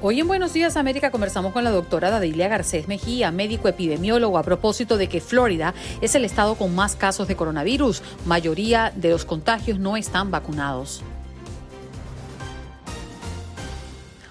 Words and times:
Hoy 0.00 0.20
en 0.20 0.28
Buenos 0.28 0.52
Días 0.52 0.76
América 0.76 1.10
conversamos 1.10 1.52
con 1.52 1.64
la 1.64 1.72
doctora 1.72 2.08
Dadilia 2.08 2.46
Garcés 2.46 2.86
Mejía, 2.86 3.32
médico 3.32 3.66
epidemiólogo, 3.66 4.38
a 4.38 4.44
propósito 4.44 4.96
de 4.96 5.08
que 5.08 5.20
Florida 5.20 5.74
es 6.00 6.14
el 6.14 6.24
estado 6.24 6.54
con 6.54 6.72
más 6.72 6.94
casos 6.94 7.26
de 7.26 7.34
coronavirus. 7.34 8.00
Mayoría 8.24 8.92
de 8.94 9.10
los 9.10 9.24
contagios 9.24 9.80
no 9.80 9.96
están 9.96 10.30
vacunados. 10.30 11.02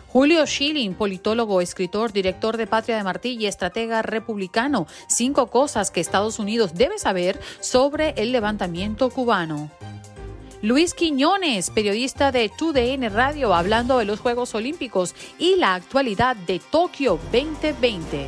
Julio 0.07 0.47
Schilling, 0.47 0.93
politólogo, 0.93 1.59
escritor, 1.59 2.13
director 2.13 2.55
de 2.55 2.65
Patria 2.65 2.95
de 2.95 3.03
Martí 3.03 3.35
y 3.37 3.45
estratega 3.45 4.01
republicano. 4.01 4.87
Cinco 5.09 5.47
cosas 5.47 5.91
que 5.91 5.99
Estados 5.99 6.39
Unidos 6.39 6.75
debe 6.75 6.97
saber 6.97 7.41
sobre 7.59 8.11
el 8.15 8.31
levantamiento 8.31 9.09
cubano. 9.09 9.69
Luis 10.63 10.95
Quiñones, 10.95 11.69
periodista 11.69 12.31
de 12.31 12.49
2DN 12.49 13.11
Radio, 13.11 13.53
hablando 13.53 13.99
de 13.99 14.05
los 14.05 14.19
Juegos 14.19 14.55
Olímpicos 14.55 15.13
y 15.37 15.55
la 15.57 15.75
actualidad 15.75 16.35
de 16.35 16.57
Tokio 16.57 17.19
2020. 17.31 18.27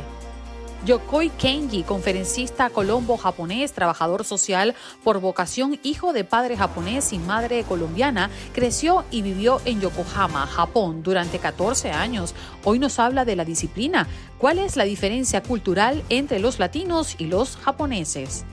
Yokoi 0.86 1.30
Kenji, 1.30 1.82
conferencista 1.82 2.70
colombo-japonés, 2.70 3.72
trabajador 3.72 4.24
social 4.24 4.76
por 5.02 5.20
vocación, 5.20 5.80
hijo 5.82 6.12
de 6.12 6.22
padre 6.22 6.56
japonés 6.56 7.12
y 7.12 7.18
madre 7.18 7.64
colombiana, 7.64 8.30
creció 8.54 9.04
y 9.10 9.22
vivió 9.22 9.60
en 9.64 9.80
Yokohama, 9.80 10.46
Japón, 10.46 11.02
durante 11.02 11.40
14 11.40 11.90
años. 11.90 12.36
Hoy 12.62 12.78
nos 12.78 13.00
habla 13.00 13.24
de 13.24 13.34
la 13.34 13.44
disciplina. 13.44 14.06
¿Cuál 14.38 14.60
es 14.60 14.76
la 14.76 14.84
diferencia 14.84 15.42
cultural 15.42 16.04
entre 16.08 16.38
los 16.38 16.60
latinos 16.60 17.16
y 17.18 17.26
los 17.26 17.56
japoneses? 17.56 18.44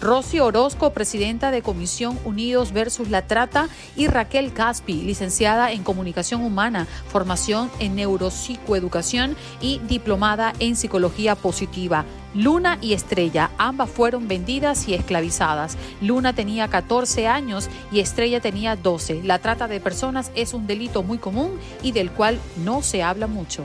Rosy 0.00 0.40
Orozco, 0.40 0.92
presidenta 0.92 1.50
de 1.50 1.60
Comisión 1.62 2.18
Unidos 2.24 2.72
versus 2.72 3.10
la 3.10 3.26
Trata, 3.26 3.68
y 3.96 4.06
Raquel 4.06 4.52
Caspi, 4.52 5.02
licenciada 5.02 5.72
en 5.72 5.82
Comunicación 5.82 6.42
Humana, 6.42 6.86
formación 7.08 7.70
en 7.80 7.96
Neuropsicoeducación 7.96 9.36
y 9.60 9.78
diplomada 9.80 10.54
en 10.58 10.76
Psicología 10.76 11.34
Positiva. 11.34 12.04
Luna 12.34 12.78
y 12.80 12.94
Estrella, 12.94 13.50
ambas 13.58 13.90
fueron 13.90 14.28
vendidas 14.28 14.88
y 14.88 14.94
esclavizadas. 14.94 15.76
Luna 16.00 16.32
tenía 16.32 16.68
14 16.68 17.26
años 17.26 17.68
y 17.92 18.00
Estrella 18.00 18.40
tenía 18.40 18.76
12. 18.76 19.22
La 19.24 19.40
trata 19.40 19.68
de 19.68 19.80
personas 19.80 20.30
es 20.34 20.54
un 20.54 20.66
delito 20.66 21.02
muy 21.02 21.18
común 21.18 21.58
y 21.82 21.92
del 21.92 22.10
cual 22.10 22.38
no 22.64 22.82
se 22.82 23.02
habla 23.02 23.26
mucho. 23.26 23.64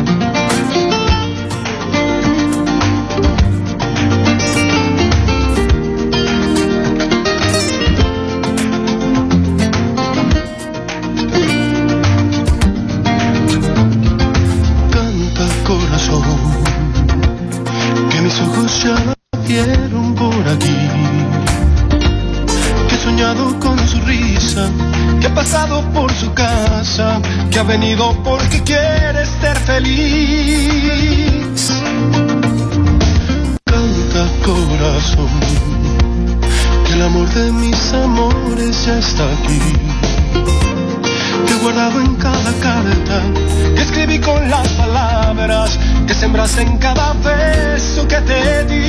Ha 27.61 27.63
venido 27.63 28.11
porque 28.23 28.59
quiere 28.63 29.23
ser 29.39 29.57
feliz. 29.59 31.71
Canta 33.63 34.23
corazón, 34.43 35.29
que 36.85 36.93
el 36.93 37.01
amor 37.03 37.29
de 37.29 37.51
mis 37.51 37.93
amores 37.93 38.85
ya 38.85 38.97
está 38.97 39.25
aquí. 39.35 39.59
Te 41.45 41.53
guardado 41.61 42.01
en 42.01 42.15
cada 42.15 42.51
carta 42.67 43.21
que 43.75 43.81
escribí 43.81 44.19
con 44.19 44.49
las 44.49 44.67
palabras 44.69 45.77
que 46.07 46.15
sembraste 46.15 46.63
en 46.63 46.77
cada 46.79 47.13
beso 47.13 48.07
que 48.07 48.21
te 48.21 48.65
di 48.65 48.80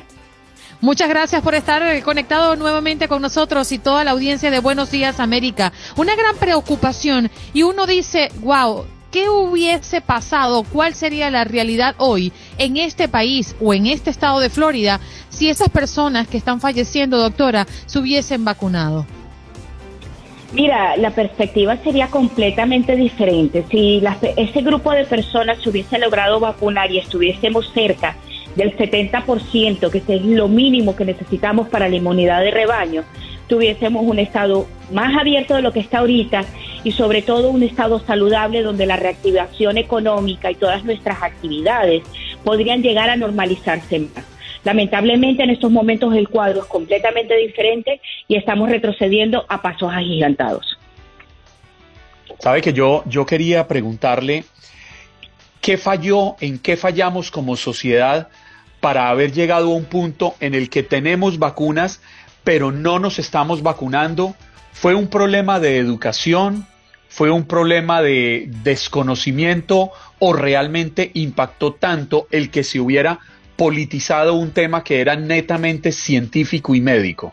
Muchas 0.80 1.08
gracias 1.08 1.42
por 1.42 1.54
estar 1.54 1.82
eh, 1.82 2.02
conectado 2.02 2.56
nuevamente 2.56 3.08
con 3.08 3.20
nosotros 3.20 3.70
y 3.72 3.78
toda 3.78 4.04
la 4.04 4.12
audiencia 4.12 4.50
de 4.50 4.60
Buenos 4.60 4.90
Días 4.90 5.20
América. 5.20 5.72
Una 5.96 6.16
gran 6.16 6.36
preocupación 6.36 7.30
y 7.52 7.62
uno 7.62 7.86
dice, 7.86 8.30
wow, 8.40 8.84
¿qué 9.10 9.28
hubiese 9.28 10.00
pasado? 10.00 10.64
¿Cuál 10.64 10.94
sería 10.94 11.30
la 11.30 11.44
realidad 11.44 11.94
hoy 11.98 12.32
en 12.56 12.78
este 12.78 13.08
país 13.08 13.54
o 13.60 13.74
en 13.74 13.86
este 13.86 14.10
estado 14.10 14.40
de 14.40 14.50
Florida 14.50 15.00
si 15.28 15.50
esas 15.50 15.68
personas 15.68 16.26
que 16.26 16.38
están 16.38 16.60
falleciendo, 16.60 17.18
doctora, 17.18 17.66
se 17.86 17.98
hubiesen 17.98 18.44
vacunado? 18.44 19.06
Mira, 20.52 20.96
la 20.96 21.10
perspectiva 21.10 21.76
sería 21.78 22.08
completamente 22.08 22.96
diferente. 22.96 23.64
Si 23.70 24.02
ese 24.36 24.62
grupo 24.62 24.92
de 24.92 25.04
personas 25.04 25.58
se 25.62 25.70
hubiese 25.70 25.98
logrado 25.98 26.40
vacunar 26.40 26.90
y 26.90 26.98
estuviésemos 26.98 27.72
cerca 27.72 28.16
del 28.54 28.76
70%, 28.76 29.90
que 29.90 30.14
es 30.14 30.22
lo 30.22 30.48
mínimo 30.48 30.96
que 30.96 31.04
necesitamos 31.04 31.68
para 31.68 31.88
la 31.88 31.96
inmunidad 31.96 32.42
de 32.42 32.52
rebaño, 32.52 33.02
tuviésemos 33.48 34.04
un 34.04 34.18
estado 34.18 34.66
más 34.92 35.16
abierto 35.16 35.54
de 35.56 35.62
lo 35.62 35.72
que 35.72 35.80
está 35.80 35.98
ahorita 35.98 36.44
y 36.84 36.92
sobre 36.92 37.22
todo 37.22 37.50
un 37.50 37.62
estado 37.62 37.98
saludable 38.00 38.62
donde 38.62 38.86
la 38.86 38.96
reactivación 38.96 39.76
económica 39.76 40.50
y 40.50 40.54
todas 40.54 40.84
nuestras 40.84 41.22
actividades 41.22 42.02
podrían 42.44 42.82
llegar 42.82 43.10
a 43.10 43.16
normalizarse 43.16 43.98
más. 43.98 44.35
Lamentablemente 44.66 45.44
en 45.44 45.50
estos 45.50 45.70
momentos 45.70 46.12
el 46.16 46.28
cuadro 46.28 46.62
es 46.62 46.66
completamente 46.66 47.36
diferente 47.36 48.00
y 48.26 48.34
estamos 48.34 48.68
retrocediendo 48.68 49.46
a 49.48 49.62
pasos 49.62 49.92
agigantados. 49.92 50.76
Sabe 52.40 52.62
que 52.62 52.72
yo, 52.72 53.04
yo 53.06 53.24
quería 53.24 53.68
preguntarle 53.68 54.42
qué 55.60 55.76
falló, 55.76 56.34
en 56.40 56.58
qué 56.58 56.76
fallamos 56.76 57.30
como 57.30 57.54
sociedad 57.54 58.26
para 58.80 59.08
haber 59.08 59.30
llegado 59.30 59.66
a 59.66 59.76
un 59.76 59.84
punto 59.84 60.34
en 60.40 60.52
el 60.56 60.68
que 60.68 60.82
tenemos 60.82 61.38
vacunas, 61.38 62.02
pero 62.42 62.72
no 62.72 62.98
nos 62.98 63.20
estamos 63.20 63.62
vacunando. 63.62 64.34
¿Fue 64.72 64.96
un 64.96 65.06
problema 65.06 65.60
de 65.60 65.78
educación? 65.78 66.66
¿Fue 67.08 67.30
un 67.30 67.46
problema 67.46 68.02
de 68.02 68.48
desconocimiento 68.64 69.92
o 70.18 70.32
realmente 70.32 71.12
impactó 71.14 71.72
tanto 71.72 72.26
el 72.32 72.50
que 72.50 72.64
se 72.64 72.80
hubiera 72.80 73.20
politizado 73.56 74.34
un 74.34 74.52
tema 74.52 74.84
que 74.84 75.00
era 75.00 75.16
netamente 75.16 75.92
científico 75.92 76.74
y 76.74 76.80
médico? 76.80 77.32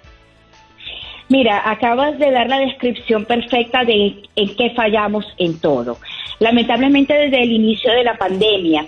Mira, 1.29 1.69
acabas 1.69 2.19
de 2.19 2.31
dar 2.31 2.47
la 2.47 2.59
descripción 2.59 3.25
perfecta 3.25 3.83
de 3.85 4.23
en 4.35 4.55
qué 4.55 4.71
fallamos 4.75 5.25
en 5.37 5.59
todo. 5.59 5.97
Lamentablemente 6.39 7.13
desde 7.13 7.41
el 7.41 7.51
inicio 7.51 7.91
de 7.91 8.03
la 8.03 8.17
pandemia 8.17 8.85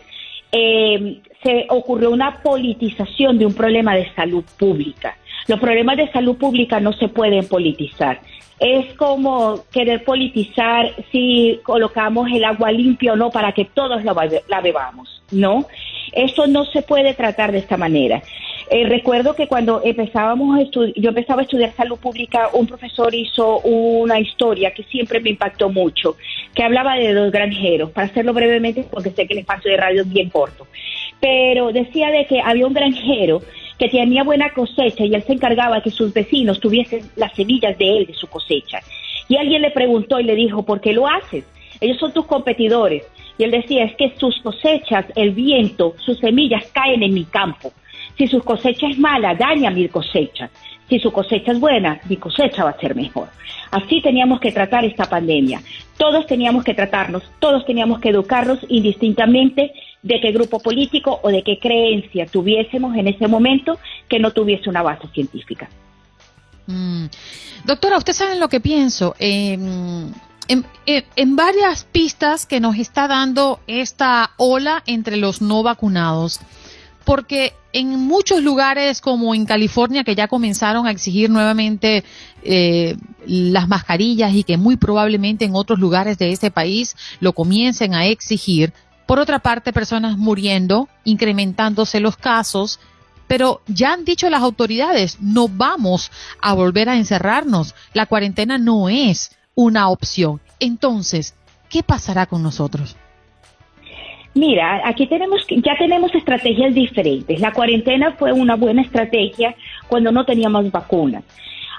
eh, 0.52 1.22
se 1.44 1.66
ocurrió 1.70 2.12
una 2.12 2.42
politización 2.42 3.38
de 3.38 3.46
un 3.46 3.54
problema 3.54 3.96
de 3.96 4.12
salud 4.14 4.44
pública. 4.58 5.18
Los 5.48 5.60
problemas 5.60 5.98
de 5.98 6.12
salud 6.12 6.38
pública 6.38 6.80
no 6.80 6.94
se 6.94 7.08
pueden 7.08 7.48
politizar. 7.48 8.20
Es 8.60 8.94
como 8.96 9.64
querer 9.72 10.04
politizar 10.04 10.92
si 11.12 11.60
colocamos 11.64 12.30
el 12.32 12.44
agua 12.44 12.72
limpia 12.72 13.14
o 13.14 13.16
no 13.16 13.30
para 13.30 13.52
que 13.52 13.66
todos 13.66 14.04
la, 14.04 14.62
bebamos, 14.62 15.22
¿no? 15.32 15.68
Eso 16.16 16.48
no 16.48 16.66
se 16.66 16.82
puede 16.82 17.14
tratar 17.14 17.52
de 17.52 17.60
esta 17.60 17.78
manera. 17.78 18.24
Eh, 18.70 18.88
recuerdo 18.88 19.36
que 19.36 19.48
cuando 19.48 19.82
empezábamos 19.84 20.58
a 20.58 20.64
yo 20.96 21.10
empezaba 21.10 21.42
a 21.42 21.44
estudiar 21.44 21.74
salud 21.74 22.00
pública, 22.00 22.50
un 22.54 22.66
profesor 22.66 23.14
hizo 23.14 23.60
una 23.60 24.20
historia 24.20 24.72
que 24.72 24.84
siempre 24.84 25.20
me 25.20 25.32
impactó 25.32 25.70
mucho, 25.70 26.16
que 26.56 26.64
hablaba 26.64 26.96
de 26.96 27.14
dos 27.14 27.32
granjeros, 27.32 27.92
para 27.92 28.08
hacerlo 28.08 28.34
brevemente 28.34 28.84
porque 28.90 29.12
sé 29.12 29.28
que 29.28 29.34
el 29.34 29.40
espacio 29.42 29.70
de 29.70 29.78
radio 29.78 30.02
es 30.02 30.10
bien 30.10 30.30
corto, 30.30 30.68
pero 31.20 31.72
decía 31.72 32.10
de 32.10 32.26
que 32.26 32.42
había 32.42 32.66
un 32.66 32.74
granjero 32.74 33.42
que 33.78 33.90
tenía 33.90 34.24
buena 34.24 34.52
cosecha 34.52 35.06
y 35.06 35.14
él 35.14 35.24
se 35.24 35.34
encargaba 35.34 35.82
que 35.82 35.92
sus 35.92 36.14
vecinos 36.14 36.60
tuviesen 36.60 37.02
las 37.18 37.34
semillas 37.34 37.78
de 37.78 37.98
él, 37.98 38.06
de 38.08 38.14
su 38.14 38.28
cosecha. 38.28 38.80
Y 39.28 39.38
alguien 39.38 39.62
le 39.62 39.72
preguntó 39.72 40.20
y 40.20 40.24
le 40.24 40.36
dijo, 40.36 40.64
¿por 40.64 40.82
qué 40.82 40.94
lo 40.94 41.08
haces? 41.08 41.44
Ellos 41.82 41.98
son 41.98 42.14
tus 42.14 42.26
competidores. 42.26 43.04
Y 43.38 43.44
él 43.44 43.52
decía, 43.52 43.84
es 43.86 43.96
que 43.96 44.14
sus 44.18 44.40
cosechas, 44.42 45.06
el 45.16 45.32
viento, 45.32 45.96
sus 45.98 46.18
semillas 46.20 46.66
caen 46.74 47.04
en 47.04 47.14
mi 47.14 47.26
campo. 47.26 47.74
Si 48.18 48.28
su 48.28 48.42
cosecha 48.42 48.88
es 48.88 48.98
mala, 48.98 49.36
daña 49.36 49.72
mi 49.72 49.88
cosecha. 49.90 50.50
Si 50.90 51.00
su 51.00 51.12
cosecha 51.12 51.52
es 51.52 51.60
buena, 51.60 52.00
mi 52.08 52.18
cosecha 52.18 52.64
va 52.64 52.70
a 52.70 52.80
ser 52.80 52.96
mejor. 52.96 53.28
Así 53.72 54.02
teníamos 54.02 54.40
que 54.40 54.52
tratar 54.52 54.86
esta 54.86 55.06
pandemia. 55.10 55.62
Todos 55.98 56.28
teníamos 56.28 56.64
que 56.64 56.74
tratarnos, 56.74 57.24
todos 57.40 57.66
teníamos 57.66 58.00
que 58.00 58.10
educarnos 58.10 58.60
indistintamente 58.70 59.74
de 60.02 60.22
qué 60.22 60.32
grupo 60.32 60.60
político 60.60 61.20
o 61.24 61.30
de 61.30 61.42
qué 61.42 61.58
creencia 61.60 62.28
tuviésemos 62.28 62.96
en 62.96 63.08
ese 63.08 63.28
momento 63.28 63.80
que 64.08 64.20
no 64.20 64.32
tuviese 64.32 64.70
una 64.70 64.84
base 64.84 65.08
científica. 65.14 65.68
Mm. 66.68 67.06
Doctora, 67.66 67.98
usted 67.98 68.14
sabe 68.14 68.40
lo 68.40 68.48
que 68.48 68.60
pienso. 68.60 69.16
Em, 69.18 70.12
en, 70.48 71.36
varias 71.36 71.86
pistas 71.86 72.46
que 72.46 72.60
nos 72.60 72.78
está 72.78 73.08
dando 73.08 73.60
esta 73.68 74.32
ola 74.38 74.84
entre 74.86 75.18
los 75.18 75.42
no 75.42 75.64
vacunados, 75.64 76.40
porque 77.04 77.54
en 77.74 77.90
muchos 78.00 78.42
lugares 78.42 79.02
como 79.02 79.36
en 79.36 79.46
California 79.46 80.04
que 80.04 80.16
ya 80.16 80.28
comenzaron 80.28 80.88
a 80.88 80.92
exigir 80.92 81.30
nuevamente 81.30 82.04
eh, 82.44 82.96
las 83.26 83.68
mascarillas 83.68 84.34
y 84.34 84.44
que 84.44 84.58
muy 84.58 84.78
probablemente 84.78 85.46
en 85.46 85.56
otros 85.56 85.80
lugares 85.80 86.18
de 86.18 86.32
ese 86.32 86.52
país 86.52 86.96
lo 87.20 87.34
comiencen 87.34 87.94
a 87.94 88.06
exigir, 88.06 88.74
por 89.06 89.20
otra 89.20 89.40
parte 89.40 89.74
personas 89.74 90.18
muriendo, 90.18 90.90
incrementándose 91.04 92.00
los 92.00 92.18
casos, 92.18 92.80
pero 93.28 93.62
ya 93.68 93.94
han 93.94 94.06
dicho 94.06 94.30
las 94.30 94.42
autoridades, 94.42 95.18
no 95.20 95.48
vamos 95.48 96.12
a 96.42 96.54
volver 96.54 96.90
a 96.90 96.98
encerrarnos, 96.98 97.76
la 97.94 98.06
cuarentena 98.06 98.58
no 98.58 98.90
es 98.90 99.35
una 99.56 99.90
opción. 99.90 100.40
Entonces, 100.60 101.36
¿qué 101.70 101.82
pasará 101.82 102.26
con 102.26 102.44
nosotros? 102.44 102.96
Mira, 104.34 104.82
aquí 104.84 105.08
tenemos 105.08 105.46
ya 105.48 105.78
tenemos 105.78 106.14
estrategias 106.14 106.74
diferentes. 106.76 107.40
La 107.40 107.54
cuarentena 107.54 108.12
fue 108.20 108.34
una 108.34 108.56
buena 108.56 108.82
estrategia 108.82 109.56
cuando 109.88 110.12
no 110.12 110.26
teníamos 110.26 110.70
vacunas. 110.72 111.24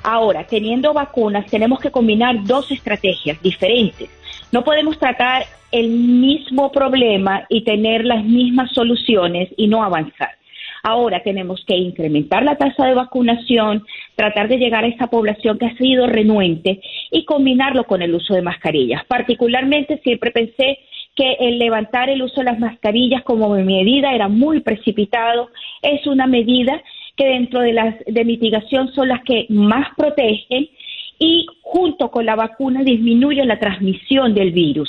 Ahora, 0.03 0.45
teniendo 0.45 0.95
vacunas, 0.95 1.47
tenemos 1.47 1.81
que 1.81 1.91
combinar 1.91 2.45
dos 2.45 2.71
estrategias 2.71 3.41
diferentes. 3.43 4.09
No 4.53 4.65
podemos 4.65 4.99
tratar 4.99 5.45
el 5.71 5.91
mismo 5.91 6.73
problema 6.73 7.45
y 7.51 7.63
tener 7.63 8.05
las 8.05 8.25
mismas 8.25 8.73
soluciones 8.73 9.51
y 9.57 9.67
no 9.67 9.83
avanzar. 9.83 10.36
Ahora 10.89 11.21
tenemos 11.25 11.65
que 11.67 11.75
incrementar 11.75 12.45
la 12.45 12.55
tasa 12.59 12.87
de 12.87 12.95
vacunación, 12.95 13.85
tratar 14.15 14.47
de 14.47 14.57
llegar 14.57 14.85
a 14.85 14.87
esa 14.87 15.09
población 15.09 15.59
que 15.59 15.67
ha 15.67 15.77
sido 15.77 16.07
renuente 16.07 16.81
y 17.11 17.25
combinarlo 17.25 17.83
con 17.89 18.03
el 18.03 18.15
uso 18.15 18.35
de 18.35 18.43
mascarillas. 18.43 19.05
Particularmente 19.07 19.99
siempre 20.05 20.31
pensé 20.31 20.79
que 21.17 21.33
el 21.41 21.59
levantar 21.59 22.09
el 22.09 22.23
uso 22.23 22.37
de 22.37 22.45
las 22.45 22.61
mascarillas 22.61 23.25
como 23.25 23.49
medida 23.49 24.15
era 24.15 24.29
muy 24.29 24.61
precipitado. 24.61 25.51
Es 25.83 26.07
una 26.07 26.29
medida 26.29 26.81
que 27.17 27.27
dentro 27.27 27.63
de 27.63 27.73
las 27.73 27.97
de 28.07 28.25
mitigación 28.25 28.93
son 28.95 29.09
las 29.09 29.25
que 29.25 29.47
más 29.49 29.89
protegen 29.97 30.69
y 31.19 31.47
junto 31.63 32.13
con 32.13 32.27
la 32.27 32.37
vacuna 32.37 32.85
disminuye 32.85 33.45
la 33.45 33.59
transmisión 33.59 34.35
del 34.35 34.53
virus. 34.53 34.89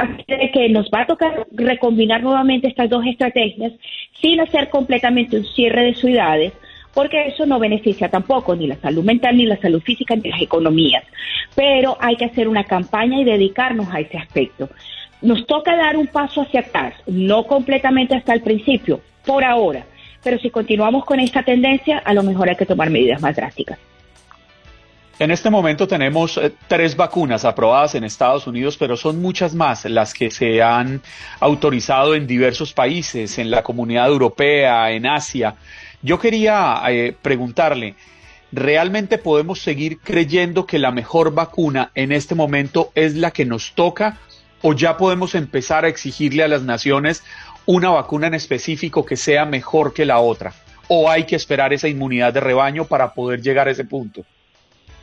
Así 0.00 0.50
que 0.52 0.68
nos 0.68 0.88
va 0.90 1.02
a 1.02 1.06
tocar 1.06 1.46
recombinar 1.52 2.22
nuevamente 2.22 2.68
estas 2.68 2.88
dos 2.88 3.04
estrategias 3.06 3.72
sin 4.20 4.40
hacer 4.40 4.68
completamente 4.70 5.36
un 5.36 5.44
cierre 5.44 5.84
de 5.84 5.94
ciudades, 5.94 6.52
porque 6.94 7.26
eso 7.26 7.46
no 7.46 7.58
beneficia 7.58 8.08
tampoco 8.08 8.56
ni 8.56 8.66
la 8.66 8.76
salud 8.76 9.04
mental, 9.04 9.36
ni 9.36 9.46
la 9.46 9.56
salud 9.56 9.80
física, 9.80 10.16
ni 10.16 10.30
las 10.30 10.40
economías. 10.40 11.04
Pero 11.54 11.96
hay 12.00 12.16
que 12.16 12.24
hacer 12.24 12.48
una 12.48 12.64
campaña 12.64 13.20
y 13.20 13.24
dedicarnos 13.24 13.88
a 13.92 14.00
ese 14.00 14.18
aspecto. 14.18 14.68
Nos 15.22 15.46
toca 15.46 15.76
dar 15.76 15.96
un 15.96 16.06
paso 16.06 16.42
hacia 16.42 16.60
atrás, 16.60 16.94
no 17.06 17.44
completamente 17.44 18.14
hasta 18.14 18.34
el 18.34 18.42
principio, 18.42 19.00
por 19.26 19.44
ahora, 19.44 19.84
pero 20.22 20.38
si 20.38 20.50
continuamos 20.50 21.04
con 21.04 21.20
esta 21.20 21.42
tendencia, 21.42 21.98
a 21.98 22.14
lo 22.14 22.22
mejor 22.22 22.48
hay 22.48 22.56
que 22.56 22.66
tomar 22.66 22.90
medidas 22.90 23.20
más 23.20 23.36
drásticas. 23.36 23.78
En 25.20 25.32
este 25.32 25.50
momento 25.50 25.88
tenemos 25.88 26.36
eh, 26.36 26.52
tres 26.68 26.94
vacunas 26.94 27.44
aprobadas 27.44 27.96
en 27.96 28.04
Estados 28.04 28.46
Unidos, 28.46 28.76
pero 28.76 28.96
son 28.96 29.20
muchas 29.20 29.52
más 29.52 29.84
las 29.86 30.14
que 30.14 30.30
se 30.30 30.62
han 30.62 31.02
autorizado 31.40 32.14
en 32.14 32.28
diversos 32.28 32.72
países, 32.72 33.36
en 33.38 33.50
la 33.50 33.64
comunidad 33.64 34.06
europea, 34.06 34.92
en 34.92 35.06
Asia. 35.06 35.56
Yo 36.02 36.20
quería 36.20 36.80
eh, 36.88 37.16
preguntarle, 37.20 37.96
¿realmente 38.52 39.18
podemos 39.18 39.58
seguir 39.58 39.98
creyendo 39.98 40.66
que 40.66 40.78
la 40.78 40.92
mejor 40.92 41.34
vacuna 41.34 41.90
en 41.96 42.12
este 42.12 42.36
momento 42.36 42.92
es 42.94 43.16
la 43.16 43.32
que 43.32 43.44
nos 43.44 43.72
toca 43.72 44.18
o 44.62 44.72
ya 44.72 44.96
podemos 44.96 45.34
empezar 45.34 45.84
a 45.84 45.88
exigirle 45.88 46.44
a 46.44 46.48
las 46.48 46.62
naciones 46.62 47.24
una 47.66 47.90
vacuna 47.90 48.28
en 48.28 48.34
específico 48.34 49.04
que 49.04 49.16
sea 49.16 49.46
mejor 49.46 49.92
que 49.92 50.04
la 50.04 50.20
otra? 50.20 50.52
¿O 50.86 51.10
hay 51.10 51.24
que 51.24 51.34
esperar 51.34 51.72
esa 51.72 51.88
inmunidad 51.88 52.32
de 52.32 52.40
rebaño 52.40 52.84
para 52.84 53.14
poder 53.14 53.42
llegar 53.42 53.66
a 53.66 53.72
ese 53.72 53.84
punto? 53.84 54.24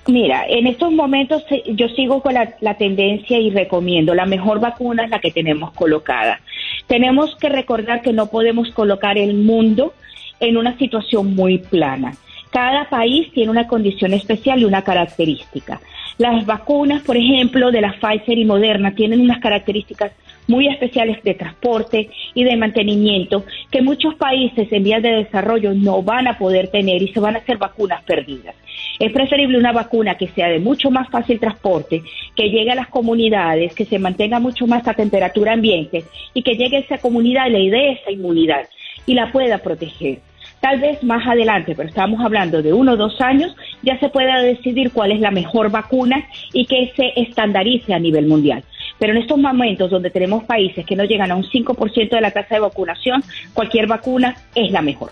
Mira, 0.07 0.45
en 0.47 0.67
estos 0.67 0.91
momentos 0.91 1.43
eh, 1.49 1.63
yo 1.67 1.89
sigo 1.89 2.21
con 2.21 2.35
la, 2.35 2.73
tendencia 2.75 3.39
y 3.39 3.49
recomiendo, 3.49 4.13
la 4.13 4.27
mejor 4.27 4.59
vacuna 4.59 5.05
es 5.05 5.09
la 5.09 5.19
que 5.19 5.31
tenemos 5.31 5.71
colocada. 5.71 6.41
Tenemos 6.85 7.35
que 7.37 7.49
recordar 7.49 8.01
que 8.01 8.13
no 8.13 8.27
podemos 8.27 8.69
colocar 8.71 9.17
el 9.17 9.33
mundo 9.33 9.93
en 10.39 10.57
una 10.57 10.77
situación 10.77 11.33
muy 11.33 11.57
plana. 11.57 12.13
Cada 12.51 12.87
país 12.87 13.31
tiene 13.33 13.49
una 13.49 13.67
condición 13.67 14.13
especial 14.13 14.61
y 14.61 14.65
una 14.65 14.83
característica. 14.83 15.81
Las 16.19 16.45
vacunas, 16.45 17.01
por 17.01 17.17
ejemplo, 17.17 17.71
de 17.71 17.81
la 17.81 17.93
Pfizer 17.99 18.37
y 18.37 18.45
Moderna 18.45 18.93
tienen 18.93 19.21
unas 19.21 19.39
características 19.39 20.11
muy 20.47 20.67
especiales 20.67 21.23
de 21.23 21.33
transporte 21.33 22.09
y 22.33 22.43
de 22.43 22.57
mantenimiento 22.57 23.45
que 23.71 23.81
muchos 23.81 24.15
países 24.15 24.71
en 24.71 24.83
vías 24.83 25.01
de 25.01 25.23
desarrollo 25.23 25.73
no 25.73 26.01
van 26.01 26.27
a 26.27 26.37
poder 26.37 26.67
tener 26.67 27.01
y 27.01 27.11
se 27.13 27.19
van 27.19 27.35
a 27.35 27.39
hacer 27.39 27.57
vacunas 27.57 28.03
perdidas. 28.03 28.55
Es 28.99 29.11
preferible 29.11 29.57
una 29.57 29.71
vacuna 29.71 30.15
que 30.15 30.27
sea 30.29 30.47
de 30.47 30.59
mucho 30.59 30.91
más 30.91 31.09
fácil 31.09 31.39
transporte, 31.39 32.03
que 32.35 32.49
llegue 32.49 32.71
a 32.71 32.75
las 32.75 32.87
comunidades, 32.87 33.73
que 33.73 33.85
se 33.85 33.99
mantenga 33.99 34.39
mucho 34.39 34.67
más 34.67 34.87
a 34.87 34.93
temperatura 34.93 35.53
ambiente 35.53 36.03
y 36.33 36.43
que 36.43 36.55
llegue 36.55 36.77
a 36.77 36.81
esa 36.81 36.97
comunidad 36.99 37.47
y 37.47 37.51
le 37.51 37.69
dé 37.69 37.91
esa 37.93 38.11
inmunidad 38.11 38.67
y 39.05 39.13
la 39.13 39.31
pueda 39.31 39.57
proteger. 39.59 40.19
Tal 40.61 40.79
vez 40.79 41.03
más 41.03 41.27
adelante, 41.27 41.75
pero 41.75 41.89
estamos 41.89 42.23
hablando 42.23 42.61
de 42.61 42.73
uno 42.73 42.93
o 42.93 42.97
dos 42.97 43.19
años, 43.21 43.55
ya 43.83 43.99
se 43.99 44.09
pueda 44.09 44.41
decidir 44.41 44.91
cuál 44.91 45.11
es 45.11 45.19
la 45.19 45.29
mejor 45.29 45.69
vacuna 45.69 46.25
y 46.53 46.65
que 46.65 46.91
se 46.95 47.13
estandarice 47.19 47.93
a 47.93 47.99
nivel 47.99 48.25
mundial. 48.25 48.63
Pero 48.99 49.13
en 49.13 49.19
estos 49.19 49.37
momentos 49.37 49.89
donde 49.89 50.09
tenemos 50.09 50.43
países 50.43 50.85
que 50.85 50.95
no 50.95 51.03
llegan 51.03 51.31
a 51.31 51.35
un 51.35 51.43
5% 51.43 52.09
de 52.09 52.21
la 52.21 52.31
tasa 52.31 52.55
de 52.55 52.61
vacunación, 52.61 53.23
cualquier 53.53 53.87
vacuna 53.87 54.35
es 54.53 54.71
la 54.71 54.81
mejor. 54.81 55.11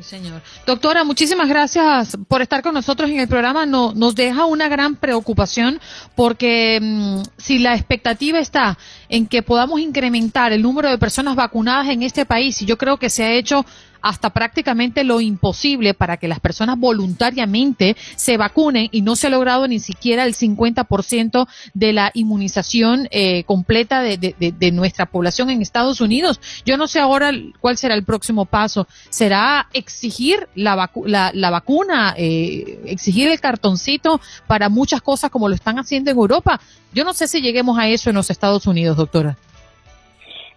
señor. 0.00 0.40
Doctora, 0.66 1.04
muchísimas 1.04 1.48
gracias 1.48 2.16
por 2.28 2.42
estar 2.42 2.62
con 2.62 2.74
nosotros 2.74 3.10
en 3.10 3.20
el 3.20 3.28
programa. 3.28 3.66
No, 3.66 3.92
nos 3.94 4.14
deja 4.14 4.46
una 4.46 4.68
gran 4.68 4.96
preocupación 4.96 5.80
porque 6.14 6.78
mm, 6.80 7.22
si 7.36 7.58
la 7.58 7.74
expectativa 7.74 8.38
está 8.38 8.78
en 9.08 9.26
que 9.26 9.42
podamos 9.42 9.80
incrementar 9.80 10.52
el 10.52 10.62
número 10.62 10.88
de 10.88 10.98
personas 10.98 11.34
vacunadas 11.34 11.88
en 11.88 12.02
este 12.02 12.24
país, 12.24 12.62
y 12.62 12.66
yo 12.66 12.78
creo 12.78 12.98
que 12.98 13.10
se 13.10 13.24
ha 13.24 13.32
hecho 13.32 13.64
hasta 14.02 14.30
prácticamente 14.30 15.04
lo 15.04 15.20
imposible 15.20 15.94
para 15.94 16.16
que 16.16 16.28
las 16.28 16.40
personas 16.40 16.78
voluntariamente 16.78 17.96
se 18.16 18.36
vacunen 18.36 18.88
y 18.92 19.02
no 19.02 19.16
se 19.16 19.28
ha 19.28 19.30
logrado 19.30 19.68
ni 19.68 19.78
siquiera 19.78 20.24
el 20.24 20.34
50% 20.34 21.46
de 21.74 21.92
la 21.92 22.10
inmunización 22.14 23.08
eh, 23.10 23.44
completa 23.44 24.02
de, 24.02 24.16
de, 24.18 24.72
nuestra 24.72 25.06
población 25.06 25.50
en 25.50 25.62
Estados 25.62 26.00
Unidos. 26.00 26.40
Yo 26.64 26.76
no 26.76 26.88
sé 26.88 26.98
ahora 26.98 27.30
cuál 27.60 27.76
será 27.76 27.94
el 27.94 28.04
próximo 28.04 28.44
paso. 28.44 28.86
¿Será 29.10 29.68
exigir 29.72 30.48
la, 30.54 30.90
la, 31.04 31.50
vacuna, 31.50 32.14
eh, 32.16 32.80
exigir 32.86 33.28
el 33.28 33.40
cartoncito 33.40 34.20
para 34.46 34.68
muchas 34.68 35.02
cosas 35.02 35.30
como 35.30 35.48
lo 35.48 35.54
están 35.54 35.78
haciendo 35.78 36.10
en 36.10 36.16
Europa? 36.16 36.60
Yo 36.92 37.04
no 37.04 37.12
sé 37.12 37.28
si 37.28 37.40
lleguemos 37.40 37.78
a 37.78 37.88
eso 37.88 38.10
en 38.10 38.16
los 38.16 38.30
Estados 38.30 38.66
Unidos, 38.66 38.96
doctora. 38.96 39.36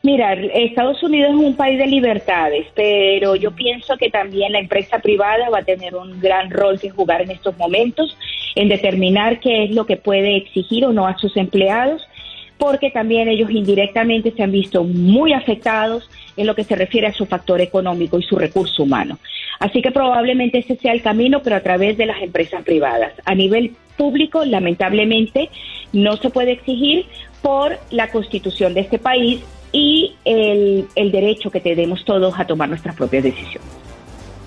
Mira, 0.06 0.34
Estados 0.34 1.02
Unidos 1.02 1.32
es 1.32 1.36
un 1.36 1.56
país 1.56 1.80
de 1.80 1.88
libertades, 1.88 2.68
pero 2.76 3.36
yo 3.36 3.50
pienso 3.56 3.98
que 3.98 4.12
también 4.12 4.52
la 4.52 4.60
empresa 4.60 5.00
privada 5.00 5.50
va 5.50 5.58
a 5.58 5.64
tener 5.64 5.96
un 5.96 6.22
gran 6.22 6.52
rol 6.52 6.80
que 6.80 6.92
jugar 6.92 7.24
en 7.24 7.32
estos 7.32 7.58
momentos 7.58 8.16
en 8.54 8.70
determinar 8.70 9.40
qué 9.40 9.64
es 9.64 9.72
lo 9.72 9.88
que 9.88 9.98
puede 9.98 10.38
exigir 10.38 10.86
o 10.86 10.94
no 10.94 11.08
a 11.08 11.18
sus 11.18 11.36
empleados, 11.38 12.08
porque 12.60 12.92
también 12.92 13.30
ellos 13.30 13.50
indirectamente 13.50 14.30
se 14.30 14.44
han 14.44 14.52
visto 14.52 14.84
muy 14.84 15.34
afectados 15.34 16.08
en 16.38 16.46
lo 16.46 16.54
que 16.54 16.66
se 16.66 16.76
refiere 16.76 17.08
a 17.08 17.14
su 17.14 17.26
factor 17.26 17.60
económico 17.60 18.20
y 18.20 18.24
su 18.24 18.36
recurso 18.36 18.84
humano. 18.84 19.18
Así 19.60 19.82
que 19.82 19.90
probablemente 19.90 20.60
ese 20.60 20.76
sea 20.76 20.94
el 20.94 21.02
camino, 21.02 21.42
pero 21.44 21.56
a 21.56 21.62
través 21.62 21.98
de 21.98 22.06
las 22.06 22.22
empresas 22.22 22.62
privadas. 22.64 23.14
A 23.26 23.34
nivel 23.34 23.72
público, 23.98 24.46
lamentablemente, 24.46 25.50
no 25.94 26.16
se 26.18 26.30
puede 26.30 26.52
exigir 26.52 27.08
por 27.42 27.80
la 27.90 28.12
constitución 28.12 28.76
de 28.76 28.82
este 28.82 29.00
país 29.00 29.44
y 29.76 30.16
el, 30.24 30.88
el 30.96 31.12
derecho 31.12 31.52
que 31.52 31.60
tenemos 31.60 32.06
todos 32.06 32.34
a 32.40 32.48
tomar 32.48 32.70
nuestras 32.70 32.96
propias 32.96 33.24
decisiones. 33.24 33.68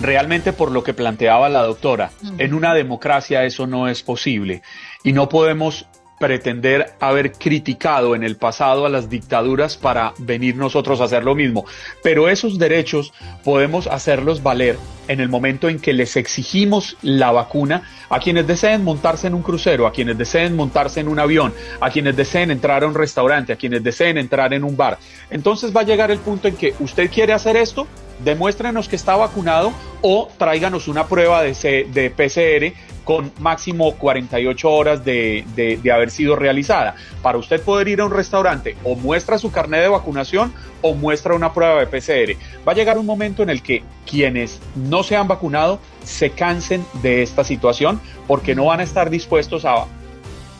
realmente 0.00 0.52
por 0.52 0.70
lo 0.70 0.84
que 0.84 0.94
planteaba 0.94 1.48
la 1.48 1.62
doctora. 1.62 2.10
En 2.38 2.54
una 2.54 2.74
democracia 2.74 3.44
eso 3.44 3.66
no 3.66 3.88
es 3.88 4.02
posible 4.02 4.62
y 5.02 5.12
no 5.12 5.28
podemos 5.28 5.86
pretender 6.18 6.94
haber 7.00 7.32
criticado 7.32 8.14
en 8.14 8.22
el 8.22 8.36
pasado 8.36 8.86
a 8.86 8.88
las 8.88 9.10
dictaduras 9.10 9.76
para 9.76 10.14
venir 10.18 10.56
nosotros 10.56 11.00
a 11.00 11.04
hacer 11.04 11.24
lo 11.24 11.34
mismo. 11.34 11.64
Pero 12.02 12.28
esos 12.28 12.58
derechos 12.58 13.12
podemos 13.44 13.86
hacerlos 13.86 14.42
valer 14.42 14.78
en 15.08 15.20
el 15.20 15.28
momento 15.28 15.68
en 15.68 15.78
que 15.78 15.92
les 15.92 16.16
exigimos 16.16 16.96
la 17.02 17.30
vacuna 17.30 17.82
a 18.08 18.18
quienes 18.18 18.46
deseen 18.46 18.82
montarse 18.82 19.26
en 19.26 19.34
un 19.34 19.42
crucero, 19.42 19.86
a 19.86 19.92
quienes 19.92 20.18
deseen 20.18 20.56
montarse 20.56 21.00
en 21.00 21.08
un 21.08 21.18
avión, 21.18 21.52
a 21.80 21.90
quienes 21.90 22.16
deseen 22.16 22.50
entrar 22.50 22.82
a 22.82 22.86
un 22.86 22.94
restaurante, 22.94 23.52
a 23.52 23.56
quienes 23.56 23.82
deseen 23.82 24.18
entrar 24.18 24.52
en 24.54 24.64
un 24.64 24.76
bar. 24.76 24.98
Entonces 25.30 25.74
va 25.74 25.80
a 25.82 25.84
llegar 25.84 26.10
el 26.10 26.18
punto 26.18 26.48
en 26.48 26.56
que 26.56 26.74
usted 26.80 27.10
quiere 27.10 27.32
hacer 27.32 27.56
esto, 27.56 27.86
demuéstrenos 28.20 28.88
que 28.88 28.96
está 28.96 29.16
vacunado 29.16 29.72
o 30.02 30.28
tráiganos 30.38 30.88
una 30.88 31.06
prueba 31.06 31.42
de, 31.42 31.86
de 31.92 32.10
PCR 32.10 32.76
con 33.04 33.32
máximo 33.38 33.94
48 33.94 34.68
horas 34.68 35.04
de, 35.04 35.44
de, 35.54 35.92
haber 35.92 36.10
sido 36.10 36.34
realizada. 36.34 36.96
Para 37.22 37.38
usted 37.38 37.60
poder 37.60 37.86
ir 37.86 38.00
a 38.00 38.04
un 38.04 38.10
restaurante 38.10 38.76
o 38.82 38.96
muestra 38.96 39.38
su 39.38 39.52
carnet 39.52 39.82
de 39.82 39.88
vacunación 39.88 40.52
o 40.82 40.92
muestra 40.94 41.34
una 41.34 41.52
prueba 41.52 41.84
de 41.84 41.86
PCR. 41.86 42.36
Va 42.66 42.72
a 42.72 42.74
llegar 42.74 42.98
un 42.98 43.06
momento 43.06 43.44
en 43.44 43.50
el 43.50 43.62
que 43.62 43.84
quienes 44.04 44.60
no 44.74 45.04
se 45.04 45.16
han 45.16 45.28
vacunado 45.28 45.78
se 46.04 46.30
cansen 46.30 46.84
de 47.00 47.22
esta 47.22 47.44
situación 47.44 48.00
porque 48.26 48.56
no 48.56 48.66
van 48.66 48.80
a 48.80 48.82
estar 48.82 49.08
dispuestos 49.08 49.64
a 49.64 49.86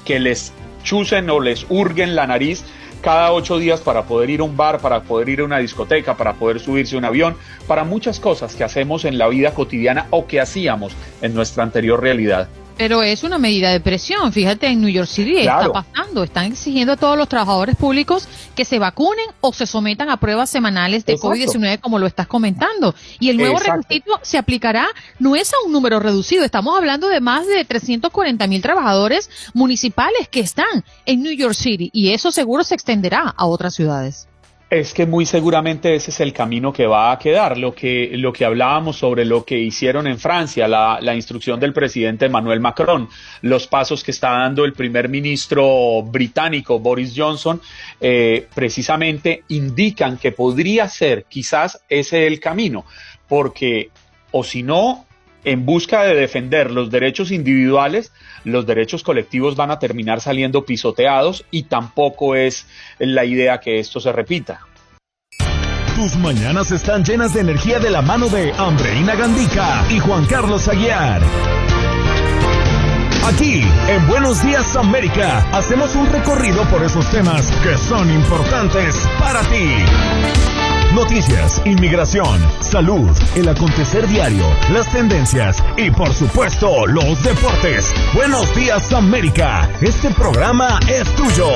que 0.04 0.20
les 0.20 0.52
chusen 0.84 1.28
o 1.30 1.40
les 1.40 1.66
hurguen 1.68 2.14
la 2.14 2.28
nariz 2.28 2.64
cada 3.06 3.30
ocho 3.30 3.56
días 3.56 3.80
para 3.82 4.02
poder 4.02 4.30
ir 4.30 4.40
a 4.40 4.42
un 4.42 4.56
bar, 4.56 4.80
para 4.80 5.04
poder 5.04 5.28
ir 5.28 5.38
a 5.38 5.44
una 5.44 5.58
discoteca, 5.58 6.16
para 6.16 6.32
poder 6.32 6.58
subirse 6.58 6.96
a 6.96 6.98
un 6.98 7.04
avión, 7.04 7.36
para 7.68 7.84
muchas 7.84 8.18
cosas 8.18 8.56
que 8.56 8.64
hacemos 8.64 9.04
en 9.04 9.16
la 9.16 9.28
vida 9.28 9.54
cotidiana 9.54 10.08
o 10.10 10.26
que 10.26 10.40
hacíamos 10.40 10.92
en 11.22 11.32
nuestra 11.32 11.62
anterior 11.62 12.02
realidad. 12.02 12.48
Pero 12.76 13.02
es 13.02 13.23
una 13.23 13.38
medida 13.38 13.71
de 13.71 13.80
presión. 13.80 14.33
Fíjate, 14.33 14.66
en 14.66 14.80
New 14.80 14.90
York 14.90 15.09
City 15.09 15.38
está 15.38 15.73
pasando. 15.73 16.23
Están 16.23 16.52
exigiendo 16.52 16.92
a 16.92 16.97
todos 16.97 17.16
los 17.16 17.28
trabajadores 17.28 17.75
públicos 17.76 18.28
que 18.54 18.64
se 18.64 18.78
vacunen 18.78 19.26
o 19.40 19.52
se 19.52 19.66
sometan 19.66 20.11
a 20.11 20.18
pruebas 20.18 20.50
semanales 20.50 21.06
de 21.06 21.16
COVID-19, 21.16 21.80
como 21.80 21.99
lo 21.99 22.06
estás 22.06 22.26
comentando. 22.26 22.95
Y 23.18 23.30
el 23.30 23.38
nuevo 23.38 23.59
requisito 23.59 24.21
se 24.23 24.37
aplicará, 24.37 24.88
no 25.18 25.37
es 25.37 25.52
a 25.54 25.56
un 25.64 25.73
número 25.73 26.00
reducido. 26.00 26.45
Estamos 26.45 26.76
hablando 26.76 27.09
de 27.09 27.21
más 27.21 27.47
de 27.47 27.64
340 27.64 28.47
mil 28.47 28.61
trabajadores 28.61 29.30
municipales 29.54 30.28
que 30.28 30.40
están 30.40 30.85
en 31.06 31.23
New 31.23 31.33
York 31.33 31.54
City. 31.54 31.90
Y 31.92 32.12
eso 32.12 32.30
seguro 32.30 32.62
se 32.62 32.75
extenderá 32.75 33.35
a 33.37 33.47
otras 33.47 33.75
ciudades. 33.75 34.28
Es 34.68 34.94
que 34.94 35.06
muy 35.06 35.26
seguramente 35.26 35.94
ese 35.94 36.11
es 36.11 36.18
el 36.18 36.32
camino 36.32 36.73
que 36.73 36.88
va 36.88 37.12
a 37.12 37.18
quedar. 37.20 37.56
Lo 37.56 37.73
que, 37.73 38.11
lo 38.14 38.32
que 38.32 38.44
hablábamos 38.44 38.96
sobre 38.96 39.25
lo 39.25 39.44
que 39.44 39.56
hicieron 39.56 40.08
en 40.08 40.18
Francia, 40.18 40.66
la, 40.66 40.99
la 41.00 41.14
instrucción 41.14 41.61
del 41.61 41.73
presidente 41.73 42.26
Emmanuel 42.26 42.58
Macron, 42.58 43.08
los 43.42 43.68
pasos 43.68 44.02
que 44.02 44.11
está 44.11 44.30
dando 44.30 44.64
el 44.64 44.73
primer 44.73 45.08
ministro 45.08 46.02
británico 46.02 46.80
Boris 46.80 47.14
Johnson, 47.16 47.61
eh, 48.00 48.49
precisamente 48.52 49.44
indican 49.49 50.16
que 50.16 50.32
podría 50.32 50.88
ser 50.88 51.26
quizás 51.28 51.80
ese 51.88 52.26
el 52.26 52.40
camino, 52.40 52.85
porque 53.28 53.90
o 54.32 54.42
si 54.42 54.64
no, 54.64 55.06
en 55.44 55.64
busca 55.64 56.02
de 56.02 56.16
defender 56.16 56.73
los 56.73 56.90
derechos 56.90 57.30
individuales, 57.30 58.12
los 58.47 58.65
derechos 58.65 59.03
colectivos 59.03 59.57
van 59.57 59.73
a 59.73 59.79
terminar 59.79 60.21
saliendo 60.21 60.65
pisoteados 60.65 61.45
y 61.50 61.65
tampoco 61.65 62.37
es 62.37 62.67
la 62.99 63.25
idea 63.25 63.59
que 63.59 63.81
esto 63.81 63.99
se 63.99 64.12
repita. 64.12 64.61
Tus 65.97 66.17
mañanas 66.17 66.71
están 66.71 67.05
llenas 67.05 67.35
de 67.35 67.41
energía 67.41 67.81
de 67.81 67.91
la 67.91 68.03
mano 68.03 68.29
de 68.29 68.53
Andreina 68.53 69.17
Gandica 69.17 69.85
y 69.91 69.99
Juan 69.99 70.26
Carlos 70.26 70.69
Aguiar. 70.69 71.23
Aquí, 73.26 73.62
en 73.88 74.07
Buenos 74.07 74.45
Días 74.45 74.76
América, 74.76 75.38
hacemos 75.53 75.97
un 75.97 76.07
recorrido 76.12 76.62
por 76.71 76.85
esos 76.85 77.11
temas 77.11 77.50
que 77.65 77.76
son 77.76 78.09
importantes 78.12 78.95
para 79.19 79.41
ti. 79.41 80.75
Noticias, 80.97 81.61
inmigración, 81.67 82.41
salud, 82.61 83.11
el 83.35 83.47
acontecer 83.50 84.09
diario, 84.09 84.47
las 84.73 84.91
tendencias 84.91 85.62
y 85.76 85.91
por 85.91 86.11
supuesto 86.15 86.87
los 86.87 87.23
deportes. 87.23 87.93
Buenos 88.15 88.55
días 88.57 88.95
América, 88.95 89.69
este 89.83 90.09
programa 90.09 90.81
es 90.88 91.05
tuyo. 91.15 91.50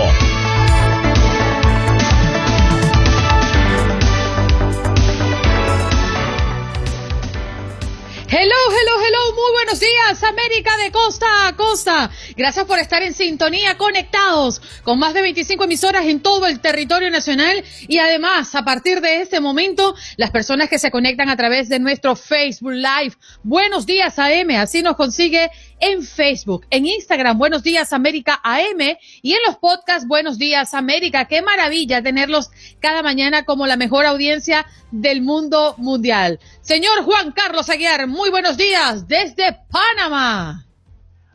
Buenos 9.70 9.88
días, 9.88 10.24
América 10.24 10.76
de 10.78 10.90
costa 10.90 11.26
a 11.46 11.54
costa. 11.54 12.10
Gracias 12.36 12.64
por 12.64 12.80
estar 12.80 13.04
en 13.04 13.14
sintonía, 13.14 13.76
conectados 13.76 14.60
con 14.82 14.98
más 14.98 15.14
de 15.14 15.22
25 15.22 15.62
emisoras 15.62 16.06
en 16.06 16.18
todo 16.18 16.48
el 16.48 16.58
territorio 16.58 17.08
nacional 17.08 17.62
y 17.86 17.98
además, 17.98 18.56
a 18.56 18.64
partir 18.64 19.00
de 19.00 19.20
este 19.20 19.38
momento, 19.38 19.94
las 20.16 20.32
personas 20.32 20.68
que 20.68 20.80
se 20.80 20.90
conectan 20.90 21.28
a 21.28 21.36
través 21.36 21.68
de 21.68 21.78
nuestro 21.78 22.16
Facebook 22.16 22.72
Live. 22.72 23.14
Buenos 23.44 23.86
días, 23.86 24.18
AM, 24.18 24.50
así 24.56 24.82
nos 24.82 24.96
consigue 24.96 25.52
en 25.80 26.02
Facebook, 26.02 26.66
en 26.70 26.86
Instagram, 26.86 27.38
Buenos 27.38 27.62
Días 27.62 27.92
América 27.92 28.40
AM 28.42 28.96
y 29.22 29.32
en 29.32 29.38
los 29.46 29.56
podcasts 29.56 30.06
Buenos 30.06 30.38
Días 30.38 30.74
América. 30.74 31.26
Qué 31.26 31.42
maravilla 31.42 32.02
tenerlos 32.02 32.50
cada 32.80 33.02
mañana 33.02 33.44
como 33.44 33.66
la 33.66 33.76
mejor 33.76 34.06
audiencia 34.06 34.66
del 34.90 35.22
mundo 35.22 35.74
mundial. 35.78 36.38
Señor 36.60 37.02
Juan 37.04 37.32
Carlos 37.32 37.70
Aguiar, 37.70 38.06
muy 38.06 38.30
buenos 38.30 38.56
días 38.56 39.08
desde 39.08 39.58
Panamá. 39.70 40.66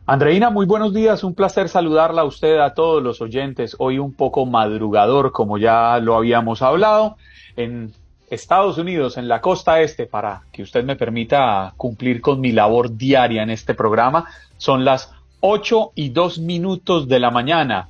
Andreina, 0.07 0.51
muy 0.51 0.67
buenos 0.67 0.93
días, 0.93 1.23
un 1.23 1.33
placer 1.33 1.67
saludarla 1.67 2.21
a 2.21 2.25
usted, 2.25 2.59
a 2.59 2.75
todos 2.75 3.01
los 3.01 3.21
oyentes. 3.21 3.75
Hoy 3.79 3.97
un 3.97 4.13
poco 4.13 4.45
madrugador, 4.45 5.31
como 5.31 5.57
ya 5.57 5.97
lo 5.99 6.15
habíamos 6.15 6.61
hablado, 6.61 7.17
en 7.55 7.91
Estados 8.29 8.77
Unidos, 8.77 9.17
en 9.17 9.27
la 9.27 9.41
costa 9.41 9.81
este, 9.81 10.05
para 10.05 10.43
que 10.51 10.63
usted 10.63 10.83
me 10.83 10.95
permita 10.95 11.73
cumplir 11.77 12.21
con 12.21 12.41
mi 12.41 12.51
labor 12.51 12.95
diaria 12.95 13.43
en 13.43 13.49
este 13.49 13.73
programa, 13.73 14.25
son 14.57 14.85
las 14.85 15.11
8 15.41 15.91
y 15.95 16.09
2 16.09 16.39
minutos 16.39 17.07
de 17.07 17.19
la 17.19 17.31
mañana. 17.31 17.89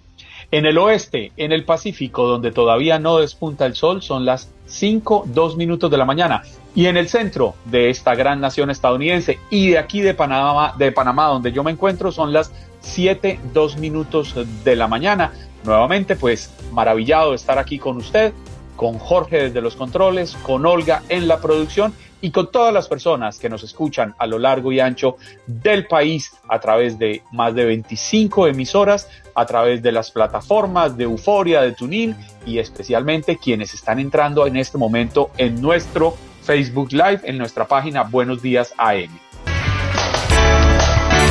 En 0.51 0.65
el 0.65 0.77
oeste, 0.77 1.31
en 1.37 1.51
el 1.51 1.63
Pacífico, 1.63 2.27
donde 2.27 2.51
todavía 2.51 2.99
no 2.99 3.17
despunta 3.17 3.65
el 3.65 3.75
sol, 3.75 4.01
son 4.01 4.25
las 4.25 4.51
5, 4.67 5.25
2 5.27 5.57
minutos 5.57 5.89
de 5.89 5.97
la 5.97 6.05
mañana. 6.05 6.43
Y 6.75 6.87
en 6.87 6.97
el 6.97 7.07
centro 7.07 7.55
de 7.65 7.89
esta 7.89 8.15
gran 8.15 8.41
nación 8.41 8.69
estadounidense 8.69 9.39
y 9.49 9.69
de 9.69 9.77
aquí 9.77 10.01
de 10.01 10.13
Panamá, 10.13 10.75
de 10.77 10.91
Panamá 10.91 11.27
donde 11.27 11.51
yo 11.51 11.63
me 11.63 11.71
encuentro, 11.71 12.11
son 12.11 12.33
las 12.33 12.51
7, 12.81 13.39
2 13.53 13.77
minutos 13.77 14.35
de 14.63 14.75
la 14.75 14.87
mañana. 14.87 15.31
Nuevamente, 15.63 16.15
pues 16.15 16.53
maravillado 16.71 17.31
de 17.31 17.37
estar 17.37 17.57
aquí 17.57 17.79
con 17.79 17.97
usted, 17.97 18.33
con 18.75 18.99
Jorge 18.99 19.43
desde 19.43 19.61
los 19.61 19.75
controles, 19.75 20.35
con 20.43 20.65
Olga 20.65 21.03
en 21.09 21.27
la 21.27 21.39
producción 21.39 21.93
y 22.21 22.31
con 22.31 22.51
todas 22.51 22.73
las 22.73 22.87
personas 22.87 23.37
que 23.37 23.49
nos 23.49 23.63
escuchan 23.63 24.15
a 24.17 24.25
lo 24.25 24.39
largo 24.39 24.71
y 24.71 24.79
ancho 24.79 25.17
del 25.45 25.87
país 25.87 26.31
a 26.49 26.59
través 26.59 26.97
de 26.97 27.21
más 27.31 27.53
de 27.53 27.65
25 27.65 28.47
emisoras, 28.47 29.09
a 29.35 29.45
través 29.45 29.81
de 29.81 29.91
las 29.91 30.11
plataformas 30.11 30.97
de 30.97 31.03
Euforia, 31.03 31.61
de 31.61 31.73
Tunin 31.73 32.15
y 32.45 32.59
especialmente 32.59 33.37
quienes 33.37 33.73
están 33.73 33.99
entrando 33.99 34.47
en 34.47 34.57
este 34.57 34.77
momento 34.77 35.31
en 35.37 35.61
nuestro 35.61 36.15
Facebook 36.41 36.91
Live 36.91 37.21
en 37.23 37.37
nuestra 37.37 37.67
página 37.67 38.03
Buenos 38.03 38.41
Días 38.41 38.73
AM. 38.77 39.24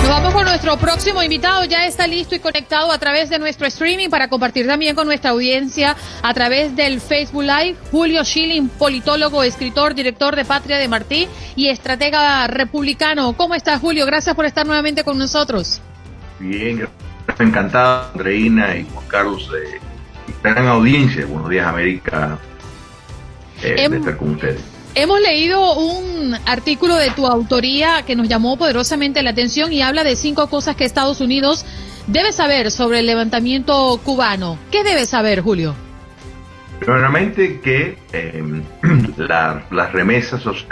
Nos 0.05 0.13
vamos 0.13 0.35
con 0.35 0.45
nuestro 0.45 0.77
próximo 0.77 1.23
invitado. 1.23 1.65
Ya 1.65 1.87
está 1.87 2.07
listo 2.07 2.35
y 2.35 2.39
conectado 2.39 2.93
a 2.93 2.99
través 2.99 3.31
de 3.31 3.39
nuestro 3.39 3.67
streaming 3.67 4.11
para 4.11 4.29
compartir 4.29 4.67
también 4.67 4.95
con 4.95 5.07
nuestra 5.07 5.31
audiencia 5.31 5.97
a 6.23 6.35
través 6.35 6.77
del 6.77 7.01
Facebook 7.01 7.43
Live. 7.43 7.77
Julio 7.91 8.23
Schilling, 8.23 8.69
politólogo, 8.69 9.43
escritor, 9.43 9.95
director 9.95 10.37
de 10.37 10.45
Patria 10.45 10.77
de 10.77 10.89
Martí 10.89 11.27
y 11.57 11.69
estratega 11.69 12.47
republicano. 12.49 13.33
¿Cómo 13.33 13.55
estás, 13.55 13.81
Julio? 13.81 14.05
Gracias 14.05 14.37
por 14.37 14.45
estar 14.45 14.67
nuevamente 14.67 15.05
con 15.05 15.17
nosotros. 15.17 15.81
Bien, 16.39 16.87
encantado, 17.39 18.11
Andreina 18.13 18.77
y 18.77 18.87
Juan 18.93 19.07
Carlos, 19.09 19.51
de 19.51 19.81
gran 20.43 20.67
audiencia. 20.67 21.25
Buenos 21.25 21.49
días, 21.49 21.67
América, 21.67 22.39
eh, 23.63 23.89
de 23.89 23.97
estar 23.97 24.19
con 24.19 24.33
ustedes. 24.33 24.74
Hemos 24.97 25.21
leído 25.21 25.75
un 25.75 26.37
artículo 26.47 26.95
de 26.95 27.11
tu 27.11 27.27
autoría 27.27 28.03
que 28.07 28.15
nos 28.15 28.29
llamó 28.29 28.57
poderosamente 28.57 29.25
la 29.25 29.31
atención 29.31 29.73
y 29.73 29.83
habla 29.83 30.05
de 30.05 30.15
cinco 30.15 30.49
cosas 30.49 30.77
que 30.77 30.85
Estados 30.85 31.21
Unidos 31.21 31.67
debe 32.07 32.31
saber 32.31 32.71
sobre 32.71 33.01
el 33.01 33.07
levantamiento 33.07 34.01
cubano. 34.05 34.57
¿Qué 34.71 34.85
debe 34.85 35.05
saber, 35.05 35.41
Julio? 35.41 35.75
Primeramente 36.79 37.59
que 37.61 37.99
em, 38.13 38.63
las 39.17 39.93
remesas, 39.93 40.47
o 40.47 40.55
sea, 40.55 40.69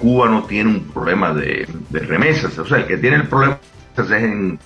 Cuba 0.00 0.28
no 0.28 0.42
tiene 0.42 0.70
un 0.70 0.88
problema 0.88 1.32
de, 1.32 1.68
remesas, 1.92 2.58
o 2.58 2.66
sea, 2.66 2.78
el 2.78 2.86
que 2.86 2.96
tiene 2.96 3.16
el 3.16 3.28
problema 3.28 3.60
es 3.96 4.10
en, 4.10 4.58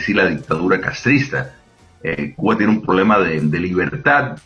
sí 0.00 0.12
la 0.12 0.26
dictadura 0.26 0.78
castrista. 0.82 1.54
Eh, 2.02 2.34
Cuba 2.36 2.58
tiene 2.58 2.72
un 2.72 2.82
problema 2.82 3.18
de, 3.20 3.40
de 3.40 3.58
libertad, 3.58 4.36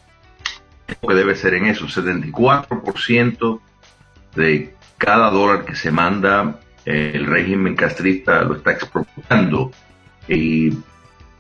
que 0.86 1.14
debe 1.14 1.34
ser 1.34 1.54
en 1.54 1.66
eso, 1.66 1.86
74% 1.86 3.60
de 4.34 4.74
cada 4.98 5.30
dólar 5.30 5.64
que 5.64 5.74
se 5.74 5.90
manda, 5.90 6.60
el 6.84 7.26
régimen 7.26 7.76
castrista 7.76 8.42
lo 8.42 8.56
está 8.56 8.72
expropiando. 8.72 9.70
Y 10.26 10.72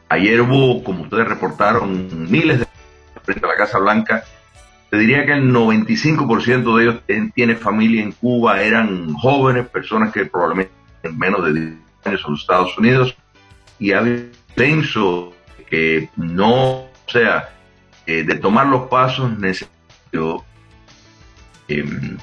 ayer 0.08 0.40
hubo, 0.40 0.82
como 0.84 1.02
ustedes 1.02 1.28
reportaron, 1.28 2.30
miles 2.30 2.60
de 2.60 2.66
frente 3.22 3.46
a 3.46 3.48
la 3.48 3.56
Casa 3.56 3.78
Blanca. 3.78 4.24
Te 4.90 4.96
diría 4.96 5.26
que 5.26 5.32
el 5.32 5.52
95% 5.52 6.76
de 6.76 6.82
ellos 6.82 7.02
tiene 7.34 7.56
familia 7.56 8.02
en 8.02 8.12
Cuba, 8.12 8.62
eran 8.62 9.12
jóvenes, 9.14 9.68
personas 9.68 10.12
que 10.12 10.24
probablemente 10.24 10.72
en 11.02 11.18
menos 11.18 11.44
de 11.44 11.52
10 11.52 11.74
años 12.04 12.22
en 12.24 12.30
los 12.30 12.40
Estados 12.40 12.78
Unidos, 12.78 13.16
y 13.78 13.92
había 13.92 14.24
pensado 14.54 15.32
que 15.68 16.08
no, 16.16 16.86
sea, 17.06 17.50
eh, 18.06 18.22
de 18.22 18.34
tomar 18.36 18.66
los 18.66 18.88
pasos 18.88 19.38
necesarios 19.38 20.42
em, 21.68 22.16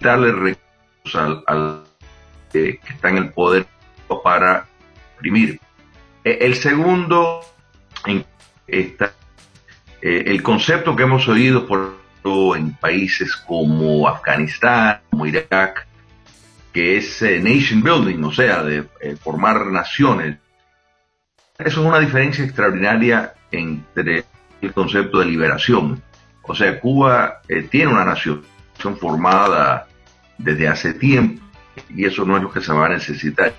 darle 0.00 0.32
recursos 0.32 1.42
al, 1.46 1.84
eh, 2.52 2.78
que 2.84 2.92
está 2.92 3.08
en 3.08 3.18
el 3.18 3.30
poder 3.30 3.66
para 4.22 4.66
imprimir. 5.14 5.60
E, 6.22 6.38
el 6.40 6.54
segundo, 6.54 7.40
está, 8.66 9.12
eh, 10.00 10.24
el 10.26 10.42
concepto 10.42 10.94
que 10.94 11.02
hemos 11.02 11.26
oído 11.28 11.66
por 11.66 12.04
en 12.56 12.72
países 12.76 13.36
como 13.36 14.08
Afganistán, 14.08 15.00
como 15.10 15.26
Irak, 15.26 15.86
que 16.72 16.96
es 16.96 17.20
eh, 17.20 17.38
nation 17.38 17.82
building, 17.82 18.24
o 18.24 18.32
sea, 18.32 18.62
de 18.62 18.88
formar 19.22 19.66
naciones. 19.66 20.38
Eso 21.58 21.80
es 21.82 21.86
una 21.86 22.00
diferencia 22.00 22.42
extraordinaria 22.42 23.34
entre 23.52 24.24
el 24.62 24.72
concepto 24.72 25.18
de 25.18 25.26
liberación. 25.26 26.02
O 26.44 26.54
sea, 26.54 26.80
Cuba 26.80 27.42
tiene 27.70 27.92
una 27.92 28.06
nación, 28.06 28.42
formada 28.92 29.86
desde 30.38 30.68
hace 30.68 30.94
tiempo 30.94 31.42
y 31.88 32.04
eso 32.04 32.24
no 32.24 32.36
es 32.36 32.42
lo 32.42 32.50
que 32.50 32.60
se 32.60 32.72
va 32.72 32.86
a 32.86 32.90
necesitar. 32.90 33.54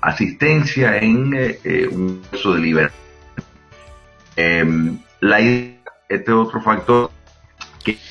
Asistencia 0.00 0.96
en 0.96 1.34
eh, 1.34 1.58
eh, 1.62 1.88
un 1.90 2.22
proceso 2.22 2.54
de 2.54 2.60
libertad. 2.60 2.94
Em, 4.36 4.98
la, 5.20 5.40
este 5.40 6.32
otro 6.32 6.62
factor 6.62 7.10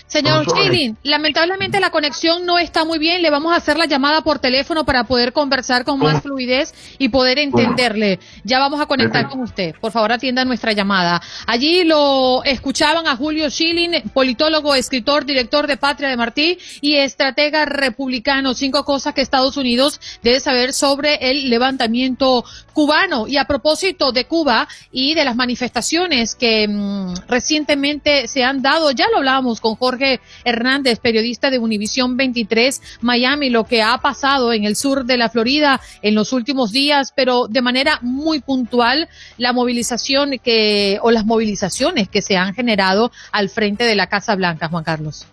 Señor 0.09 0.47
Chilin, 0.47 0.97
lamentablemente 1.03 1.79
la 1.79 1.91
conexión 1.91 2.43
no 2.43 2.57
está 2.57 2.83
muy 2.83 2.97
bien. 2.97 3.21
Le 3.21 3.29
vamos 3.29 3.53
a 3.53 3.57
hacer 3.57 3.77
la 3.77 3.85
llamada 3.85 4.21
por 4.21 4.39
teléfono 4.39 4.83
para 4.83 5.03
poder 5.03 5.33
conversar 5.33 5.85
con 5.85 5.99
más 5.99 6.23
fluidez 6.23 6.73
y 6.97 7.09
poder 7.09 7.37
entenderle. 7.37 8.19
Ya 8.43 8.57
vamos 8.57 8.81
a 8.81 8.87
conectar 8.87 9.29
con 9.29 9.41
usted. 9.41 9.75
Por 9.79 9.91
favor, 9.91 10.11
atienda 10.11 10.43
nuestra 10.45 10.71
llamada. 10.71 11.21
Allí 11.45 11.83
lo 11.83 12.43
escuchaban 12.43 13.05
a 13.05 13.15
Julio 13.15 13.51
Schilling, 13.51 14.01
politólogo, 14.11 14.73
escritor, 14.73 15.25
director 15.25 15.67
de 15.67 15.77
Patria 15.77 16.09
de 16.09 16.17
Martí 16.17 16.57
y 16.81 16.95
estratega 16.95 17.65
republicano. 17.65 18.55
Cinco 18.55 18.83
cosas 18.85 19.13
que 19.13 19.21
Estados 19.21 19.57
Unidos 19.57 20.01
debe 20.23 20.39
saber 20.39 20.73
sobre 20.73 21.29
el 21.29 21.51
levantamiento 21.51 22.43
cubano. 22.73 23.27
Y 23.27 23.37
a 23.37 23.45
propósito 23.45 24.11
de 24.11 24.25
Cuba 24.25 24.67
y 24.91 25.13
de 25.13 25.23
las 25.23 25.35
manifestaciones 25.35 26.33
que 26.33 26.67
mm, 26.67 27.27
recientemente 27.27 28.27
se 28.27 28.43
han 28.43 28.63
dado, 28.63 28.89
ya 28.89 29.07
lo 29.11 29.17
hablábamos 29.17 29.61
con 29.61 29.75
Jorge 29.75 29.98
Hernández, 30.43 30.99
periodista 30.99 31.49
de 31.49 31.59
Univisión 31.59 32.17
23 32.17 32.99
Miami, 33.01 33.49
lo 33.49 33.63
que 33.63 33.81
ha 33.81 33.97
pasado 33.97 34.53
en 34.53 34.65
el 34.65 34.75
sur 34.75 35.05
de 35.05 35.17
la 35.17 35.29
Florida 35.29 35.81
en 36.01 36.15
los 36.15 36.33
últimos 36.33 36.71
días, 36.71 37.13
pero 37.15 37.47
de 37.47 37.61
manera 37.61 37.99
muy 38.01 38.39
puntual 38.39 39.09
la 39.37 39.53
movilización 39.53 40.39
que 40.43 40.99
o 41.01 41.11
las 41.11 41.25
movilizaciones 41.25 42.09
que 42.09 42.21
se 42.21 42.37
han 42.37 42.53
generado 42.53 43.11
al 43.31 43.49
frente 43.49 43.83
de 43.83 43.95
la 43.95 44.07
Casa 44.07 44.35
Blanca, 44.35 44.69
Juan 44.69 44.83
Carlos. 44.83 45.27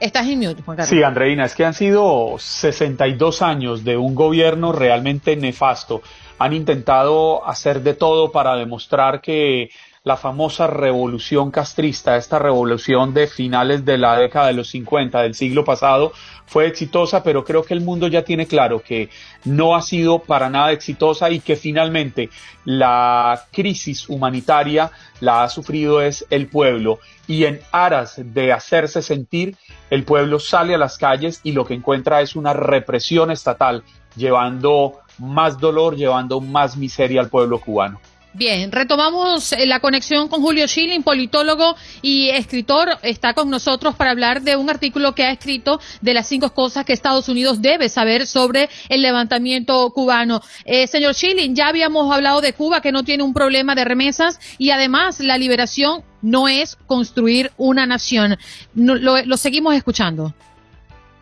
Estás 0.00 0.26
en 0.26 0.40
mute, 0.40 0.62
Juan 0.62 0.76
Carlos. 0.76 0.90
Sí, 0.90 1.02
Andreina, 1.02 1.44
es 1.44 1.54
que 1.54 1.64
han 1.64 1.74
sido 1.74 2.36
62 2.38 3.42
años 3.42 3.84
de 3.84 3.96
un 3.96 4.14
gobierno 4.14 4.72
realmente 4.72 5.36
nefasto. 5.36 6.02
Han 6.38 6.52
intentado 6.52 7.46
hacer 7.46 7.82
de 7.82 7.94
todo 7.94 8.32
para 8.32 8.56
demostrar 8.56 9.20
que 9.20 9.70
la 10.04 10.18
famosa 10.18 10.66
revolución 10.66 11.50
castrista, 11.50 12.18
esta 12.18 12.38
revolución 12.38 13.14
de 13.14 13.26
finales 13.26 13.86
de 13.86 13.96
la 13.96 14.18
década 14.18 14.48
de 14.48 14.52
los 14.52 14.68
50 14.68 15.22
del 15.22 15.34
siglo 15.34 15.64
pasado, 15.64 16.12
fue 16.44 16.66
exitosa, 16.66 17.22
pero 17.22 17.42
creo 17.42 17.64
que 17.64 17.72
el 17.72 17.80
mundo 17.80 18.06
ya 18.06 18.22
tiene 18.22 18.46
claro 18.46 18.82
que 18.82 19.08
no 19.46 19.74
ha 19.74 19.80
sido 19.80 20.18
para 20.18 20.50
nada 20.50 20.72
exitosa 20.72 21.30
y 21.30 21.40
que 21.40 21.56
finalmente 21.56 22.28
la 22.66 23.44
crisis 23.50 24.06
humanitaria 24.10 24.90
la 25.20 25.42
ha 25.42 25.48
sufrido 25.48 26.02
es 26.02 26.26
el 26.28 26.48
pueblo 26.48 26.98
y 27.26 27.46
en 27.46 27.60
aras 27.72 28.20
de 28.22 28.52
hacerse 28.52 29.00
sentir, 29.00 29.56
el 29.88 30.04
pueblo 30.04 30.38
sale 30.38 30.74
a 30.74 30.78
las 30.78 30.98
calles 30.98 31.40
y 31.44 31.52
lo 31.52 31.64
que 31.64 31.72
encuentra 31.72 32.20
es 32.20 32.36
una 32.36 32.52
represión 32.52 33.30
estatal 33.30 33.82
llevando 34.16 34.98
más 35.18 35.58
dolor, 35.58 35.96
llevando 35.96 36.42
más 36.42 36.76
miseria 36.76 37.22
al 37.22 37.30
pueblo 37.30 37.58
cubano. 37.58 38.00
Bien, 38.34 38.72
retomamos 38.72 39.52
eh, 39.52 39.64
la 39.66 39.80
conexión 39.80 40.28
con 40.28 40.42
Julio 40.42 40.66
Schilling, 40.66 41.02
politólogo 41.02 41.76
y 42.02 42.30
escritor. 42.30 42.90
Está 43.02 43.32
con 43.32 43.48
nosotros 43.48 43.94
para 43.94 44.10
hablar 44.10 44.42
de 44.42 44.56
un 44.56 44.68
artículo 44.68 45.14
que 45.14 45.24
ha 45.24 45.30
escrito 45.30 45.80
de 46.00 46.14
las 46.14 46.28
cinco 46.28 46.52
cosas 46.52 46.84
que 46.84 46.92
Estados 46.92 47.28
Unidos 47.28 47.62
debe 47.62 47.88
saber 47.88 48.26
sobre 48.26 48.68
el 48.88 49.02
levantamiento 49.02 49.88
cubano. 49.90 50.40
Eh, 50.64 50.86
señor 50.86 51.14
Schilling, 51.14 51.54
ya 51.54 51.68
habíamos 51.68 52.12
hablado 52.12 52.40
de 52.40 52.52
Cuba 52.52 52.80
que 52.80 52.92
no 52.92 53.04
tiene 53.04 53.22
un 53.22 53.34
problema 53.34 53.74
de 53.74 53.84
remesas 53.84 54.40
y 54.58 54.70
además 54.70 55.20
la 55.20 55.38
liberación 55.38 56.02
no 56.20 56.48
es 56.48 56.76
construir 56.86 57.52
una 57.56 57.86
nación. 57.86 58.36
lo 58.74 59.36
seguimos 59.36 59.74
escuchando. 59.74 60.34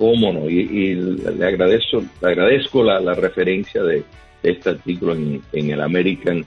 Cómo 0.03 0.33
no, 0.33 0.51
y, 0.51 0.96
le 0.96 1.46
agradezco, 1.46 2.03
agradezco 2.22 2.83
la, 2.83 3.14
referencia 3.14 3.85
de, 3.85 4.03
este 4.42 4.70
artículo 4.70 5.14
en, 5.14 5.42
el 5.53 5.81
American, 5.81 6.44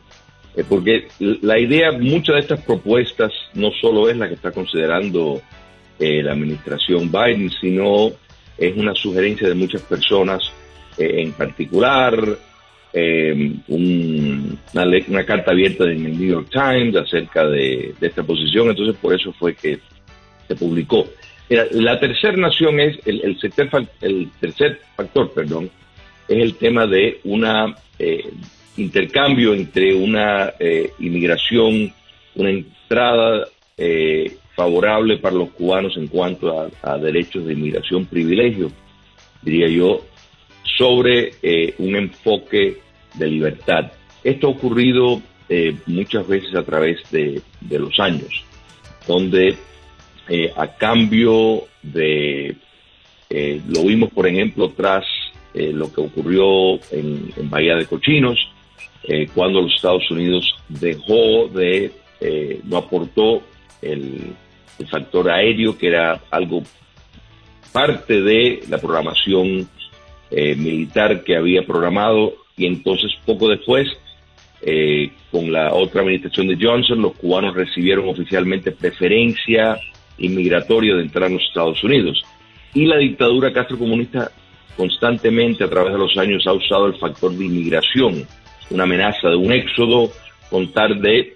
porque 0.63 1.07
la 1.19 1.59
idea, 1.59 1.91
muchas 1.91 2.35
de 2.35 2.41
estas 2.41 2.61
propuestas 2.61 3.31
no 3.53 3.71
solo 3.81 4.09
es 4.09 4.15
la 4.15 4.27
que 4.27 4.35
está 4.35 4.51
considerando 4.51 5.41
eh, 5.99 6.23
la 6.23 6.31
administración 6.31 7.11
Biden, 7.11 7.51
sino 7.59 8.11
es 8.57 8.77
una 8.77 8.95
sugerencia 8.95 9.49
de 9.49 9.55
muchas 9.55 9.81
personas, 9.81 10.43
eh, 10.97 11.21
en 11.21 11.33
particular 11.33 12.37
una, 13.67 14.85
una, 15.09 15.25
carta 15.25 15.51
abierta 15.51 15.83
en 15.83 16.05
el 16.05 16.17
New 16.17 16.29
York 16.29 16.47
Times 16.49 16.95
acerca 16.95 17.45
de, 17.45 17.93
esta 17.99 18.23
posición, 18.23 18.69
entonces 18.69 18.95
por 19.01 19.13
eso 19.13 19.33
fue 19.33 19.53
que 19.53 19.79
se 20.47 20.55
publicó. 20.55 21.05
La 21.49 21.99
tercera 21.99 22.37
nación 22.37 22.79
es, 22.79 22.97
el, 23.05 23.21
el, 23.21 23.37
el 24.01 24.31
tercer 24.39 24.79
factor, 24.95 25.31
perdón, 25.33 25.69
es 26.27 26.37
el 26.37 26.55
tema 26.55 26.87
de 26.87 27.19
una 27.25 27.75
eh, 27.99 28.31
intercambio 28.77 29.53
entre 29.53 29.93
una 29.93 30.53
eh, 30.59 30.91
inmigración, 30.99 31.93
una 32.35 32.49
entrada 32.49 33.47
eh, 33.77 34.38
favorable 34.55 35.17
para 35.17 35.35
los 35.35 35.49
cubanos 35.51 35.97
en 35.97 36.07
cuanto 36.07 36.71
a, 36.81 36.97
derechos 36.97 37.45
de 37.45 37.53
inmigración, 37.53 38.05
privilegio, 38.05 38.71
diría 39.41 39.67
yo, 39.67 40.05
sobre 40.77 41.31
un 41.77 41.95
enfoque 41.95 42.77
de 43.15 43.27
libertad. 43.27 43.91
Esto 44.23 44.47
ha 44.47 44.51
ocurrido 44.51 45.21
muchas 45.85 46.27
veces 46.27 46.55
a 46.55 46.63
través 46.63 46.99
de, 47.11 47.41
los 47.69 47.99
años, 47.99 48.43
donde 49.07 49.55
eh, 50.27 50.51
a 50.55 50.67
cambio 50.67 51.65
de, 51.83 52.55
eh, 53.29 53.61
lo 53.67 53.83
vimos 53.83 54.11
por 54.11 54.25
ejemplo 54.25 54.69
tras 54.69 55.05
eh, 55.53 55.71
lo 55.71 55.93
que 55.93 56.01
ocurrió 56.01 56.79
en, 56.91 57.31
Bahía 57.49 57.75
de 57.75 57.85
Cochinos, 57.85 58.39
cuando 59.33 59.61
los 59.61 59.75
Estados 59.75 60.09
Unidos 60.09 60.55
dejó 60.69 61.47
de, 61.49 61.91
no 62.63 62.77
aportó 62.77 63.41
el, 63.81 64.33
factor 64.89 65.29
aéreo, 65.29 65.77
que 65.77 65.87
era 65.87 66.21
algo 66.29 66.61
parte 67.71 68.21
de 68.21 68.63
la 68.69 68.77
programación 68.77 69.69
militar 70.31 71.23
que 71.23 71.37
había 71.37 71.65
programado, 71.65 72.35
y 72.57 72.65
entonces 72.65 73.11
poco 73.25 73.47
después 73.47 73.87
con 75.31 75.51
la 75.51 75.73
otra 75.73 76.01
administración 76.01 76.47
de 76.47 76.57
Johnson, 76.59 77.01
los 77.01 77.13
cubanos 77.13 77.55
recibieron 77.55 78.09
oficialmente 78.09 78.71
preferencia 78.71 79.77
inmigratorio 80.17 80.97
de 80.97 81.03
entrar 81.03 81.25
a 81.25 81.33
los 81.33 81.43
Estados 81.43 81.83
Unidos. 81.83 82.23
Y 82.73 82.85
la 82.85 82.97
dictadura 82.97 83.53
castrocomunista 83.53 84.31
constantemente 84.77 85.63
a 85.63 85.69
través 85.69 85.93
de 85.93 85.99
los 85.99 86.17
años 86.17 86.45
ha 86.47 86.53
usado 86.53 86.87
el 86.87 86.95
factor 86.95 87.31
de 87.33 87.45
inmigración, 87.45 88.25
una 88.69 88.84
amenaza 88.84 89.30
de 89.30 89.36
un 89.36 89.51
éxodo, 89.51 90.12
contar 90.49 90.95
de 90.99 91.36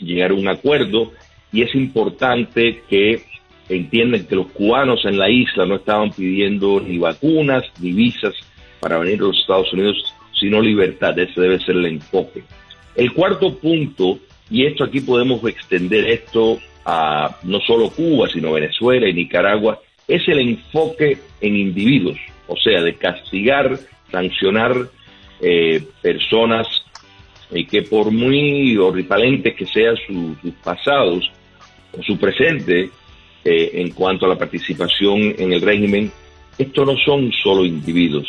llegar 0.00 0.30
a 0.30 0.34
un 0.34 0.48
acuerdo, 0.48 1.12
y 1.52 1.62
es 1.62 1.74
importante 1.74 2.82
que 2.88 3.22
entiendan 3.68 4.26
que 4.26 4.36
los 4.36 4.48
cubanos 4.48 5.04
en 5.04 5.18
la 5.18 5.30
isla 5.30 5.66
no 5.66 5.76
estaban 5.76 6.10
pidiendo 6.10 6.80
ni 6.80 6.98
vacunas 6.98 7.64
ni 7.80 7.92
visas 7.92 8.34
para 8.80 8.98
venir 8.98 9.20
a 9.20 9.24
los 9.24 9.38
Estados 9.38 9.72
Unidos, 9.72 10.14
sino 10.38 10.60
libertad. 10.60 11.18
Ese 11.18 11.40
debe 11.40 11.58
ser 11.60 11.76
el 11.76 11.86
enfoque. 11.86 12.44
El 12.94 13.12
cuarto 13.12 13.54
punto, 13.58 14.18
y 14.50 14.66
esto 14.66 14.84
aquí 14.84 15.00
podemos 15.00 15.42
extender 15.44 16.08
esto 16.08 16.58
a 16.84 17.36
no 17.42 17.60
solo 17.60 17.90
Cuba, 17.90 18.28
sino 18.28 18.52
Venezuela 18.52 19.08
y 19.08 19.14
Nicaragua, 19.14 19.80
es 20.06 20.26
el 20.28 20.38
enfoque 20.38 21.18
en 21.40 21.56
individuos, 21.56 22.18
o 22.46 22.56
sea, 22.56 22.80
de 22.82 22.94
castigar, 22.94 23.76
sancionar 24.12 24.88
eh, 25.40 25.82
personas 26.00 26.66
y 27.50 27.64
que 27.66 27.82
por 27.82 28.10
muy 28.10 28.76
horripilante 28.76 29.54
que 29.54 29.66
sean 29.66 29.96
sus 30.06 30.52
pasados 30.64 31.30
o 31.96 32.02
su 32.02 32.18
presente 32.18 32.90
eh, 33.44 33.70
en 33.74 33.90
cuanto 33.90 34.26
a 34.26 34.28
la 34.28 34.36
participación 34.36 35.34
en 35.38 35.52
el 35.52 35.60
régimen, 35.60 36.10
esto 36.58 36.84
no 36.84 36.96
son 36.96 37.30
solo 37.32 37.64
individuos, 37.64 38.26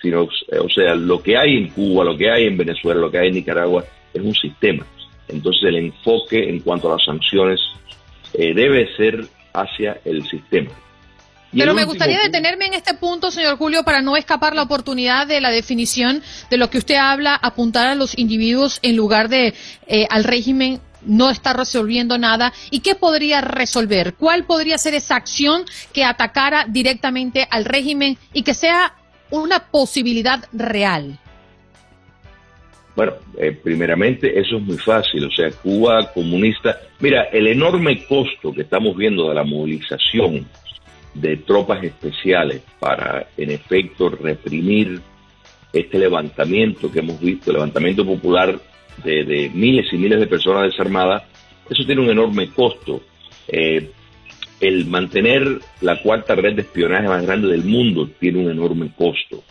sino, 0.00 0.22
o 0.22 0.68
sea, 0.68 0.94
lo 0.94 1.22
que 1.22 1.36
hay 1.36 1.56
en 1.56 1.68
Cuba, 1.68 2.04
lo 2.04 2.16
que 2.16 2.30
hay 2.30 2.46
en 2.46 2.56
Venezuela, 2.56 3.00
lo 3.00 3.10
que 3.10 3.18
hay 3.18 3.28
en 3.28 3.34
Nicaragua, 3.34 3.84
es 4.12 4.20
un 4.20 4.34
sistema. 4.34 4.84
Entonces 5.28 5.62
el 5.64 5.76
enfoque 5.76 6.48
en 6.48 6.60
cuanto 6.60 6.88
a 6.88 6.96
las 6.96 7.04
sanciones 7.04 7.60
eh, 8.34 8.52
debe 8.54 8.94
ser 8.96 9.24
hacia 9.52 10.00
el 10.04 10.26
sistema. 10.26 10.70
Pero 11.52 11.74
me 11.74 11.84
gustaría 11.84 12.18
detenerme 12.20 12.66
en 12.66 12.74
este 12.74 12.94
punto, 12.94 13.30
señor 13.30 13.58
Julio, 13.58 13.84
para 13.84 14.00
no 14.00 14.16
escapar 14.16 14.54
la 14.54 14.62
oportunidad 14.62 15.26
de 15.26 15.40
la 15.40 15.50
definición 15.50 16.22
de 16.50 16.56
lo 16.56 16.70
que 16.70 16.78
usted 16.78 16.96
habla, 16.96 17.34
apuntar 17.34 17.88
a 17.88 17.94
los 17.94 18.18
individuos 18.18 18.78
en 18.82 18.96
lugar 18.96 19.28
de 19.28 19.54
eh, 19.86 20.06
al 20.10 20.24
régimen 20.24 20.80
no 21.04 21.30
está 21.30 21.52
resolviendo 21.52 22.16
nada. 22.16 22.52
¿Y 22.70 22.80
qué 22.80 22.94
podría 22.94 23.40
resolver? 23.40 24.14
¿Cuál 24.14 24.44
podría 24.44 24.78
ser 24.78 24.94
esa 24.94 25.16
acción 25.16 25.64
que 25.92 26.04
atacara 26.04 26.66
directamente 26.68 27.46
al 27.50 27.64
régimen 27.64 28.16
y 28.32 28.42
que 28.42 28.54
sea 28.54 28.94
una 29.30 29.70
posibilidad 29.70 30.44
real? 30.52 31.18
Bueno, 32.94 33.14
eh, 33.38 33.52
primeramente 33.52 34.38
eso 34.38 34.58
es 34.58 34.62
muy 34.62 34.76
fácil, 34.76 35.24
o 35.24 35.30
sea, 35.30 35.50
Cuba 35.50 36.12
comunista, 36.12 36.78
mira, 37.00 37.22
el 37.32 37.46
enorme 37.46 38.04
costo 38.04 38.52
que 38.52 38.62
estamos 38.62 38.94
viendo 38.94 39.30
de 39.30 39.34
la 39.34 39.44
movilización 39.44 40.46
de 41.14 41.36
tropas 41.36 41.82
especiales 41.84 42.62
para, 42.78 43.28
en 43.36 43.50
efecto, 43.50 44.08
reprimir 44.08 45.00
este 45.72 45.98
levantamiento 45.98 46.90
que 46.90 47.00
hemos 47.00 47.20
visto, 47.20 47.50
el 47.50 47.54
levantamiento 47.54 48.04
popular 48.04 48.58
de, 49.04 49.50
miles 49.54 49.92
y 49.92 49.96
miles 49.96 50.20
de 50.20 50.26
personas 50.26 50.64
desarmadas, 50.64 51.24
eso 51.68 51.84
tiene 51.84 52.02
un 52.02 52.10
enorme 52.10 52.48
costo. 52.50 53.02
Eh, 53.48 53.90
el 54.60 54.86
mantener 54.86 55.58
la 55.80 56.00
cuarta 56.00 56.34
red 56.34 56.54
de 56.54 56.62
espionaje 56.62 57.08
más 57.08 57.24
grande 57.24 57.48
del 57.48 57.64
mundo 57.64 58.08
tiene 58.20 58.38
un 58.38 58.50
enorme 58.50 58.90
costo. 58.96 59.42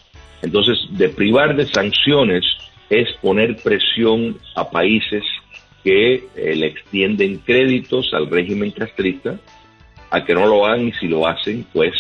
Entonces, 0.41 0.77
de 0.91 1.09
privar 1.09 1.55
de 1.55 1.67
sanciones 1.67 2.45
es 2.89 3.09
poner 3.21 3.57
presión 3.57 4.37
a 4.55 4.69
países 4.69 5.23
que 5.83 6.27
eh, 6.35 6.55
le 6.55 6.67
extienden 6.67 7.39
créditos 7.39 8.13
al 8.13 8.29
régimen 8.29 8.71
castrista 8.71 9.39
a 10.11 10.23
que 10.23 10.33
no 10.33 10.45
lo 10.45 10.65
hagan 10.65 10.87
y 10.87 10.91
si 10.93 11.07
lo 11.07 11.25
hacen, 11.25 11.65
pues 11.73 11.93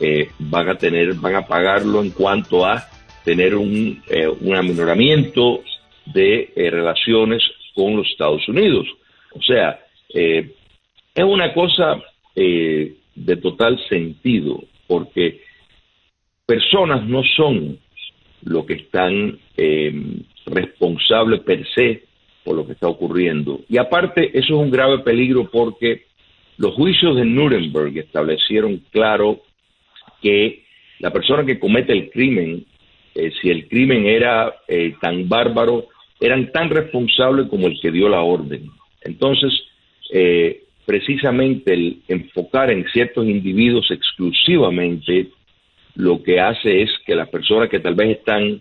eh, 0.00 0.30
van 0.38 0.68
a 0.68 0.76
tener, 0.76 1.14
van 1.14 1.34
a 1.34 1.46
pagarlo 1.46 2.00
en 2.00 2.10
cuanto 2.10 2.64
a 2.64 2.88
tener 3.24 3.54
un, 3.54 4.02
eh, 4.08 4.28
un 4.28 4.56
aminoramiento 4.56 5.62
de 6.06 6.50
relaciones 6.56 7.42
con 7.74 7.96
los 7.96 8.08
Estados 8.08 8.48
Unidos. 8.48 8.86
O 9.32 9.42
sea, 9.42 9.78
es 10.08 10.44
una 11.24 11.52
cosa 11.52 12.00
de 12.34 13.36
total 13.36 13.78
sentido, 13.88 14.64
porque 14.86 15.40
personas 16.46 17.06
no 17.06 17.22
son 17.36 17.78
lo 18.42 18.66
que 18.66 18.74
están 18.74 19.38
eh, 19.56 19.92
responsables 20.46 21.40
per 21.40 21.66
se 21.74 22.02
por 22.42 22.56
lo 22.56 22.66
que 22.66 22.72
está 22.72 22.88
ocurriendo. 22.88 23.60
Y 23.68 23.76
aparte, 23.76 24.30
eso 24.36 24.54
es 24.54 24.60
un 24.62 24.70
grave 24.70 25.00
peligro 25.00 25.48
porque 25.50 26.06
los 26.60 26.74
juicios 26.74 27.16
de 27.16 27.24
Nuremberg 27.24 27.96
establecieron 27.96 28.82
claro 28.90 29.40
que 30.20 30.64
la 30.98 31.10
persona 31.10 31.46
que 31.46 31.58
comete 31.58 31.94
el 31.94 32.10
crimen, 32.10 32.66
eh, 33.14 33.32
si 33.40 33.48
el 33.48 33.66
crimen 33.66 34.04
era 34.04 34.54
eh, 34.68 34.94
tan 35.00 35.26
bárbaro, 35.26 35.86
eran 36.20 36.52
tan 36.52 36.68
responsables 36.68 37.48
como 37.48 37.66
el 37.66 37.80
que 37.80 37.90
dio 37.90 38.10
la 38.10 38.20
orden. 38.20 38.68
Entonces, 39.00 39.50
eh, 40.12 40.64
precisamente 40.84 41.72
el 41.72 42.02
enfocar 42.08 42.70
en 42.70 42.84
ciertos 42.92 43.26
individuos 43.26 43.90
exclusivamente 43.90 45.28
lo 45.94 46.22
que 46.22 46.40
hace 46.40 46.82
es 46.82 46.90
que 47.06 47.14
las 47.14 47.30
personas 47.30 47.70
que 47.70 47.80
tal 47.80 47.94
vez 47.94 48.18
están 48.18 48.60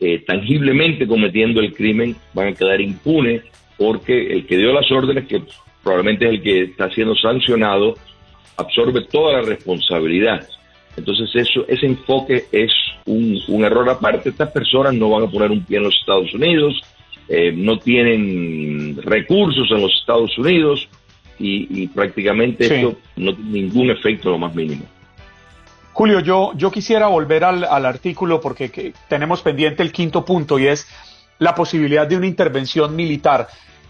eh, 0.00 0.24
tangiblemente 0.26 1.06
cometiendo 1.06 1.60
el 1.60 1.74
crimen 1.74 2.16
van 2.32 2.48
a 2.48 2.54
quedar 2.54 2.80
impunes 2.80 3.42
porque 3.76 4.32
el 4.32 4.46
que 4.46 4.56
dio 4.56 4.72
las 4.72 4.90
órdenes, 4.90 5.26
que 5.26 5.42
probablemente 5.84 6.24
es 6.24 6.30
el 6.32 6.42
que 6.42 6.62
está 6.62 6.90
siendo 6.90 7.14
sancionado, 7.14 7.94
absorbe 8.56 9.02
toda 9.02 9.34
la 9.34 9.42
responsabilidad. 9.42 10.48
Entonces 10.96 11.30
eso, 11.34 11.64
ese 11.68 11.86
enfoque 11.86 12.46
es 12.50 12.72
un, 13.04 13.64
error 13.64 13.88
aparte. 13.88 14.30
Estas 14.30 14.50
personas 14.50 14.94
no 14.94 15.10
van 15.10 15.24
a 15.24 15.30
poner 15.30 15.50
un 15.50 15.64
pie 15.64 15.78
en 15.78 15.84
los 15.84 15.94
Estados 15.94 16.32
Unidos, 16.34 16.80
eh, 17.28 17.52
no 17.52 17.78
tienen 17.78 18.96
recursos 19.02 19.70
en 19.70 19.82
los 19.82 19.92
Estados 20.00 20.36
Unidos 20.38 20.88
y, 21.38 21.88
prácticamente 21.88 22.64
esto 22.64 22.96
no 23.16 23.34
tiene 23.34 23.50
ningún 23.50 23.90
efecto 23.90 24.30
lo 24.30 24.38
más 24.38 24.54
mínimo. 24.54 24.84
Julio, 25.92 26.20
yo, 26.20 26.52
yo 26.56 26.70
quisiera 26.70 27.06
volver 27.06 27.44
al, 27.44 27.86
artículo 27.86 28.40
porque 28.40 28.92
tenemos 29.08 29.42
pendiente 29.42 29.82
el 29.82 29.92
quinto 29.92 30.24
punto 30.24 30.58
y 30.58 30.66
es 30.66 30.88
la 31.38 31.54
posibilidad 31.54 32.06
de 32.06 32.16
una 32.16 32.26
intervención 32.26 32.96
militar. 32.96 33.46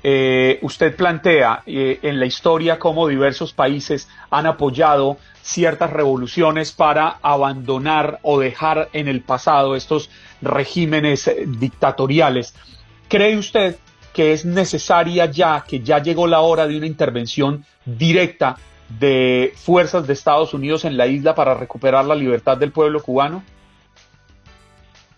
Eh, 0.06 0.58
usted 0.60 0.94
plantea 0.94 1.62
eh, 1.64 1.98
en 2.02 2.20
la 2.20 2.26
historia 2.26 2.78
cómo 2.78 3.08
diversos 3.08 3.54
países 3.54 4.06
han 4.30 4.44
apoyado 4.44 5.16
ciertas 5.40 5.90
revoluciones 5.90 6.72
para 6.72 7.16
abandonar 7.22 8.18
o 8.20 8.38
dejar 8.38 8.90
en 8.92 9.08
el 9.08 9.22
pasado 9.22 9.74
estos 9.74 10.10
regímenes 10.42 11.26
eh, 11.26 11.46
dictatoriales. 11.46 12.54
¿Cree 13.08 13.38
usted 13.38 13.76
que 14.12 14.34
es 14.34 14.44
necesaria 14.44 15.24
ya, 15.24 15.64
que 15.66 15.80
ya 15.80 16.02
llegó 16.02 16.26
la 16.26 16.40
hora 16.40 16.66
de 16.66 16.76
una 16.76 16.86
intervención 16.86 17.64
directa 17.86 18.58
de 18.90 19.54
fuerzas 19.56 20.06
de 20.06 20.12
Estados 20.12 20.52
Unidos 20.52 20.84
en 20.84 20.98
la 20.98 21.06
isla 21.06 21.34
para 21.34 21.54
recuperar 21.54 22.04
la 22.04 22.14
libertad 22.14 22.58
del 22.58 22.72
pueblo 22.72 23.02
cubano? 23.02 23.42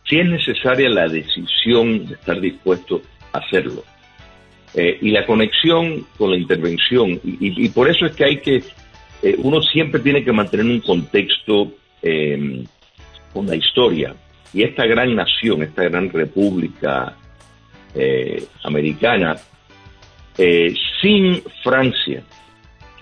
Sí 0.05 0.20
es 0.20 0.29
necesaria 0.29 0.88
la 0.88 1.09
decisión 1.09 2.07
de 2.07 2.14
estar 2.14 2.40
dispuesto 2.40 3.03
a 3.33 3.38
hacerlo. 3.38 3.83
Eh, 4.74 4.98
y 5.00 5.11
la 5.11 5.24
conexión 5.24 6.07
con 6.18 6.31
la 6.31 6.37
intervención. 6.37 7.20
Y, 7.24 7.68
por 7.70 7.88
eso 7.88 8.07
es 8.07 8.14
que 8.14 8.24
hay 8.24 8.37
que, 8.38 8.62
eh, 9.22 9.35
uno 9.38 9.62
siempre 9.62 10.00
tiene 10.00 10.22
que 10.22 10.33
mantener 10.33 10.66
un 10.66 10.81
contexto 10.81 11.72
eh, 12.02 12.64
con 13.33 13.46
la 13.46 13.57
historia. 13.57 14.14
Y 14.52 14.62
esta 14.62 14.87
gran 14.87 15.14
nación, 15.14 15.62
esta 15.62 15.85
gran 15.85 16.11
república 16.11 17.16
americana, 18.62 19.37
sin 21.00 21.42
Francia, 21.64 22.22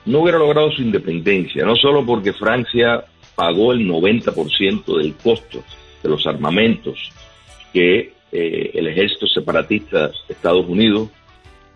no 0.06 0.20
hubiera 0.20 0.38
logrado 0.38 0.70
su 0.70 0.82
independencia, 0.82 1.64
no 1.64 1.74
solo 1.74 2.06
porque 2.06 2.32
Francia 2.32 3.04
pagó 3.34 3.72
el 3.72 3.88
90% 3.88 4.98
del 4.98 5.14
costo 5.14 5.64
de 6.02 6.08
los 6.08 6.26
armamentos 6.26 7.10
que 7.72 8.12
eh, 8.30 8.70
el 8.74 8.88
ejército 8.88 9.26
separatista 9.26 10.08
de 10.08 10.14
Estados 10.28 10.66
Unidos, 10.68 11.08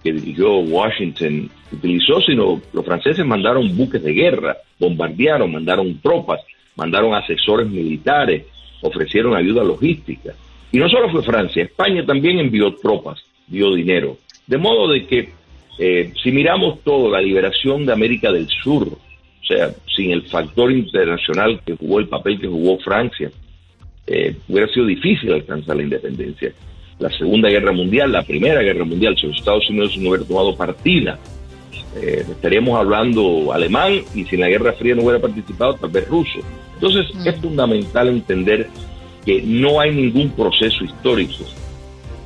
que 0.02 0.12
dirigió 0.12 0.58
Washington, 0.58 1.50
utilizó, 1.72 2.20
sino 2.20 2.60
los 2.72 2.84
franceses 2.84 3.24
mandaron 3.26 3.76
buques 3.76 4.02
de 4.02 4.12
guerra, 4.12 4.56
bombardearon, 4.78 5.52
mandaron 5.52 5.98
tropas, 6.00 6.40
mandaron 6.76 7.14
asesores 7.14 7.68
militares, 7.68 8.44
ofrecieron 8.82 9.36
ayuda 9.36 9.64
logística. 9.64 10.34
Y 10.70 10.78
no 10.78 10.88
solo 10.88 11.10
fue 11.10 11.22
Francia, 11.22 11.64
España 11.64 12.04
también 12.04 12.38
envió 12.38 12.74
tropas, 12.74 13.22
dio 13.46 13.74
dinero. 13.74 14.16
De 14.46 14.58
modo 14.58 14.88
de 14.88 15.06
que 15.06 15.30
eh, 15.78 16.12
si 16.20 16.32
miramos 16.32 16.82
todo, 16.82 17.10
la 17.10 17.20
liberación 17.20 17.86
de 17.86 17.92
América 17.92 18.32
del 18.32 18.48
Sur, 18.48 18.88
o 18.88 19.46
sea, 19.46 19.70
sin 19.94 20.10
el 20.10 20.22
factor 20.22 20.72
internacional 20.72 21.60
que 21.64 21.76
jugó 21.76 22.00
el 22.00 22.08
papel 22.08 22.40
que 22.40 22.48
jugó 22.48 22.78
Francia, 22.78 23.30
eh, 24.06 24.36
hubiera 24.48 24.66
sido 24.72 24.86
difícil 24.86 25.32
alcanzar 25.32 25.76
la 25.76 25.84
independencia. 25.84 26.52
La 26.98 27.10
Segunda 27.10 27.48
Guerra 27.48 27.72
Mundial, 27.72 28.12
la 28.12 28.22
Primera 28.22 28.62
Guerra 28.62 28.84
Mundial, 28.84 29.16
si 29.16 29.26
los 29.26 29.36
Estados 29.36 29.68
Unidos 29.70 29.96
no 29.98 30.10
hubieran 30.10 30.26
tomado 30.26 30.56
partida, 30.56 31.18
eh, 31.96 32.24
estaríamos 32.28 32.78
hablando 32.78 33.52
alemán 33.52 34.00
y 34.14 34.24
si 34.24 34.34
en 34.34 34.40
la 34.42 34.48
Guerra 34.48 34.72
Fría 34.72 34.94
no 34.94 35.02
hubiera 35.02 35.20
participado, 35.20 35.74
tal 35.74 35.90
vez 35.90 36.08
ruso. 36.08 36.40
Entonces 36.74 37.06
es 37.24 37.36
fundamental 37.36 38.08
entender 38.08 38.68
que 39.24 39.42
no 39.42 39.80
hay 39.80 39.94
ningún 39.94 40.30
proceso 40.30 40.84
histórico 40.84 41.44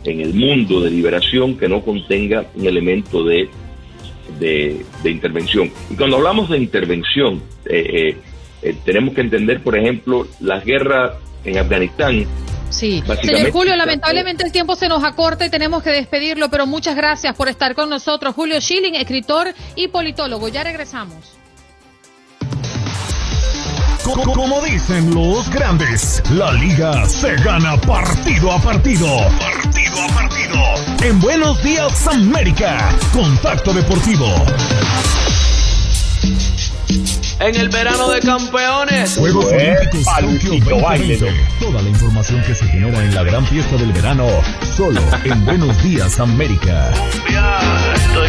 en 0.04 0.20
el 0.20 0.34
mundo 0.34 0.80
de 0.80 0.90
liberación 0.90 1.56
que 1.56 1.68
no 1.68 1.82
contenga 1.82 2.46
un 2.54 2.66
elemento 2.66 3.24
de, 3.24 3.48
de, 4.38 5.10
intervención. 5.10 5.70
Y 5.90 5.94
cuando 5.94 6.16
hablamos 6.16 6.50
de 6.50 6.58
intervención, 6.58 7.42
eh, 7.66 7.86
eh, 7.92 8.16
eh, 8.62 8.74
tenemos 8.84 9.14
que 9.14 9.20
entender, 9.20 9.60
por 9.60 9.76
ejemplo, 9.76 10.26
las 10.40 10.64
guerras 10.64 11.12
en 11.44 11.58
Afganistán. 11.58 12.26
Sí, 12.72 13.02
señor 13.22 13.52
Julio, 13.52 13.76
lamentablemente 13.76 14.44
el 14.44 14.50
tiempo 14.50 14.74
se 14.74 14.88
nos 14.88 15.04
acorta 15.04 15.44
y 15.44 15.50
tenemos 15.50 15.82
que 15.82 15.90
despedirlo, 15.90 16.48
pero 16.48 16.66
muchas 16.66 16.96
gracias 16.96 17.36
por 17.36 17.48
estar 17.48 17.74
con 17.74 17.90
nosotros. 17.90 18.34
Julio 18.34 18.60
Schilling, 18.60 18.94
escritor 18.94 19.54
y 19.76 19.88
politólogo. 19.88 20.48
Ya 20.48 20.64
regresamos. 20.64 21.36
Como 24.02 24.60
dicen 24.62 25.14
los 25.14 25.48
grandes, 25.50 26.22
la 26.32 26.52
liga 26.52 27.06
se 27.06 27.36
gana 27.36 27.76
partido 27.80 28.50
a 28.50 28.58
partido. 28.58 29.06
Partido 29.38 30.02
a 30.02 30.08
partido. 30.08 31.08
En 31.08 31.20
Buenos 31.20 31.62
Días 31.62 32.06
América, 32.08 32.90
Contacto 33.12 33.72
Deportivo. 33.72 34.26
En 37.42 37.56
el 37.56 37.70
verano 37.70 38.08
de 38.08 38.20
campeones. 38.20 39.16
Juegos 39.18 39.46
Olímpicos 39.46 40.04
Tokio 40.04 40.60
2020. 40.78 41.26
Toda 41.58 41.82
la 41.82 41.88
información 41.88 42.40
que 42.44 42.54
se 42.54 42.64
genera 42.66 43.02
en 43.02 43.12
la 43.12 43.24
gran 43.24 43.44
fiesta 43.44 43.76
del 43.78 43.92
verano, 43.92 44.28
solo 44.76 45.00
en 45.24 45.44
Buenos 45.44 45.82
Días 45.82 46.20
América. 46.20 46.92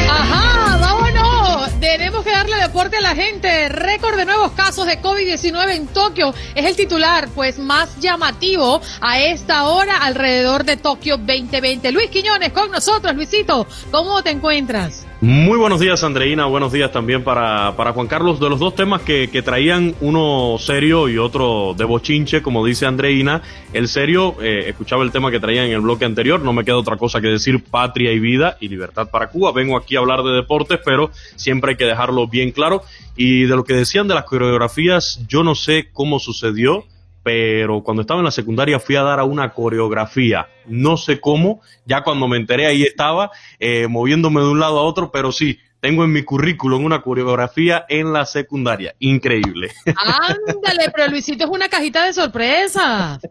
Ajá, 0.09 0.77
vámonos. 0.77 1.79
Tenemos 1.79 2.23
que 2.23 2.31
darle 2.31 2.55
deporte 2.57 2.97
a 2.97 3.01
la 3.01 3.13
gente. 3.13 3.69
Récord 3.69 4.17
de 4.17 4.25
nuevos 4.25 4.53
casos 4.53 4.87
de 4.87 4.99
COVID-19 4.99 5.75
en 5.75 5.85
Tokio 5.85 6.33
es 6.55 6.65
el 6.65 6.75
titular, 6.75 7.29
pues 7.35 7.59
más 7.59 7.99
llamativo 7.99 8.81
a 8.99 9.19
esta 9.19 9.65
hora 9.65 9.97
alrededor 9.97 10.63
de 10.63 10.75
Tokio 10.77 11.17
2020. 11.17 11.91
Luis 11.91 12.09
Quiñones 12.09 12.51
con 12.51 12.71
nosotros. 12.71 13.13
Luisito, 13.13 13.67
¿cómo 13.91 14.23
te 14.23 14.31
encuentras? 14.31 15.05
Muy 15.25 15.57
buenos 15.57 15.79
días, 15.79 16.03
Andreina. 16.03 16.47
Buenos 16.47 16.73
días 16.73 16.91
también 16.91 17.23
para, 17.23 17.77
para 17.77 17.93
Juan 17.93 18.07
Carlos. 18.07 18.41
De 18.41 18.49
los 18.49 18.59
dos 18.59 18.75
temas 18.75 19.03
que, 19.03 19.29
que, 19.29 19.41
traían, 19.41 19.95
uno 20.01 20.57
serio 20.59 21.07
y 21.07 21.17
otro 21.17 21.73
de 21.77 21.85
bochinche, 21.85 22.41
como 22.41 22.65
dice 22.65 22.85
Andreina. 22.87 23.41
El 23.71 23.87
serio, 23.87 24.35
eh, 24.41 24.65
escuchaba 24.67 25.01
el 25.01 25.13
tema 25.13 25.31
que 25.31 25.39
traían 25.39 25.67
en 25.67 25.71
el 25.71 25.79
bloque 25.79 26.03
anterior. 26.03 26.41
No 26.41 26.51
me 26.51 26.65
queda 26.65 26.75
otra 26.75 26.97
cosa 26.97 27.21
que 27.21 27.27
decir 27.27 27.63
patria 27.63 28.11
y 28.11 28.19
vida 28.19 28.57
y 28.59 28.67
libertad 28.67 29.09
para 29.09 29.29
Cuba. 29.29 29.53
Vengo 29.53 29.77
aquí 29.77 29.95
a 29.95 29.99
hablar 29.99 30.23
de 30.23 30.31
deportes, 30.31 30.81
pero 30.83 31.09
siempre 31.37 31.71
hay 31.71 31.77
que 31.77 31.85
dejarlo 31.85 32.27
bien 32.27 32.51
claro. 32.51 32.83
Y 33.15 33.43
de 33.43 33.55
lo 33.55 33.63
que 33.63 33.75
decían 33.75 34.09
de 34.09 34.15
las 34.15 34.25
coreografías, 34.25 35.21
yo 35.29 35.41
no 35.41 35.55
sé 35.55 35.87
cómo 35.93 36.19
sucedió 36.19 36.83
pero 37.23 37.81
cuando 37.81 38.01
estaba 38.01 38.19
en 38.19 38.25
la 38.25 38.31
secundaria 38.31 38.79
fui 38.79 38.95
a 38.95 39.01
dar 39.01 39.19
a 39.19 39.23
una 39.23 39.53
coreografía, 39.53 40.47
no 40.67 40.97
sé 40.97 41.19
cómo, 41.19 41.61
ya 41.85 42.03
cuando 42.03 42.27
me 42.27 42.37
enteré 42.37 42.67
ahí 42.67 42.83
estaba, 42.83 43.31
eh, 43.59 43.87
moviéndome 43.87 44.41
de 44.41 44.49
un 44.49 44.59
lado 44.59 44.79
a 44.79 44.83
otro, 44.83 45.11
pero 45.11 45.31
sí, 45.31 45.57
tengo 45.79 46.03
en 46.03 46.11
mi 46.11 46.23
currículum 46.23 46.85
una 46.85 47.01
coreografía 47.01 47.85
en 47.89 48.13
la 48.13 48.25
secundaria, 48.25 48.95
increíble. 48.99 49.71
Ándale, 49.85 50.91
pero 50.95 51.09
Luisito 51.09 51.45
es 51.45 51.49
una 51.49 51.69
cajita 51.69 52.05
de 52.05 52.13
sorpresas. 52.13 53.19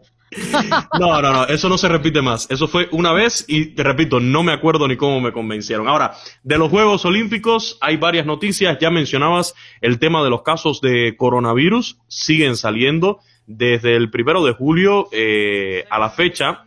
No, 0.99 1.21
no, 1.21 1.31
no, 1.31 1.45
eso 1.45 1.69
no 1.69 1.77
se 1.77 1.87
repite 1.87 2.21
más. 2.21 2.49
Eso 2.49 2.67
fue 2.67 2.87
una 2.91 3.13
vez 3.13 3.45
y 3.47 3.67
te 3.75 3.83
repito, 3.83 4.19
no 4.19 4.41
me 4.41 4.51
acuerdo 4.51 4.87
ni 4.87 4.97
cómo 4.97 5.21
me 5.21 5.31
convencieron. 5.31 5.87
Ahora, 5.87 6.15
de 6.43 6.57
los 6.57 6.69
Juegos 6.69 7.05
Olímpicos 7.05 7.77
hay 7.81 7.97
varias 7.97 8.25
noticias. 8.25 8.77
Ya 8.79 8.89
mencionabas 8.89 9.53
el 9.81 9.99
tema 9.99 10.23
de 10.23 10.31
los 10.31 10.41
casos 10.41 10.81
de 10.81 11.15
coronavirus, 11.17 11.99
siguen 12.07 12.57
saliendo 12.57 13.19
desde 13.47 13.95
el 13.95 14.09
primero 14.09 14.43
de 14.43 14.53
julio 14.53 15.07
eh, 15.11 15.85
a 15.89 15.99
la 15.99 16.09
fecha, 16.09 16.63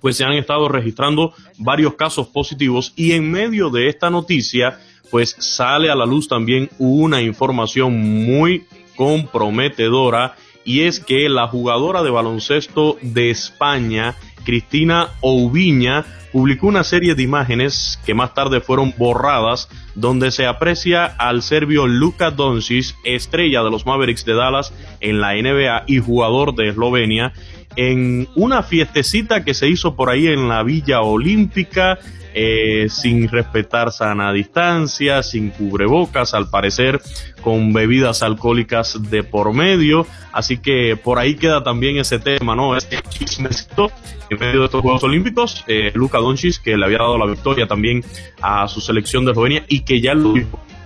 pues 0.00 0.16
se 0.16 0.24
han 0.24 0.32
estado 0.32 0.68
registrando 0.68 1.34
varios 1.58 1.94
casos 1.94 2.28
positivos 2.28 2.92
y 2.96 3.12
en 3.12 3.30
medio 3.30 3.70
de 3.70 3.88
esta 3.88 4.10
noticia, 4.10 4.78
pues 5.10 5.36
sale 5.38 5.90
a 5.90 5.94
la 5.94 6.06
luz 6.06 6.28
también 6.28 6.70
una 6.78 7.20
información 7.20 7.98
muy 8.24 8.64
comprometedora 8.96 10.34
y 10.64 10.82
es 10.82 11.00
que 11.00 11.28
la 11.28 11.48
jugadora 11.48 12.02
de 12.02 12.10
baloncesto 12.10 12.96
de 13.02 13.30
España, 13.30 14.14
Cristina 14.44 15.08
Oubiña, 15.20 16.04
publicó 16.32 16.66
una 16.66 16.84
serie 16.84 17.14
de 17.14 17.22
imágenes 17.22 17.98
que 18.04 18.14
más 18.14 18.34
tarde 18.34 18.60
fueron 18.60 18.94
borradas 18.96 19.68
donde 19.94 20.30
se 20.30 20.46
aprecia 20.46 21.04
al 21.04 21.42
serbio 21.42 21.86
Luka 21.86 22.30
Doncic, 22.30 22.94
estrella 23.04 23.62
de 23.62 23.70
los 23.70 23.86
Mavericks 23.86 24.24
de 24.24 24.34
Dallas 24.34 24.72
en 25.00 25.20
la 25.20 25.34
NBA 25.34 25.84
y 25.86 25.98
jugador 25.98 26.54
de 26.54 26.68
Eslovenia, 26.68 27.32
en 27.76 28.28
una 28.34 28.62
fiestecita 28.62 29.44
que 29.44 29.54
se 29.54 29.68
hizo 29.68 29.94
por 29.94 30.10
ahí 30.10 30.26
en 30.26 30.48
la 30.48 30.62
Villa 30.62 31.02
Olímpica 31.02 31.98
eh, 32.32 32.86
sin 32.88 33.28
respetar 33.28 33.90
sana 33.90 34.32
distancia, 34.32 35.22
sin 35.22 35.50
cubrebocas, 35.50 36.32
al 36.32 36.48
parecer 36.48 37.00
con 37.42 37.72
bebidas 37.72 38.22
alcohólicas 38.22 39.10
de 39.10 39.24
por 39.24 39.52
medio. 39.52 40.06
Así 40.32 40.58
que 40.58 40.96
por 40.96 41.18
ahí 41.18 41.34
queda 41.34 41.64
también 41.64 41.96
ese 41.98 42.20
tema, 42.20 42.54
¿no? 42.54 42.76
Este 42.76 43.00
chismecito 43.08 43.90
en 44.28 44.38
medio 44.38 44.60
de 44.60 44.66
estos 44.66 44.80
Juegos 44.80 45.02
Olímpicos. 45.02 45.64
Eh, 45.66 45.90
Luka 45.94 46.18
Doncic, 46.18 46.62
que 46.62 46.76
le 46.76 46.84
había 46.84 46.98
dado 46.98 47.18
la 47.18 47.26
victoria 47.26 47.66
también 47.66 48.04
a 48.40 48.68
su 48.68 48.80
selección 48.80 49.24
de 49.24 49.32
Eslovenia 49.32 49.64
y 49.66 49.80
que 49.80 50.00
ya 50.00 50.14
lo 50.14 50.34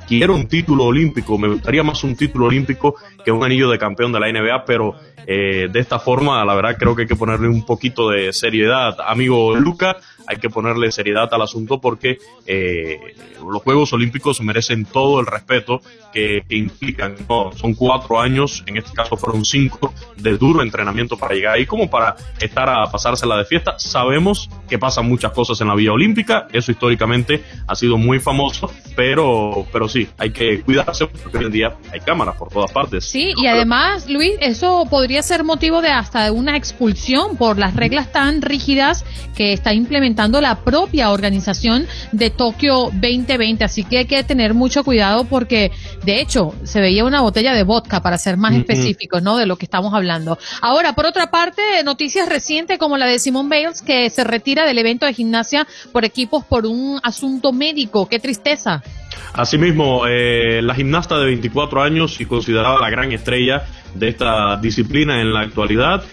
quiero 0.06 0.34
un 0.34 0.46
título 0.46 0.84
olímpico, 0.84 1.38
me 1.38 1.48
gustaría 1.48 1.82
más 1.82 2.04
un 2.04 2.16
título 2.16 2.46
olímpico 2.46 2.96
que 3.24 3.32
un 3.32 3.44
anillo 3.44 3.70
de 3.70 3.78
campeón 3.78 4.12
de 4.12 4.20
la 4.20 4.30
NBA, 4.30 4.64
pero 4.64 4.94
eh, 5.26 5.68
de 5.70 5.80
esta 5.80 5.98
forma, 5.98 6.44
la 6.44 6.54
verdad 6.54 6.76
creo 6.78 6.94
que 6.94 7.02
hay 7.02 7.08
que 7.08 7.16
ponerle 7.16 7.48
un 7.48 7.64
poquito 7.64 8.10
de 8.10 8.32
seriedad. 8.32 8.96
Amigo 9.06 9.54
Luca, 9.56 9.96
hay 10.26 10.36
que 10.36 10.50
ponerle 10.50 10.90
seriedad 10.92 11.28
al 11.32 11.42
asunto 11.42 11.80
porque 11.80 12.18
eh, 12.46 12.98
los 13.50 13.62
Juegos 13.62 13.92
Olímpicos 13.92 14.40
merecen 14.40 14.84
todo 14.84 15.20
el 15.20 15.26
respeto 15.26 15.80
que, 16.12 16.42
implican. 16.48 17.16
Son 17.56 17.74
cuatro 17.74 18.20
años, 18.20 18.62
en 18.66 18.76
este 18.76 18.92
caso 18.92 19.16
fueron 19.16 19.44
cinco, 19.44 19.92
de 20.16 20.36
duro 20.36 20.62
entrenamiento 20.62 21.16
para 21.16 21.34
llegar 21.34 21.54
ahí, 21.54 21.66
como 21.66 21.90
para 21.90 22.16
estar 22.40 22.68
a 22.68 22.90
pasársela 22.90 23.36
de 23.36 23.44
fiesta. 23.44 23.78
Sabemos 23.78 24.48
que 24.68 24.78
pasan 24.78 25.08
muchas 25.08 25.32
cosas 25.32 25.60
en 25.60 25.68
la 25.68 25.74
Vía 25.74 25.92
Olímpica, 25.92 26.46
eso 26.52 26.70
históricamente 26.70 27.42
ha 27.66 27.74
sido 27.74 27.98
muy 27.98 28.20
famoso, 28.20 28.70
pero, 28.94 29.66
pero 29.72 29.88
sí, 29.88 30.08
hay 30.18 30.30
que 30.30 30.60
cuidarse 30.62 31.06
porque 31.06 31.38
hoy 31.38 31.44
en 31.46 31.52
día 31.52 31.76
hay 31.92 32.00
cámaras 32.00 32.36
por 32.36 32.48
todas 32.48 32.70
partes. 32.70 33.04
Sí, 33.14 33.32
y 33.40 33.46
además, 33.46 34.08
Luis, 34.10 34.32
eso 34.40 34.88
podría 34.90 35.22
ser 35.22 35.44
motivo 35.44 35.80
de 35.80 35.88
hasta 35.88 36.32
una 36.32 36.56
expulsión 36.56 37.36
por 37.36 37.60
las 37.60 37.76
reglas 37.76 38.10
tan 38.10 38.42
rígidas 38.42 39.04
que 39.36 39.52
está 39.52 39.72
implementando 39.72 40.40
la 40.40 40.64
propia 40.64 41.12
organización 41.12 41.86
de 42.10 42.30
Tokio 42.30 42.90
2020. 42.92 43.62
Así 43.62 43.84
que 43.84 43.98
hay 43.98 44.06
que 44.06 44.24
tener 44.24 44.52
mucho 44.52 44.82
cuidado 44.82 45.26
porque, 45.26 45.70
de 46.04 46.20
hecho, 46.20 46.56
se 46.64 46.80
veía 46.80 47.04
una 47.04 47.20
botella 47.20 47.54
de 47.54 47.62
vodka, 47.62 48.00
para 48.00 48.18
ser 48.18 48.36
más 48.36 48.52
específicos, 48.52 49.22
¿no? 49.22 49.36
De 49.36 49.46
lo 49.46 49.58
que 49.58 49.66
estamos 49.66 49.94
hablando. 49.94 50.36
Ahora, 50.60 50.96
por 50.96 51.06
otra 51.06 51.30
parte, 51.30 51.62
noticias 51.84 52.28
recientes 52.28 52.78
como 52.78 52.96
la 52.96 53.06
de 53.06 53.20
Simone 53.20 53.48
Bales, 53.48 53.80
que 53.80 54.10
se 54.10 54.24
retira 54.24 54.66
del 54.66 54.78
evento 54.78 55.06
de 55.06 55.14
gimnasia 55.14 55.68
por 55.92 56.04
equipos 56.04 56.44
por 56.44 56.66
un 56.66 56.98
asunto 57.04 57.52
médico. 57.52 58.08
¡Qué 58.08 58.18
tristeza! 58.18 58.82
Asimismo, 59.32 60.04
eh, 60.06 60.60
la 60.62 60.74
gimnasta 60.74 61.18
de 61.18 61.26
24 61.26 61.82
años 61.82 62.20
y 62.20 62.26
considerada 62.26 62.78
la 62.80 62.90
gran 62.90 63.12
estrella 63.12 63.64
de 63.94 64.08
esta 64.08 64.56
disciplina 64.56 65.20
en 65.20 65.32
la 65.32 65.40
actualidad, 65.40 66.04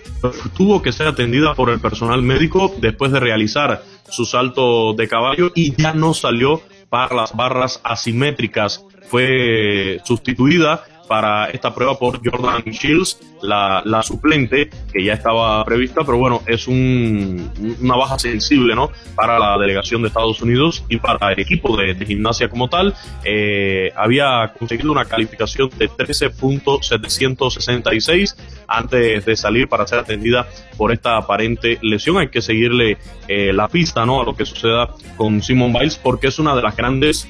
tuvo 0.56 0.82
que 0.82 0.92
ser 0.92 1.08
atendida 1.08 1.54
por 1.56 1.70
el 1.70 1.80
personal 1.80 2.22
médico 2.22 2.74
después 2.80 3.12
de 3.12 3.20
realizar 3.20 3.84
su 4.10 4.26
salto 4.26 4.94
de 4.94 5.08
caballo 5.08 5.52
y 5.56 5.76
ya 5.76 5.94
no 5.94 6.14
salió 6.14 6.62
para 6.90 7.16
las 7.16 7.36
barras 7.36 7.80
asimétricas. 7.84 8.86
Fue 9.10 10.00
sustituida 10.04 10.84
para 11.12 11.50
esta 11.50 11.76
prueba 11.76 12.00
por 12.00 12.22
Jordan 12.24 12.64
Shields, 12.64 13.20
la, 13.42 14.02
suplente 14.02 14.70
que 14.94 15.04
ya 15.04 15.16
estaba 15.16 15.66
prevista, 15.66 16.06
pero 16.06 16.18
bueno, 16.18 16.42
es 16.48 16.70
un, 16.70 17.52
una 17.82 17.98
baja 17.98 18.18
sensible 18.18 18.76
¿no? 18.76 18.92
para 19.14 19.38
la 19.38 19.58
delegación 19.58 20.04
de 20.04 20.08
Estados 20.08 20.42
Unidos 20.42 20.86
y 20.88 21.00
para 21.00 21.34
el 21.34 21.40
equipo 21.42 21.76
de, 21.76 21.96
gimnasia 22.06 22.48
como 22.48 22.70
tal. 22.70 22.96
Eh, 23.26 23.92
había 23.94 24.54
conseguido 24.58 24.90
una 24.90 25.04
calificación 25.04 25.70
de 25.78 25.90
13.766 25.90 28.38
antes 28.66 29.26
de 29.26 29.36
salir 29.36 29.68
para 29.68 29.86
ser 29.86 30.00
atendida 30.00 30.48
por 30.78 30.94
esta 30.94 31.18
aparente 31.18 31.78
lesión. 31.82 32.20
Hay 32.20 32.30
que 32.30 32.42
seguirle 32.42 32.98
eh, 33.28 33.52
la 33.52 33.68
pista 33.68 34.06
¿no? 34.06 34.22
a 34.22 34.24
lo 34.24 34.34
que 34.34 34.46
suceda 34.46 34.96
con 35.18 35.42
Simon 35.42 35.74
Biles 35.74 35.98
porque 35.98 36.28
es 36.28 36.40
una 36.40 36.56
de 36.56 36.62
las 36.62 36.78
grandes 36.78 37.28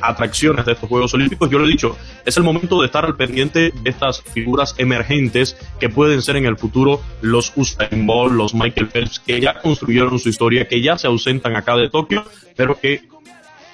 atracciones 0.00 0.64
de 0.64 0.72
estos 0.72 0.88
Juegos 0.88 1.14
Olímpicos. 1.14 1.50
Yo 1.50 1.58
lo 1.58 1.66
he 1.66 1.68
dicho, 1.68 1.96
es 2.24 2.36
el 2.36 2.42
momento 2.42 2.80
de 2.80 2.86
estar 2.86 3.04
al 3.04 3.16
pendiente 3.16 3.72
de 3.82 3.90
estas 3.90 4.22
figuras 4.22 4.74
emergentes 4.78 5.56
que 5.80 5.88
pueden 5.88 6.22
ser 6.22 6.36
en 6.36 6.46
el 6.46 6.56
futuro 6.56 7.00
los 7.20 7.52
Usain 7.56 8.06
Bolt, 8.06 8.34
los 8.34 8.54
Michael 8.54 8.88
Phelps, 8.88 9.20
que 9.20 9.40
ya 9.40 9.60
construyeron 9.60 10.18
su 10.18 10.28
historia, 10.28 10.68
que 10.68 10.80
ya 10.80 10.98
se 10.98 11.06
ausentan 11.06 11.56
acá 11.56 11.76
de 11.76 11.88
Tokio, 11.88 12.24
pero 12.56 12.78
que 12.78 13.02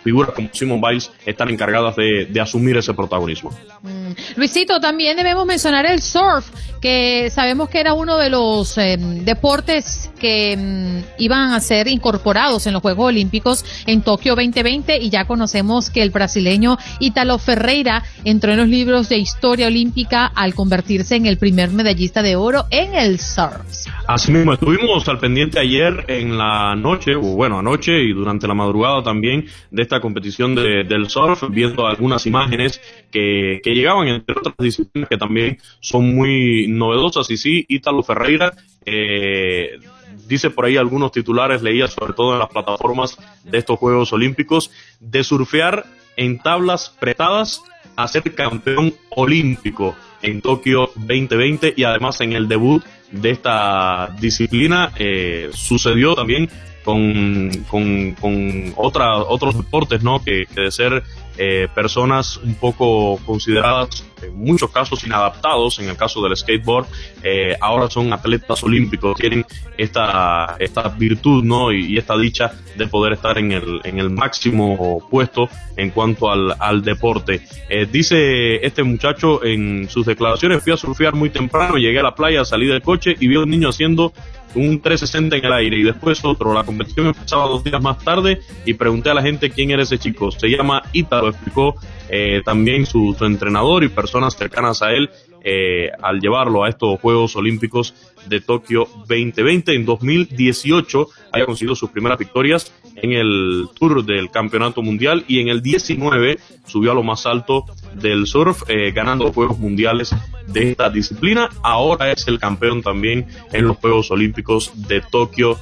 figuras 0.02 0.32
como 0.34 0.48
Simon 0.52 0.80
Biles 0.80 1.10
están 1.26 1.48
encargadas 1.48 1.96
de, 1.96 2.28
asumir 2.40 2.76
ese 2.76 2.94
protagonismo. 2.94 3.50
Mm. 3.82 4.12
Luisito, 4.36 4.80
también 4.80 5.16
debemos 5.16 5.44
mencionar 5.44 5.86
el 5.86 6.00
surf, 6.00 6.48
que 6.80 7.30
sabemos 7.30 7.68
que 7.68 7.80
era 7.80 7.94
uno 7.94 8.16
de 8.16 8.30
los 8.30 8.78
eh, 8.78 8.96
deportes 8.98 10.10
que 10.20 10.56
mm, 10.56 11.22
iban 11.22 11.52
a 11.52 11.60
ser 11.60 11.88
incorporados 11.88 12.66
en 12.66 12.74
los 12.74 12.82
Juegos 12.82 13.08
Olímpicos 13.08 13.64
en 13.86 14.02
Tokio 14.02 14.36
2020 14.36 14.98
y 14.98 15.10
ya 15.10 15.26
conocemos 15.26 15.90
que 15.90 16.02
el 16.02 16.10
brasileño 16.10 16.78
Italo 17.00 17.38
Ferreira 17.38 18.04
entró 18.24 18.52
en 18.52 18.58
los 18.58 18.68
libros 18.68 19.08
de 19.08 19.18
historia 19.18 19.66
olímpica 19.66 20.26
al 20.26 20.54
convertirse 20.54 21.16
en 21.16 21.26
el 21.26 21.38
primer 21.38 21.70
medallista 21.70 22.22
de 22.22 22.36
oro 22.36 22.66
en 22.70 22.94
el 22.94 23.18
surf. 23.18 23.88
Así 24.06 24.32
mismo, 24.32 24.54
estuvimos 24.54 25.06
al 25.08 25.18
pendiente 25.18 25.58
ayer 25.58 26.04
en 26.08 26.38
la 26.38 26.74
noche, 26.74 27.14
o 27.14 27.20
bueno, 27.20 27.58
anoche 27.58 28.02
y 28.02 28.12
durante 28.12 28.46
la 28.46 28.54
madrugada 28.54 29.02
también 29.02 29.46
de 29.70 29.82
esta 29.82 29.97
competición 30.00 30.54
de, 30.54 30.84
del 30.84 31.08
surf, 31.08 31.44
viendo 31.50 31.86
algunas 31.86 32.26
imágenes 32.26 32.80
que, 33.10 33.60
que 33.62 33.74
llegaban 33.74 34.08
entre 34.08 34.36
otras 34.38 34.54
disciplinas 34.58 35.08
que 35.08 35.16
también 35.16 35.58
son 35.80 36.14
muy 36.14 36.66
novedosas. 36.68 37.30
Y 37.30 37.36
sí, 37.36 37.64
Ítalo 37.68 38.02
Ferreira, 38.02 38.52
eh, 38.84 39.78
dice 40.26 40.50
por 40.50 40.64
ahí 40.66 40.76
algunos 40.76 41.12
titulares, 41.12 41.62
leía 41.62 41.88
sobre 41.88 42.12
todo 42.12 42.34
en 42.34 42.38
las 42.38 42.48
plataformas 42.48 43.18
de 43.44 43.58
estos 43.58 43.78
Juegos 43.78 44.12
Olímpicos, 44.12 44.70
de 45.00 45.24
surfear 45.24 45.84
en 46.16 46.38
tablas 46.38 46.94
pretadas 47.00 47.62
a 47.96 48.06
ser 48.08 48.34
campeón 48.34 48.94
olímpico 49.10 49.96
en 50.22 50.40
Tokio 50.40 50.90
2020 50.94 51.74
y 51.76 51.84
además 51.84 52.20
en 52.20 52.32
el 52.32 52.48
debut 52.48 52.82
de 53.10 53.30
esta 53.30 54.14
disciplina 54.20 54.92
eh, 54.96 55.50
sucedió 55.52 56.14
también 56.14 56.48
con, 56.84 57.50
con, 57.68 58.12
con 58.12 58.72
otra, 58.76 59.16
otros 59.16 59.56
deportes, 59.56 60.02
¿no? 60.02 60.22
Que, 60.22 60.46
de 60.54 60.70
ser 60.70 61.02
eh, 61.36 61.68
personas 61.74 62.38
un 62.38 62.54
poco 62.54 63.18
consideradas 63.24 64.04
en 64.22 64.36
muchos 64.36 64.70
casos 64.70 65.04
inadaptados, 65.04 65.78
en 65.78 65.88
el 65.88 65.96
caso 65.96 66.20
del 66.22 66.36
skateboard, 66.36 66.86
eh, 67.22 67.56
ahora 67.60 67.88
son 67.88 68.12
atletas 68.12 68.62
olímpicos, 68.64 69.16
tienen 69.16 69.44
esta, 69.76 70.56
esta 70.58 70.88
virtud 70.88 71.44
¿no? 71.44 71.72
y, 71.72 71.96
esta 71.96 72.16
dicha 72.16 72.52
de 72.76 72.86
poder 72.88 73.12
estar 73.12 73.38
en 73.38 73.52
el, 73.52 73.80
en 73.84 73.98
el 73.98 74.10
máximo 74.10 75.06
puesto 75.08 75.48
en 75.76 75.90
cuanto 75.90 76.30
al, 76.30 76.54
al 76.58 76.82
deporte. 76.82 77.42
Eh, 77.68 77.86
dice 77.86 78.64
este 78.66 78.82
muchacho 78.82 79.44
en 79.44 79.88
sus 79.88 80.06
declaraciones, 80.06 80.62
fui 80.62 80.72
a 80.72 80.76
surfear 80.76 81.14
muy 81.14 81.30
temprano, 81.30 81.76
llegué 81.76 82.00
a 82.00 82.02
la 82.02 82.14
playa, 82.14 82.44
salí 82.44 82.66
del 82.66 82.82
coche 82.82 82.97
y 83.06 83.28
vi 83.28 83.36
a 83.36 83.40
un 83.40 83.50
niño 83.50 83.68
haciendo 83.68 84.12
un 84.54 84.80
360 84.80 85.36
en 85.36 85.44
el 85.44 85.52
aire 85.52 85.76
y 85.78 85.82
después 85.82 86.24
otro. 86.24 86.52
La 86.52 86.64
competición 86.64 87.06
empezaba 87.06 87.46
dos 87.46 87.62
días 87.64 87.82
más 87.82 87.98
tarde 87.98 88.40
y 88.64 88.74
pregunté 88.74 89.10
a 89.10 89.14
la 89.14 89.22
gente 89.22 89.50
quién 89.50 89.70
era 89.70 89.82
ese 89.82 89.98
chico. 89.98 90.30
Se 90.30 90.48
llama 90.48 90.82
Ítalo, 90.92 91.28
explicó 91.28 91.74
eh, 92.08 92.42
también 92.44 92.86
su, 92.86 93.16
entrenador 93.20 93.84
y 93.84 93.88
personas 93.88 94.34
cercanas 94.36 94.82
a 94.82 94.92
él 94.92 95.10
eh, 95.44 95.90
al 96.02 96.20
llevarlo 96.20 96.64
a 96.64 96.68
estos 96.68 96.98
Juegos 97.00 97.36
Olímpicos 97.36 97.94
de 98.28 98.40
Tokio 98.40 98.88
2020. 99.06 99.74
En 99.74 99.84
2018 99.84 101.08
había 101.32 101.46
conseguido 101.46 101.74
sus 101.74 101.90
primeras 101.90 102.18
victorias 102.18 102.72
en 102.96 103.12
el 103.12 103.68
Tour 103.78 104.04
del 104.04 104.30
Campeonato 104.30 104.82
Mundial 104.82 105.24
y 105.28 105.40
en 105.40 105.48
el 105.48 105.62
19 105.62 106.38
subió 106.66 106.92
a 106.92 106.94
lo 106.94 107.02
más 107.02 107.26
alto 107.26 107.64
del 107.94 108.26
surf, 108.26 108.62
eh, 108.68 108.92
ganando 108.92 109.24
los 109.24 109.34
Juegos 109.34 109.58
Mundiales 109.58 110.14
de 110.46 110.70
esta 110.70 110.90
disciplina. 110.90 111.48
Ahora 111.62 112.10
es 112.10 112.26
el 112.28 112.38
campeón 112.38 112.82
también 112.82 113.26
en 113.52 113.66
los 113.66 113.76
Juegos 113.76 114.10
Olímpicos 114.10 114.72
de 114.88 115.00
Tokio 115.00 115.58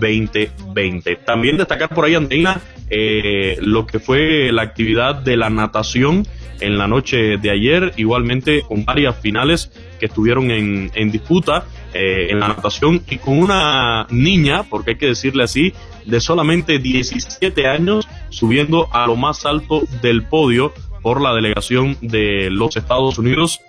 2020. 0.00 1.16
También 1.16 1.56
destacar 1.56 1.88
por 1.90 2.04
ahí, 2.04 2.14
Andreina, 2.14 2.60
eh, 2.90 3.56
lo 3.60 3.86
que 3.86 3.98
fue 3.98 4.52
la 4.52 4.62
actividad 4.62 5.14
de 5.14 5.36
la 5.36 5.50
natación 5.50 6.26
en 6.60 6.76
la 6.76 6.86
noche 6.86 7.38
de 7.38 7.50
ayer, 7.50 7.94
igualmente 7.96 8.62
con 8.62 8.84
varias 8.84 9.18
finales 9.18 9.70
que 9.98 10.06
estuvieron 10.06 10.50
en, 10.50 10.90
en 10.94 11.10
disputa 11.10 11.64
eh, 11.92 12.28
en 12.30 12.40
la 12.40 12.48
natación 12.48 13.02
y 13.08 13.18
con 13.18 13.38
una 13.38 14.06
niña, 14.10 14.64
porque 14.64 14.92
hay 14.92 14.96
que 14.96 15.06
decirle 15.06 15.44
así, 15.44 15.72
de 16.04 16.20
solamente 16.20 16.78
17 16.78 17.66
años, 17.66 18.08
subiendo 18.28 18.88
a 18.92 19.06
lo 19.06 19.16
más 19.16 19.44
alto 19.46 19.82
del 20.00 20.22
podio 20.24 20.72
por 21.02 21.20
la 21.20 21.34
delegación 21.34 21.96
de 22.00 22.48
los 22.50 22.76
Estados 22.76 23.18
Unidos. 23.18 23.60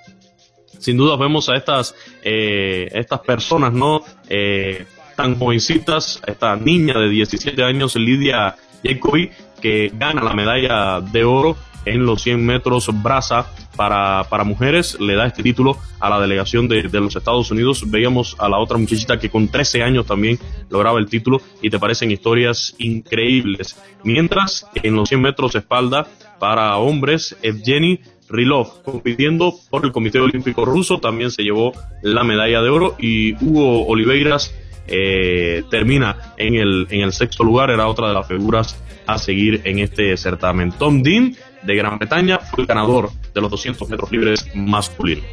Sin 0.79 0.97
duda 0.97 1.15
vemos 1.15 1.49
a 1.49 1.55
estas, 1.55 1.95
eh, 2.23 2.89
estas 2.93 3.19
personas, 3.19 3.73
¿no? 3.73 4.01
Eh, 4.29 4.85
tan 5.15 5.37
jovencitas, 5.37 6.21
esta 6.25 6.55
niña 6.55 6.97
de 6.97 7.09
17 7.09 7.63
años, 7.63 7.95
Lidia 7.95 8.55
Jacobi, 8.83 9.29
que 9.61 9.91
gana 9.93 10.23
la 10.23 10.33
medalla 10.33 11.01
de 11.01 11.23
oro 11.23 11.55
en 11.85 12.05
los 12.05 12.21
100 12.23 12.45
metros 12.45 12.89
braza 13.01 13.47
para, 13.81 14.25
para 14.29 14.43
mujeres, 14.43 14.95
le 14.99 15.15
da 15.15 15.25
este 15.25 15.41
título 15.41 15.75
a 15.99 16.07
la 16.07 16.21
delegación 16.21 16.67
de, 16.67 16.83
de, 16.83 17.01
los 17.01 17.15
Estados 17.15 17.49
Unidos. 17.49 17.89
Veíamos 17.89 18.35
a 18.37 18.47
la 18.47 18.59
otra 18.59 18.77
muchachita 18.77 19.17
que 19.17 19.31
con 19.31 19.47
13 19.47 19.81
años 19.81 20.05
también 20.05 20.37
lograba 20.69 20.99
el 20.99 21.07
título 21.07 21.41
y 21.63 21.71
te 21.71 21.79
parecen 21.79 22.11
historias 22.11 22.75
increíbles. 22.77 23.81
Mientras 24.03 24.67
en 24.75 24.95
los 24.95 25.09
100 25.09 25.21
metros 25.21 25.55
espalda 25.55 26.05
para 26.37 26.77
hombres, 26.77 27.35
Evgeny 27.41 28.01
Rilov, 28.29 28.83
compitiendo 28.83 29.55
por 29.71 29.83
el 29.83 29.91
Comité 29.91 30.19
Olímpico 30.19 30.63
Ruso, 30.63 30.99
también 30.99 31.31
se 31.31 31.41
llevó 31.41 31.71
la 32.03 32.23
medalla 32.23 32.61
de 32.61 32.69
oro 32.69 32.95
y 32.99 33.33
Hugo 33.43 33.87
Oliveiras 33.87 34.53
eh, 34.85 35.63
termina 35.71 36.35
en 36.37 36.53
el, 36.53 36.85
en 36.91 37.01
el 37.01 37.13
sexto 37.13 37.43
lugar, 37.43 37.71
era 37.71 37.87
otra 37.87 38.09
de 38.09 38.13
las 38.13 38.27
figuras 38.27 38.77
a 39.07 39.17
seguir 39.17 39.61
en 39.63 39.79
este 39.79 40.15
certamen. 40.17 40.71
Tom 40.71 41.01
Dean 41.01 41.35
de 41.63 41.75
Gran 41.75 41.97
Bretaña, 41.97 42.39
fue 42.39 42.61
el 42.61 42.67
ganador 42.67 43.11
de 43.33 43.41
los 43.41 43.51
200 43.51 43.89
metros 43.89 44.11
libres 44.11 44.45
masculinos. 44.53 45.25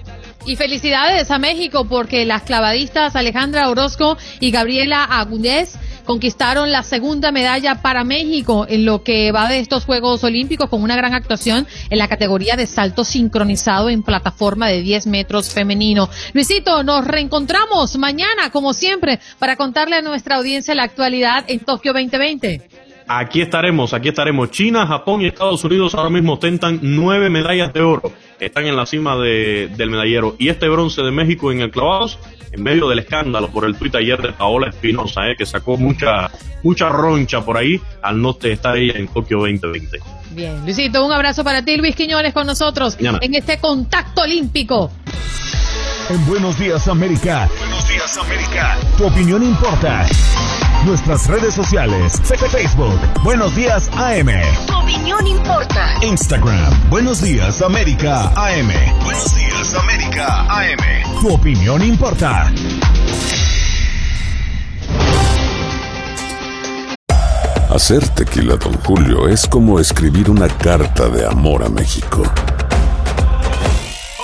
Y 0.46 0.56
felicidades 0.56 1.30
a 1.30 1.38
México 1.38 1.86
porque 1.88 2.24
las 2.24 2.42
clavadistas 2.42 3.16
Alejandra 3.16 3.68
Orozco 3.68 4.16
y 4.40 4.50
Gabriela 4.50 5.04
Agudez 5.04 5.78
conquistaron 6.08 6.72
la 6.72 6.82
segunda 6.82 7.32
medalla 7.32 7.82
para 7.82 8.02
México 8.02 8.64
en 8.66 8.86
lo 8.86 9.02
que 9.02 9.30
va 9.30 9.46
de 9.46 9.58
estos 9.58 9.84
Juegos 9.84 10.24
Olímpicos 10.24 10.70
con 10.70 10.82
una 10.82 10.96
gran 10.96 11.12
actuación 11.12 11.66
en 11.90 11.98
la 11.98 12.08
categoría 12.08 12.56
de 12.56 12.66
salto 12.66 13.04
sincronizado 13.04 13.90
en 13.90 14.02
plataforma 14.02 14.68
de 14.68 14.80
10 14.80 15.06
metros 15.06 15.52
femenino. 15.52 16.08
Luisito, 16.32 16.82
nos 16.82 17.06
reencontramos 17.06 17.98
mañana, 17.98 18.50
como 18.50 18.72
siempre, 18.72 19.20
para 19.38 19.56
contarle 19.56 19.96
a 19.96 20.02
nuestra 20.02 20.36
audiencia 20.36 20.74
la 20.74 20.84
actualidad 20.84 21.44
en 21.46 21.60
Tokio 21.60 21.92
2020. 21.92 22.77
Aquí 23.08 23.40
estaremos, 23.40 23.94
aquí 23.94 24.08
estaremos. 24.08 24.50
China, 24.50 24.86
Japón 24.86 25.22
y 25.22 25.26
Estados 25.26 25.64
Unidos 25.64 25.94
ahora 25.94 26.10
mismo 26.10 26.34
ostentan 26.34 26.78
nueve 26.82 27.30
medallas 27.30 27.72
de 27.72 27.80
oro. 27.80 28.12
Están 28.38 28.66
en 28.66 28.76
la 28.76 28.84
cima 28.84 29.16
de, 29.16 29.70
del 29.76 29.90
medallero. 29.90 30.36
Y 30.38 30.50
este 30.50 30.68
bronce 30.68 31.00
de 31.02 31.10
México 31.10 31.50
en 31.50 31.62
el 31.62 31.70
clavados, 31.70 32.18
en 32.52 32.62
medio 32.62 32.86
del 32.86 32.98
escándalo 32.98 33.48
por 33.48 33.64
el 33.64 33.76
tuit 33.76 33.94
ayer 33.94 34.20
de 34.20 34.32
Paola 34.32 34.68
Espinosa, 34.68 35.26
eh, 35.26 35.36
que 35.38 35.46
sacó 35.46 35.78
mucha, 35.78 36.30
mucha 36.62 36.90
roncha 36.90 37.42
por 37.42 37.56
ahí 37.56 37.80
al 38.02 38.20
no 38.20 38.36
estar 38.38 38.76
ella 38.76 38.98
en 38.98 39.08
Tokio 39.08 39.38
2020. 39.38 39.98
Bien, 40.32 40.60
Luisito, 40.64 41.04
un 41.04 41.10
abrazo 41.10 41.42
para 41.42 41.64
ti, 41.64 41.78
Luis 41.78 41.96
Quiñones, 41.96 42.34
con 42.34 42.46
nosotros 42.46 42.98
en 43.00 43.34
este 43.34 43.58
contacto 43.58 44.20
olímpico. 44.20 44.90
En 46.10 46.24
Buenos 46.26 46.58
Días 46.58 46.88
América. 46.88 47.50
Buenos 47.58 47.86
Días 47.86 48.16
América. 48.16 48.78
Tu 48.96 49.06
opinión 49.06 49.42
importa. 49.42 50.06
Nuestras 50.86 51.26
redes 51.26 51.52
sociales. 51.52 52.22
Facebook. 52.50 52.98
Buenos 53.22 53.54
Días 53.54 53.90
AM. 53.94 54.28
Tu 54.66 54.74
opinión 54.74 55.26
importa. 55.26 55.92
Instagram. 56.02 56.88
Buenos 56.88 57.20
Días 57.20 57.60
América 57.60 58.32
AM. 58.36 58.70
Buenos 59.04 59.34
Días 59.36 59.74
América 59.74 60.46
AM. 60.48 61.20
Tu 61.20 61.28
opinión 61.28 61.82
importa. 61.82 62.50
Hacer 67.68 68.08
tequila, 68.08 68.56
don 68.56 68.72
Julio, 68.78 69.28
es 69.28 69.46
como 69.46 69.78
escribir 69.78 70.30
una 70.30 70.48
carta 70.48 71.10
de 71.10 71.26
amor 71.26 71.62
a 71.62 71.68
México. 71.68 72.22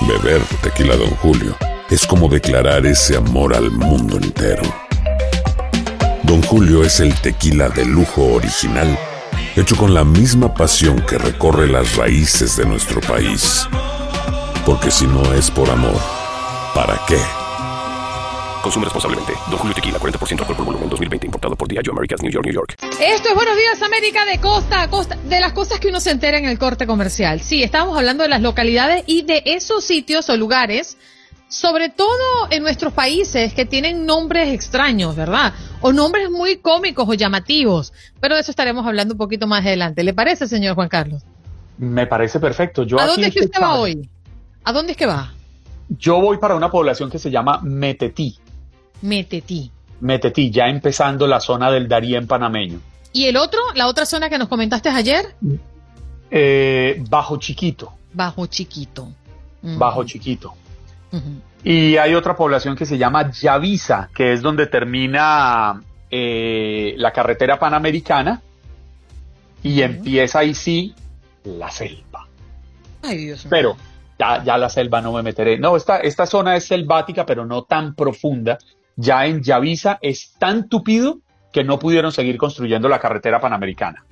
Beber 0.01 0.41
tequila, 0.61 0.95
don 0.95 1.09
Julio, 1.17 1.55
es 1.89 2.07
como 2.07 2.27
declarar 2.27 2.85
ese 2.85 3.15
amor 3.15 3.55
al 3.55 3.69
mundo 3.69 4.17
entero. 4.17 4.63
Don 6.23 6.41
Julio 6.41 6.83
es 6.83 6.99
el 6.99 7.13
tequila 7.21 7.69
de 7.69 7.85
lujo 7.85 8.33
original, 8.33 8.97
hecho 9.55 9.75
con 9.75 9.93
la 9.93 10.03
misma 10.03 10.53
pasión 10.53 10.99
que 11.05 11.17
recorre 11.17 11.67
las 11.67 11.95
raíces 11.95 12.57
de 12.57 12.65
nuestro 12.65 13.01
país. 13.01 13.67
Porque 14.65 14.89
si 14.89 15.05
no 15.05 15.33
es 15.33 15.51
por 15.51 15.69
amor, 15.69 16.01
¿para 16.73 16.99
qué? 17.07 17.19
Consume 18.63 18.85
responsablemente. 18.85 19.33
Don 19.51 19.59
Julio 19.59 19.75
Tequila, 19.75 19.99
40% 19.99 20.39
alcohol 20.39 20.55
por 20.55 20.65
volumen, 20.65 20.89
2020. 20.89 21.27
Importado 21.27 21.55
por 21.55 21.67
Diageo 21.67 21.93
Americas, 21.93 22.23
New 22.23 22.31
York, 22.31 22.45
New 22.45 22.55
York. 22.55 22.75
Esto 22.99 23.29
es 23.29 23.35
Buenos 23.35 23.55
Días 23.55 23.79
América 23.83 24.25
de 24.25 24.39
costa 24.39 24.81
a 24.81 24.89
costa, 24.89 25.15
de 25.23 25.39
las 25.39 25.53
cosas 25.53 25.79
que 25.79 25.89
uno 25.89 25.99
se 25.99 26.09
entera 26.09 26.39
en 26.39 26.45
el 26.45 26.57
corte 26.57 26.87
comercial. 26.87 27.41
Sí, 27.41 27.61
estábamos 27.61 27.95
hablando 27.95 28.23
de 28.23 28.29
las 28.29 28.41
localidades 28.41 29.03
y 29.05 29.21
de 29.21 29.43
esos 29.45 29.83
sitios 29.83 30.27
o 30.29 30.35
lugares 30.35 30.97
sobre 31.47 31.89
todo 31.89 32.49
en 32.49 32.63
nuestros 32.63 32.93
países 32.93 33.53
que 33.53 33.65
tienen 33.65 34.05
nombres 34.05 34.53
extraños, 34.53 35.15
¿verdad? 35.15 35.53
O 35.81 35.93
nombres 35.93 36.29
muy 36.29 36.57
cómicos 36.57 37.07
o 37.07 37.13
llamativos. 37.13 37.93
Pero 38.19 38.35
de 38.35 38.41
eso 38.41 38.51
estaremos 38.51 38.85
hablando 38.85 39.13
un 39.13 39.17
poquito 39.17 39.47
más 39.47 39.65
adelante. 39.65 40.03
¿Le 40.03 40.13
parece, 40.13 40.47
señor 40.47 40.75
Juan 40.75 40.89
Carlos? 40.89 41.23
Me 41.77 42.07
parece 42.07 42.39
perfecto. 42.39 42.83
Yo 42.83 42.99
¿A 42.99 43.05
dónde 43.05 43.27
es 43.27 43.33
que 43.33 43.41
usted 43.41 43.61
va 43.61 43.75
hoy? 43.75 44.09
¿A 44.63 44.73
dónde 44.73 44.93
es 44.93 44.97
que 44.97 45.05
va? 45.05 45.33
Yo 45.89 46.19
voy 46.19 46.37
para 46.37 46.55
una 46.55 46.71
población 46.71 47.09
que 47.09 47.19
se 47.19 47.29
llama 47.29 47.59
Metetí. 47.61 48.37
Metetí. 49.01 49.71
Metetí, 49.99 50.49
ya 50.49 50.67
empezando 50.67 51.27
la 51.27 51.39
zona 51.39 51.69
del 51.71 51.87
Darién 51.87 52.27
panameño. 52.27 52.79
¿Y 53.13 53.25
el 53.25 53.37
otro, 53.37 53.59
la 53.75 53.87
otra 53.87 54.05
zona 54.05 54.29
que 54.29 54.37
nos 54.37 54.47
comentaste 54.47 54.89
ayer? 54.89 55.35
Eh, 56.31 57.01
Bajo 57.07 57.37
Chiquito. 57.37 57.93
Bajo 58.13 58.47
Chiquito. 58.47 59.09
Bajo 59.61 60.03
Chiquito. 60.03 60.53
Y 61.63 61.97
hay 61.97 62.13
otra 62.13 62.35
población 62.35 62.75
que 62.75 62.85
se 62.85 62.97
llama 62.97 63.31
Yavisa, 63.31 64.09
que 64.13 64.33
es 64.33 64.41
donde 64.41 64.67
termina 64.67 65.81
eh, 66.11 66.93
la 66.97 67.11
carretera 67.11 67.57
panamericana 67.57 68.41
y 69.63 69.81
empieza 69.81 70.39
ahí 70.39 70.53
sí 70.53 70.93
la 71.43 71.71
selva. 71.71 72.27
Ay, 73.01 73.17
Dios 73.17 73.45
mío. 73.45 73.49
Pero 73.49 73.77
ya, 74.19 74.43
ya 74.43 74.57
la 74.57 74.69
selva 74.69 75.01
no 75.01 75.11
me 75.11 75.23
meteré. 75.23 75.57
No, 75.57 75.75
esta, 75.75 75.97
esta 75.97 76.25
zona 76.25 76.55
es 76.55 76.65
selvática, 76.65 77.25
pero 77.25 77.45
no 77.45 77.63
tan 77.63 77.95
profunda. 77.95 78.57
Ya 78.95 79.25
en 79.25 79.41
Yavisa 79.41 79.97
es 80.01 80.35
tan 80.37 80.69
tupido 80.69 81.19
que 81.51 81.63
no 81.63 81.79
pudieron 81.79 82.11
seguir 82.11 82.37
construyendo 82.37 82.87
la 82.87 82.99
carretera 82.99 83.39
panamericana. 83.39 84.05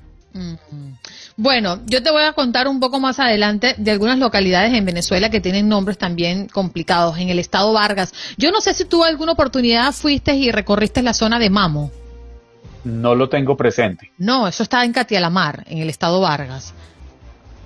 Bueno, 1.38 1.80
yo 1.86 2.02
te 2.02 2.12
voy 2.12 2.24
a 2.24 2.34
contar 2.34 2.68
un 2.68 2.80
poco 2.80 3.00
más 3.00 3.20
adelante 3.20 3.76
de 3.78 3.92
algunas 3.92 4.18
localidades 4.18 4.74
en 4.74 4.86
Venezuela 4.86 5.30
que 5.30 5.42
tienen 5.42 5.70
nombres 5.70 5.98
también 5.98 6.48
complicados, 6.48 7.18
en 7.20 7.30
el 7.30 7.40
estado 7.40 7.74
Vargas. 7.74 8.14
Yo 8.38 8.52
no 8.52 8.62
sé 8.62 8.74
si 8.74 8.86
tú 8.86 9.04
alguna 9.04 9.34
oportunidad 9.34 9.92
fuiste 9.94 10.34
y 10.36 10.52
recorriste 10.52 11.02
la 11.02 11.14
zona 11.14 11.40
de 11.40 11.50
Mamo. 11.50 11.92
No 12.84 13.16
lo 13.16 13.30
tengo 13.30 13.56
presente. 13.56 14.12
No, 14.18 14.48
eso 14.48 14.64
está 14.64 14.84
en 14.84 14.92
Catialamar, 14.92 15.64
en 15.68 15.80
el 15.80 15.90
estado 15.90 16.20
Vargas. 16.20 16.74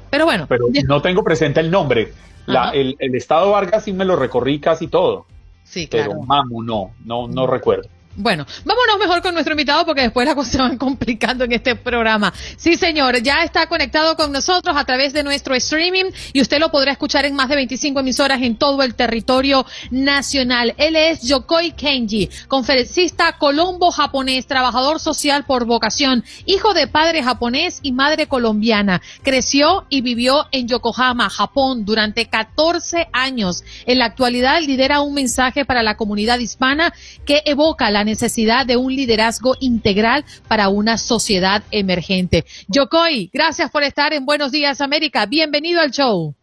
Pero 0.10 0.26
bueno. 0.26 0.46
Pero 0.48 0.66
no 0.86 1.02
tengo 1.02 1.24
presente 1.24 1.60
el 1.60 1.72
nombre. 1.72 2.14
La, 2.46 2.70
el, 2.70 2.96
el, 3.00 3.16
estado 3.16 3.52
Vargas 3.52 3.84
sí 3.84 3.94
me 3.94 4.06
lo 4.06 4.16
recorrí 4.16 4.60
casi 4.60 4.88
todo. 4.88 5.26
Sí, 5.64 5.88
claro. 5.88 6.12
Pero 6.12 6.22
Mamo 6.24 6.64
no, 6.64 6.92
no, 7.04 7.28
no 7.28 7.46
recuerdo. 7.48 7.90
Bueno, 8.20 8.48
vámonos 8.66 8.98
mejor 8.98 9.22
con 9.22 9.36
nuestro 9.36 9.54
invitado 9.54 9.86
porque 9.86 10.02
después 10.02 10.26
las 10.26 10.34
cosas 10.34 10.52
se 10.52 10.58
van 10.58 10.76
complicando 10.80 11.44
en 11.44 11.52
este 11.52 11.76
programa. 11.76 12.34
Sí, 12.56 12.76
señor, 12.76 13.22
ya 13.22 13.44
está 13.44 13.68
conectado 13.68 14.16
con 14.16 14.32
nosotros 14.32 14.76
a 14.76 14.86
través 14.86 15.14
de 15.14 15.22
nuestro 15.22 15.54
streaming 15.54 16.06
y 16.34 16.42
usted 16.42 16.58
lo 16.58 16.72
podrá 16.72 16.94
escuchar 16.94 17.26
en 17.26 17.36
más 17.36 17.48
de 17.48 17.56
25 17.58 18.00
emisoras 18.00 18.42
en 18.42 18.56
todo 18.56 18.82
el 18.82 18.96
territorio 18.96 19.68
nacional. 19.92 20.74
Él 20.78 20.96
es 20.96 21.22
Yokoi 21.22 21.74
Kenji, 21.74 22.28
conferencista 22.48 23.38
colombo 23.38 23.92
japonés, 23.92 24.48
trabajador 24.48 25.00
social 25.00 25.46
por 25.46 25.66
vocación, 25.66 26.24
hijo 26.48 26.74
de 26.74 26.88
padre 26.88 27.22
japonés 27.22 27.82
y 27.84 27.92
madre 27.92 28.26
colombiana. 28.26 29.00
Creció 29.22 29.86
y 29.90 30.02
vivió 30.02 30.48
en 30.52 30.68
Yokohama, 30.68 31.30
Japón, 31.30 31.86
durante 31.86 32.26
14 32.26 33.10
años. 33.14 33.64
En 33.86 34.00
la 34.00 34.06
actualidad 34.06 34.60
lidera 34.62 35.02
un 35.02 35.14
mensaje 35.14 35.66
para 35.66 35.84
la 35.84 35.98
comunidad 35.98 36.40
hispana 36.40 36.92
que 37.24 37.44
evoca 37.46 37.92
la 37.92 38.07
necesidad 38.08 38.66
de 38.66 38.78
un 38.78 38.96
liderazgo 38.96 39.56
integral 39.60 40.26
para 40.48 40.70
una 40.70 40.98
sociedad 40.98 41.62
emergente. 41.70 42.46
Yokoi, 42.68 43.30
gracias 43.32 43.70
por 43.70 43.84
estar 43.84 44.14
en 44.14 44.26
Buenos 44.26 44.52
Días 44.52 44.82
América. 44.82 45.28
Bienvenido 45.28 45.80
al 45.80 45.92
show. 45.92 46.34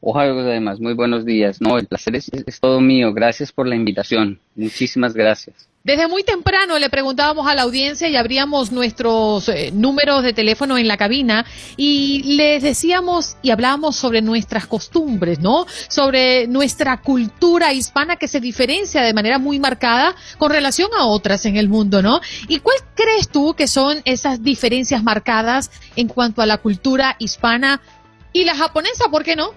Ojalá 0.00 0.32
además, 0.32 0.80
muy 0.80 0.94
buenos 0.94 1.26
días. 1.26 1.60
No, 1.60 1.76
el 1.76 1.86
placer 1.86 2.16
es, 2.16 2.30
es 2.32 2.58
todo 2.58 2.80
mío. 2.80 3.12
Gracias 3.12 3.52
por 3.52 3.66
la 3.66 3.76
invitación. 3.76 4.40
Muchísimas 4.56 5.12
gracias. 5.12 5.69
Desde 5.82 6.08
muy 6.08 6.22
temprano 6.24 6.78
le 6.78 6.90
preguntábamos 6.90 7.48
a 7.48 7.54
la 7.54 7.62
audiencia 7.62 8.06
y 8.06 8.14
abríamos 8.14 8.70
nuestros 8.70 9.48
eh, 9.48 9.70
números 9.72 10.22
de 10.22 10.34
teléfono 10.34 10.76
en 10.76 10.86
la 10.86 10.98
cabina 10.98 11.46
y 11.78 12.36
les 12.36 12.62
decíamos 12.62 13.38
y 13.40 13.50
hablábamos 13.50 13.96
sobre 13.96 14.20
nuestras 14.20 14.66
costumbres, 14.66 15.38
¿no? 15.38 15.64
Sobre 15.88 16.46
nuestra 16.48 17.00
cultura 17.00 17.72
hispana 17.72 18.16
que 18.16 18.28
se 18.28 18.40
diferencia 18.40 19.00
de 19.00 19.14
manera 19.14 19.38
muy 19.38 19.58
marcada 19.58 20.14
con 20.36 20.50
relación 20.50 20.90
a 20.98 21.06
otras 21.06 21.46
en 21.46 21.56
el 21.56 21.70
mundo, 21.70 22.02
¿no? 22.02 22.20
¿Y 22.46 22.58
cuál 22.58 22.76
crees 22.94 23.30
tú 23.30 23.54
que 23.54 23.66
son 23.66 24.02
esas 24.04 24.42
diferencias 24.42 25.02
marcadas 25.02 25.70
en 25.96 26.08
cuanto 26.08 26.42
a 26.42 26.46
la 26.46 26.58
cultura 26.58 27.16
hispana 27.18 27.80
y 28.34 28.44
la 28.44 28.54
japonesa, 28.54 29.08
¿por 29.10 29.24
qué 29.24 29.34
no? 29.34 29.54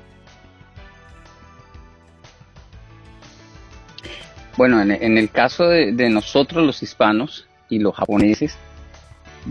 Bueno, 4.55 4.81
en, 4.81 5.17
el 5.17 5.29
caso 5.31 5.67
de, 5.67 6.09
nosotros 6.09 6.65
los 6.65 6.83
hispanos 6.83 7.47
y 7.69 7.79
los 7.79 7.95
japoneses, 7.95 8.57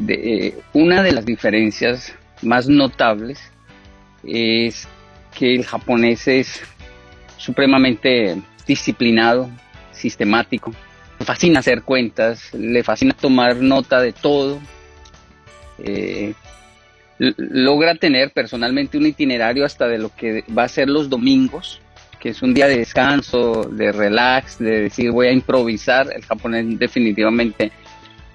eh, 0.08 0.56
una 0.72 1.02
de 1.02 1.12
las 1.12 1.26
diferencias 1.26 2.14
más 2.40 2.68
notables 2.68 3.40
es 4.24 4.86
que 5.36 5.54
el 5.54 5.64
japonés 5.64 6.28
es 6.28 6.62
supremamente 7.36 8.40
disciplinado, 8.66 9.50
sistemático, 9.90 10.72
le 11.18 11.26
fascina 11.26 11.60
hacer 11.60 11.82
cuentas, 11.82 12.54
le 12.54 12.84
fascina 12.84 13.14
tomar 13.14 13.56
nota 13.56 14.00
de 14.00 14.12
todo, 14.12 14.60
eh, 15.78 16.34
logra 17.18 17.94
tener 17.96 18.32
personalmente 18.32 18.98
un 18.98 19.06
itinerario 19.06 19.64
hasta 19.64 19.88
de 19.88 19.98
lo 19.98 20.14
que 20.14 20.44
va 20.56 20.64
a 20.64 20.68
ser 20.68 20.88
los 20.88 21.08
domingos, 21.10 21.80
que 22.22 22.28
es 22.28 22.40
un 22.40 22.54
día 22.54 22.68
de 22.68 22.78
descanso, 22.78 23.64
de 23.64 23.90
relax, 23.90 24.58
de 24.60 24.82
decir 24.82 25.10
voy 25.10 25.26
a 25.26 25.32
improvisar. 25.32 26.08
El 26.14 26.24
japonés 26.24 26.78
definitivamente 26.78 27.72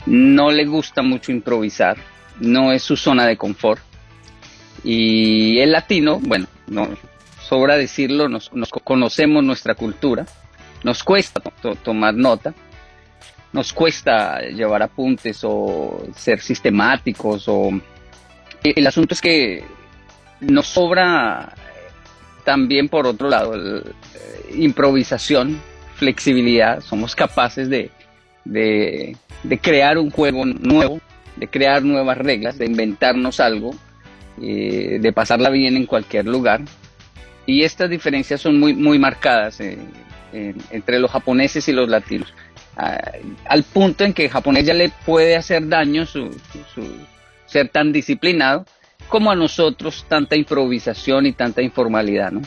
no 0.05 0.51
le 0.51 0.65
gusta 0.65 1.01
mucho 1.01 1.31
improvisar, 1.31 1.95
no 2.41 2.73
es 2.73 2.83
su 2.83 2.97
zona 2.97 3.25
de 3.25 3.37
confort. 3.37 3.81
Y 4.83 5.59
el 5.59 5.71
latino, 5.71 6.19
bueno, 6.19 6.47
no 6.67 6.89
sobra 7.41 7.77
decirlo, 7.77 8.27
nos, 8.27 8.49
conocemos 8.83 9.41
nuestra 9.41 9.73
cultura, 9.73 10.25
nos 10.83 11.01
cuesta 11.01 11.39
tomar 11.81 12.13
nota, 12.13 12.53
nos 13.53 13.71
cuesta 13.71 14.41
llevar 14.41 14.83
apuntes 14.83 15.39
o 15.45 16.07
ser 16.13 16.41
sistemáticos 16.41 17.45
o 17.47 17.69
el 18.63 18.85
asunto 18.85 19.13
es 19.13 19.21
que 19.21 19.63
nos 20.41 20.67
sobra 20.67 21.55
también 22.47 22.87
por 22.87 23.05
otro 23.05 23.27
lado 23.27 23.57
eh, 23.57 23.83
improvisación, 24.55 25.59
flexibilidad, 25.95 26.79
somos 26.79 27.13
capaces 27.13 27.67
de, 27.67 27.91
de, 28.45 29.17
crear 29.61 29.97
un 29.97 30.09
juego 30.09 30.45
nuevo, 30.45 31.01
de 31.35 31.49
crear 31.49 31.83
nuevas 31.83 32.17
reglas, 32.17 32.57
de 32.57 32.65
inventarnos 32.65 33.41
algo, 33.41 33.71
eh, 34.41 34.97
de 35.01 35.11
pasarla 35.11 35.49
bien 35.49 35.75
en 35.75 35.85
cualquier 35.85 36.25
lugar. 36.25 36.61
Y 37.45 37.63
estas 37.63 37.89
diferencias 37.89 38.39
son 38.39 38.57
muy, 38.57 38.73
muy 38.73 38.97
marcadas 38.97 39.59
eh, 39.59 39.77
entre 40.31 40.99
los 40.99 41.11
japoneses 41.11 41.67
y 41.67 41.73
los 41.73 41.89
latinos. 41.89 42.33
al 42.77 43.63
punto 43.63 44.05
en 44.05 44.13
que 44.13 44.23
el 44.23 44.31
japonés 44.31 44.63
ya 44.65 44.73
le 44.73 44.89
puede 45.05 45.35
hacer 45.35 45.67
daño 45.67 46.05
su, 46.05 46.31
ser 47.45 47.67
tan 47.67 47.91
disciplinado, 47.91 48.65
como 49.07 49.31
a 49.31 49.35
nosotros 49.35 50.05
tanta 50.07 50.35
improvisación 50.35 51.25
y 51.25 51.33
tanta 51.33 51.61
informalidad, 51.61 52.31
¿no? 52.31 52.41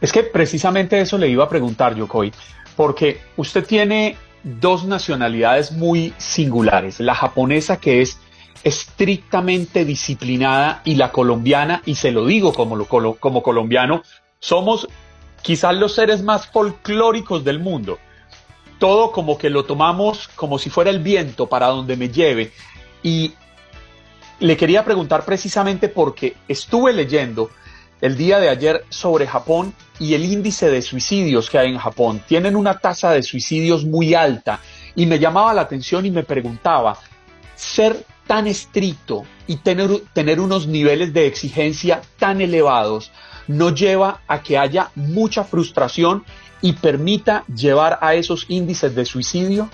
Es 0.00 0.12
que 0.12 0.22
precisamente 0.22 1.00
eso 1.00 1.16
le 1.18 1.28
iba 1.28 1.44
a 1.44 1.48
preguntar, 1.48 1.94
Yokoi, 1.94 2.32
porque 2.76 3.20
usted 3.36 3.64
tiene 3.64 4.16
dos 4.42 4.84
nacionalidades 4.84 5.72
muy 5.72 6.12
singulares, 6.18 7.00
la 7.00 7.14
japonesa 7.14 7.78
que 7.78 8.02
es 8.02 8.20
estrictamente 8.62 9.84
disciplinada 9.84 10.82
y 10.84 10.96
la 10.96 11.12
colombiana, 11.12 11.82
y 11.86 11.94
se 11.94 12.10
lo 12.10 12.26
digo 12.26 12.52
como, 12.52 12.84
como 12.86 13.42
colombiano, 13.42 14.02
somos 14.40 14.88
quizás 15.42 15.76
los 15.76 15.94
seres 15.94 16.22
más 16.22 16.48
folclóricos 16.48 17.44
del 17.44 17.60
mundo. 17.60 17.98
Todo 18.78 19.12
como 19.12 19.38
que 19.38 19.50
lo 19.50 19.64
tomamos 19.64 20.28
como 20.34 20.58
si 20.58 20.68
fuera 20.68 20.90
el 20.90 20.98
viento 20.98 21.48
para 21.48 21.68
donde 21.68 21.96
me 21.96 22.08
lleve. 22.08 22.52
Y 23.02 23.32
le 24.40 24.56
quería 24.56 24.84
preguntar 24.84 25.24
precisamente 25.24 25.88
porque 25.88 26.36
estuve 26.48 26.92
leyendo 26.92 27.50
el 28.00 28.16
día 28.16 28.38
de 28.38 28.48
ayer 28.48 28.84
sobre 28.90 29.26
Japón 29.26 29.74
y 29.98 30.14
el 30.14 30.24
índice 30.24 30.70
de 30.70 30.82
suicidios 30.82 31.48
que 31.48 31.58
hay 31.58 31.70
en 31.70 31.78
Japón. 31.78 32.22
Tienen 32.26 32.56
una 32.56 32.78
tasa 32.78 33.12
de 33.12 33.22
suicidios 33.22 33.84
muy 33.84 34.14
alta 34.14 34.60
y 34.94 35.06
me 35.06 35.18
llamaba 35.18 35.54
la 35.54 35.62
atención 35.62 36.04
y 36.04 36.10
me 36.10 36.22
preguntaba, 36.22 36.98
ser 37.54 38.04
tan 38.26 38.46
estricto 38.46 39.24
y 39.46 39.56
tener, 39.56 39.90
tener 40.12 40.40
unos 40.40 40.66
niveles 40.66 41.12
de 41.12 41.26
exigencia 41.26 42.02
tan 42.18 42.40
elevados 42.40 43.12
no 43.46 43.74
lleva 43.74 44.22
a 44.26 44.42
que 44.42 44.58
haya 44.58 44.90
mucha 44.94 45.44
frustración 45.44 46.24
y 46.60 46.72
permita 46.72 47.44
llevar 47.46 47.98
a 48.00 48.14
esos 48.14 48.46
índices 48.48 48.94
de 48.94 49.04
suicidio? 49.04 49.70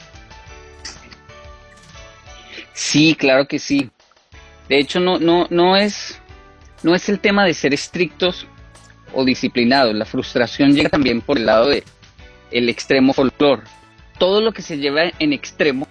Sí, 2.74 3.14
claro 3.14 3.46
que 3.46 3.58
sí. 3.58 3.90
De 4.72 4.78
hecho, 4.78 5.00
no, 5.00 5.18
no, 5.18 5.46
no, 5.50 5.76
es, 5.76 6.18
no 6.82 6.94
es 6.94 7.06
el 7.10 7.20
tema 7.20 7.44
de 7.44 7.52
ser 7.52 7.74
estrictos 7.74 8.46
o 9.12 9.22
disciplinados. 9.22 9.94
La 9.94 10.06
frustración 10.06 10.74
llega 10.74 10.88
también 10.88 11.20
por 11.20 11.36
el 11.36 11.44
lado 11.44 11.68
de 11.68 11.84
el 12.50 12.70
extremo 12.70 13.12
folclore. 13.12 13.64
Todo 14.18 14.40
lo 14.40 14.52
que 14.52 14.62
se 14.62 14.78
lleva 14.78 15.12
en 15.18 15.34
extremo, 15.34 15.86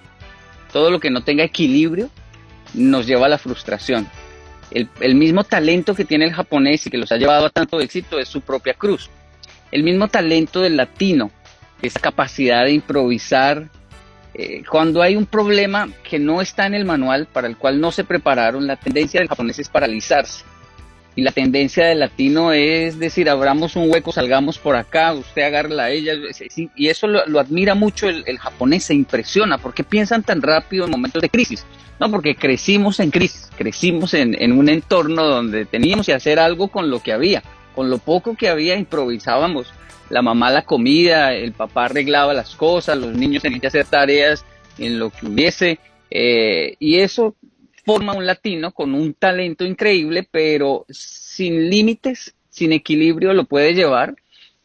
todo 0.74 0.90
lo 0.90 1.00
que 1.00 1.12
no 1.12 1.24
tenga 1.24 1.44
equilibrio, 1.44 2.10
nos 2.74 3.06
lleva 3.06 3.28
a 3.28 3.30
la 3.30 3.38
frustración. 3.38 4.10
El, 4.72 4.90
el, 5.00 5.14
mismo 5.14 5.44
talento 5.44 5.94
que 5.94 6.04
tiene 6.04 6.26
el 6.26 6.34
japonés 6.34 6.88
y 6.88 6.90
que 6.90 6.98
los 6.98 7.12
ha 7.12 7.18
llevado 7.18 7.46
a 7.46 7.50
tanto 7.52 7.80
éxito 7.82 8.18
es 8.18 8.30
su 8.30 8.42
propia 8.42 8.74
cruz. 8.74 9.12
El 9.72 9.84
mismo 9.84 10.08
talento 10.08 10.60
del 10.60 10.76
latino, 10.76 11.30
esa 11.84 12.00
capacidad 12.00 12.66
de 12.66 12.72
improvisar, 12.72 13.70
eh, 14.34 14.64
cuando 14.70 15.02
hay 15.02 15.16
un 15.16 15.26
problema 15.26 15.90
que 16.08 16.18
no 16.18 16.42
está 16.42 16.66
en 16.66 16.74
el 16.74 16.86
manual, 16.86 17.28
para 17.32 17.48
el 17.48 17.58
cual 17.58 17.82
no 17.82 17.92
se 17.92 18.04
prepararon, 18.04 18.66
la 18.66 18.78
tendencia 18.78 19.20
del 19.20 19.30
japonés 19.30 19.60
es 19.60 19.70
paralizarse. 19.70 20.46
Y 21.14 21.24
la 21.24 21.34
tendencia 21.34 21.88
del 21.88 22.00
latino 22.00 22.54
es 22.54 22.98
decir, 22.98 23.30
abramos 23.30 23.76
un 23.76 23.92
hueco, 23.92 24.14
salgamos 24.14 24.58
por 24.58 24.78
acá, 24.78 25.12
usted 25.12 25.42
agarra 25.42 25.84
a 25.84 25.90
ella. 25.90 26.14
Y 26.76 26.88
eso 26.88 27.08
lo, 27.08 27.40
admira 27.40 27.76
mucho 27.76 28.08
el, 28.08 28.38
japonés, 28.40 28.86
se 28.86 28.94
impresiona, 28.94 29.58
porque 29.58 29.84
piensan 29.84 30.24
tan 30.24 30.42
rápido 30.42 30.86
en 30.86 30.92
momentos 30.92 31.22
de 31.22 31.30
crisis. 31.30 31.66
No, 32.00 32.10
porque 32.10 32.36
crecimos 32.36 33.02
en 33.02 33.12
crisis, 33.12 33.50
crecimos 33.58 34.14
en, 34.14 34.42
en 34.42 34.54
un 34.54 34.70
entorno 34.70 35.26
donde 35.26 35.66
teníamos 35.66 36.06
que 36.06 36.14
hacer 36.14 36.40
algo 36.40 36.70
con 36.70 36.90
lo 36.90 37.02
que 37.04 37.12
había. 37.12 37.44
Con 37.76 37.90
lo 37.90 37.98
poco 37.98 38.36
que 38.36 38.50
había 38.50 38.76
improvisábamos 38.76 39.74
la 40.12 40.22
mamá 40.22 40.52
la 40.52 40.64
comida, 40.64 41.34
el 41.34 41.54
papá 41.54 41.86
arreglaba 41.86 42.34
las 42.34 42.56
cosas, 42.56 42.98
los 42.98 43.14
niños 43.16 43.44
tenían 43.44 43.62
que 43.62 43.68
hacer 43.68 43.86
tareas 43.86 44.46
en 44.78 45.00
lo 45.00 45.10
que 45.10 45.26
hubiese, 45.26 45.80
eh, 46.10 46.76
y 46.80 47.00
eso 47.00 47.36
forma 47.86 48.14
un 48.14 48.26
latino 48.26 48.74
con 48.74 48.94
un 48.94 49.14
talento 49.14 49.66
increíble, 49.66 50.28
pero 50.30 50.86
sin 50.90 51.70
límites, 51.70 52.36
sin 52.50 52.74
equilibrio, 52.74 53.34
lo 53.34 53.46
puede 53.46 53.74
llevar 53.74 54.16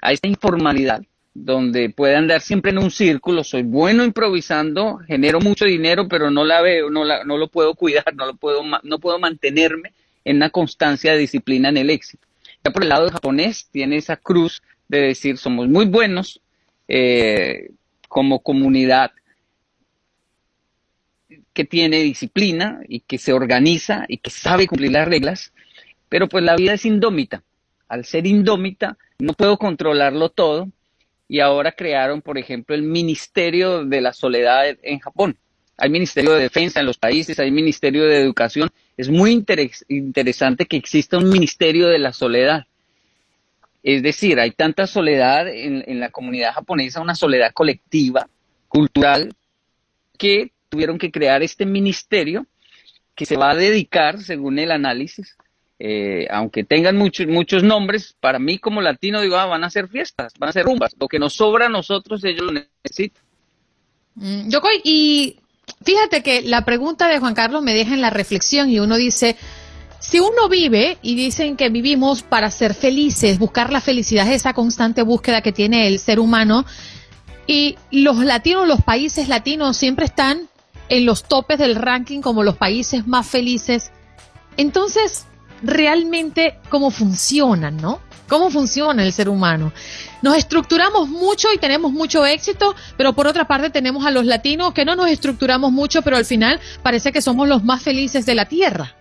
a 0.02 0.12
esta 0.12 0.26
informalidad 0.28 1.02
donde 1.32 1.90
puede 1.90 2.16
andar 2.16 2.40
siempre 2.40 2.70
en 2.70 2.78
un 2.78 2.90
círculo, 2.90 3.44
soy 3.44 3.62
bueno 3.62 4.04
improvisando, 4.04 4.98
genero 5.06 5.38
mucho 5.40 5.66
dinero, 5.66 6.08
pero 6.08 6.30
no 6.30 6.44
la 6.44 6.62
veo, 6.62 6.90
no, 6.90 7.04
la, 7.04 7.24
no 7.24 7.36
lo 7.36 7.48
puedo 7.48 7.74
cuidar, 7.74 8.14
no, 8.14 8.26
lo 8.26 8.36
puedo, 8.36 8.62
no 8.82 8.98
puedo 8.98 9.18
mantenerme 9.18 9.92
en 10.24 10.36
una 10.36 10.50
constancia 10.50 11.12
de 11.12 11.18
disciplina 11.18 11.68
en 11.68 11.76
el 11.76 11.90
éxito. 11.90 12.26
Por 12.70 12.82
el 12.82 12.88
lado 12.88 13.10
japonés 13.10 13.68
tiene 13.70 13.96
esa 13.96 14.16
cruz 14.16 14.62
de 14.88 15.00
decir 15.00 15.38
somos 15.38 15.68
muy 15.68 15.86
buenos 15.86 16.40
eh, 16.88 17.70
como 18.08 18.40
comunidad 18.40 19.12
que 21.52 21.64
tiene 21.64 22.02
disciplina 22.02 22.80
y 22.86 23.00
que 23.00 23.18
se 23.18 23.32
organiza 23.32 24.04
y 24.08 24.18
que 24.18 24.30
sabe 24.30 24.66
cumplir 24.66 24.92
las 24.92 25.08
reglas, 25.08 25.52
pero 26.08 26.28
pues 26.28 26.44
la 26.44 26.54
vida 26.54 26.74
es 26.74 26.84
indómita. 26.84 27.42
Al 27.88 28.04
ser 28.04 28.26
indómita 28.26 28.98
no 29.18 29.32
puedo 29.32 29.56
controlarlo 29.56 30.28
todo 30.28 30.68
y 31.28 31.40
ahora 31.40 31.72
crearon, 31.72 32.22
por 32.22 32.38
ejemplo, 32.38 32.74
el 32.74 32.82
Ministerio 32.82 33.84
de 33.84 34.00
la 34.00 34.12
Soledad 34.12 34.76
en 34.82 34.98
Japón. 35.00 35.38
Hay 35.78 35.90
Ministerio 35.90 36.32
de 36.32 36.42
Defensa 36.42 36.80
en 36.80 36.86
los 36.86 36.98
países, 36.98 37.38
hay 37.38 37.50
Ministerio 37.50 38.04
de 38.04 38.20
Educación. 38.20 38.70
Es 38.96 39.10
muy 39.10 39.32
interesante 39.32 40.66
que 40.66 40.76
exista 40.76 41.18
un 41.18 41.28
Ministerio 41.28 41.88
de 41.88 41.98
la 41.98 42.12
Soledad 42.12 42.66
es 43.86 44.02
decir, 44.02 44.40
hay 44.40 44.50
tanta 44.50 44.88
soledad 44.88 45.46
en, 45.46 46.00
la 46.00 46.10
comunidad 46.10 46.54
japonesa, 46.54 47.00
una 47.00 47.14
soledad 47.14 47.52
colectiva, 47.52 48.28
cultural, 48.66 49.32
que 50.18 50.50
tuvieron 50.68 50.98
que 50.98 51.12
crear 51.12 51.44
este 51.44 51.64
ministerio 51.64 52.46
que 53.14 53.26
se 53.26 53.36
va 53.36 53.52
a 53.52 53.54
dedicar, 53.54 54.18
según 54.20 54.58
el 54.58 54.72
análisis, 54.72 55.36
eh, 55.78 56.26
aunque 56.32 56.64
tengan 56.64 56.96
muchos 56.96 57.28
muchos 57.28 57.62
nombres, 57.62 58.16
para 58.18 58.40
mí 58.40 58.58
como 58.58 58.82
latino 58.82 59.20
digo, 59.20 59.36
ah, 59.36 59.46
van 59.46 59.62
a 59.62 59.70
ser 59.70 59.86
fiestas, 59.86 60.32
van 60.36 60.48
a 60.48 60.52
ser 60.52 60.64
rumbas, 60.64 60.96
lo 60.98 61.06
que 61.06 61.20
nos 61.20 61.34
sobra 61.34 61.66
a 61.66 61.68
nosotros 61.68 62.24
ellos 62.24 62.46
lo 62.46 62.60
necesitan. 62.82 63.22
Mm, 64.16 64.48
y 64.82 65.38
fíjate 65.82 66.22
que 66.22 66.42
la 66.42 66.64
pregunta 66.64 67.08
de 67.08 67.18
Juan 67.18 67.34
Carlos 67.34 67.62
me 67.62 67.74
deja 67.74 67.94
en 67.94 68.00
la 68.00 68.10
reflexión 68.10 68.70
y 68.70 68.80
uno 68.80 68.96
dice, 68.96 69.36
si 69.98 70.20
uno 70.20 70.48
vive, 70.48 70.98
y 71.02 71.16
dicen 71.16 71.56
que 71.56 71.68
vivimos 71.68 72.22
para 72.22 72.50
ser 72.50 72.74
felices, 72.74 73.38
buscar 73.38 73.72
la 73.72 73.80
felicidad, 73.80 74.30
esa 74.30 74.52
constante 74.52 75.02
búsqueda 75.02 75.40
que 75.40 75.52
tiene 75.52 75.88
el 75.88 75.98
ser 75.98 76.20
humano, 76.20 76.64
y 77.46 77.76
los 77.90 78.18
latinos, 78.18 78.66
los 78.68 78.82
países 78.82 79.28
latinos 79.28 79.76
siempre 79.76 80.04
están 80.04 80.48
en 80.88 81.06
los 81.06 81.24
topes 81.24 81.58
del 81.58 81.76
ranking 81.76 82.20
como 82.20 82.42
los 82.42 82.56
países 82.56 83.06
más 83.06 83.26
felices. 83.26 83.90
Entonces, 84.56 85.26
realmente, 85.62 86.58
¿cómo 86.68 86.90
funcionan, 86.90 87.76
no? 87.76 88.00
¿Cómo 88.28 88.50
funciona 88.50 89.04
el 89.04 89.12
ser 89.12 89.28
humano? 89.28 89.72
Nos 90.22 90.36
estructuramos 90.36 91.08
mucho 91.08 91.48
y 91.54 91.58
tenemos 91.58 91.92
mucho 91.92 92.26
éxito, 92.26 92.74
pero 92.96 93.12
por 93.12 93.26
otra 93.26 93.46
parte 93.46 93.70
tenemos 93.70 94.04
a 94.04 94.10
los 94.10 94.26
latinos 94.26 94.72
que 94.72 94.84
no 94.84 94.96
nos 94.96 95.08
estructuramos 95.08 95.70
mucho, 95.70 96.02
pero 96.02 96.16
al 96.16 96.24
final 96.24 96.60
parece 96.82 97.12
que 97.12 97.22
somos 97.22 97.48
los 97.48 97.62
más 97.62 97.82
felices 97.82 98.26
de 98.26 98.34
la 98.34 98.46
Tierra. 98.46 98.94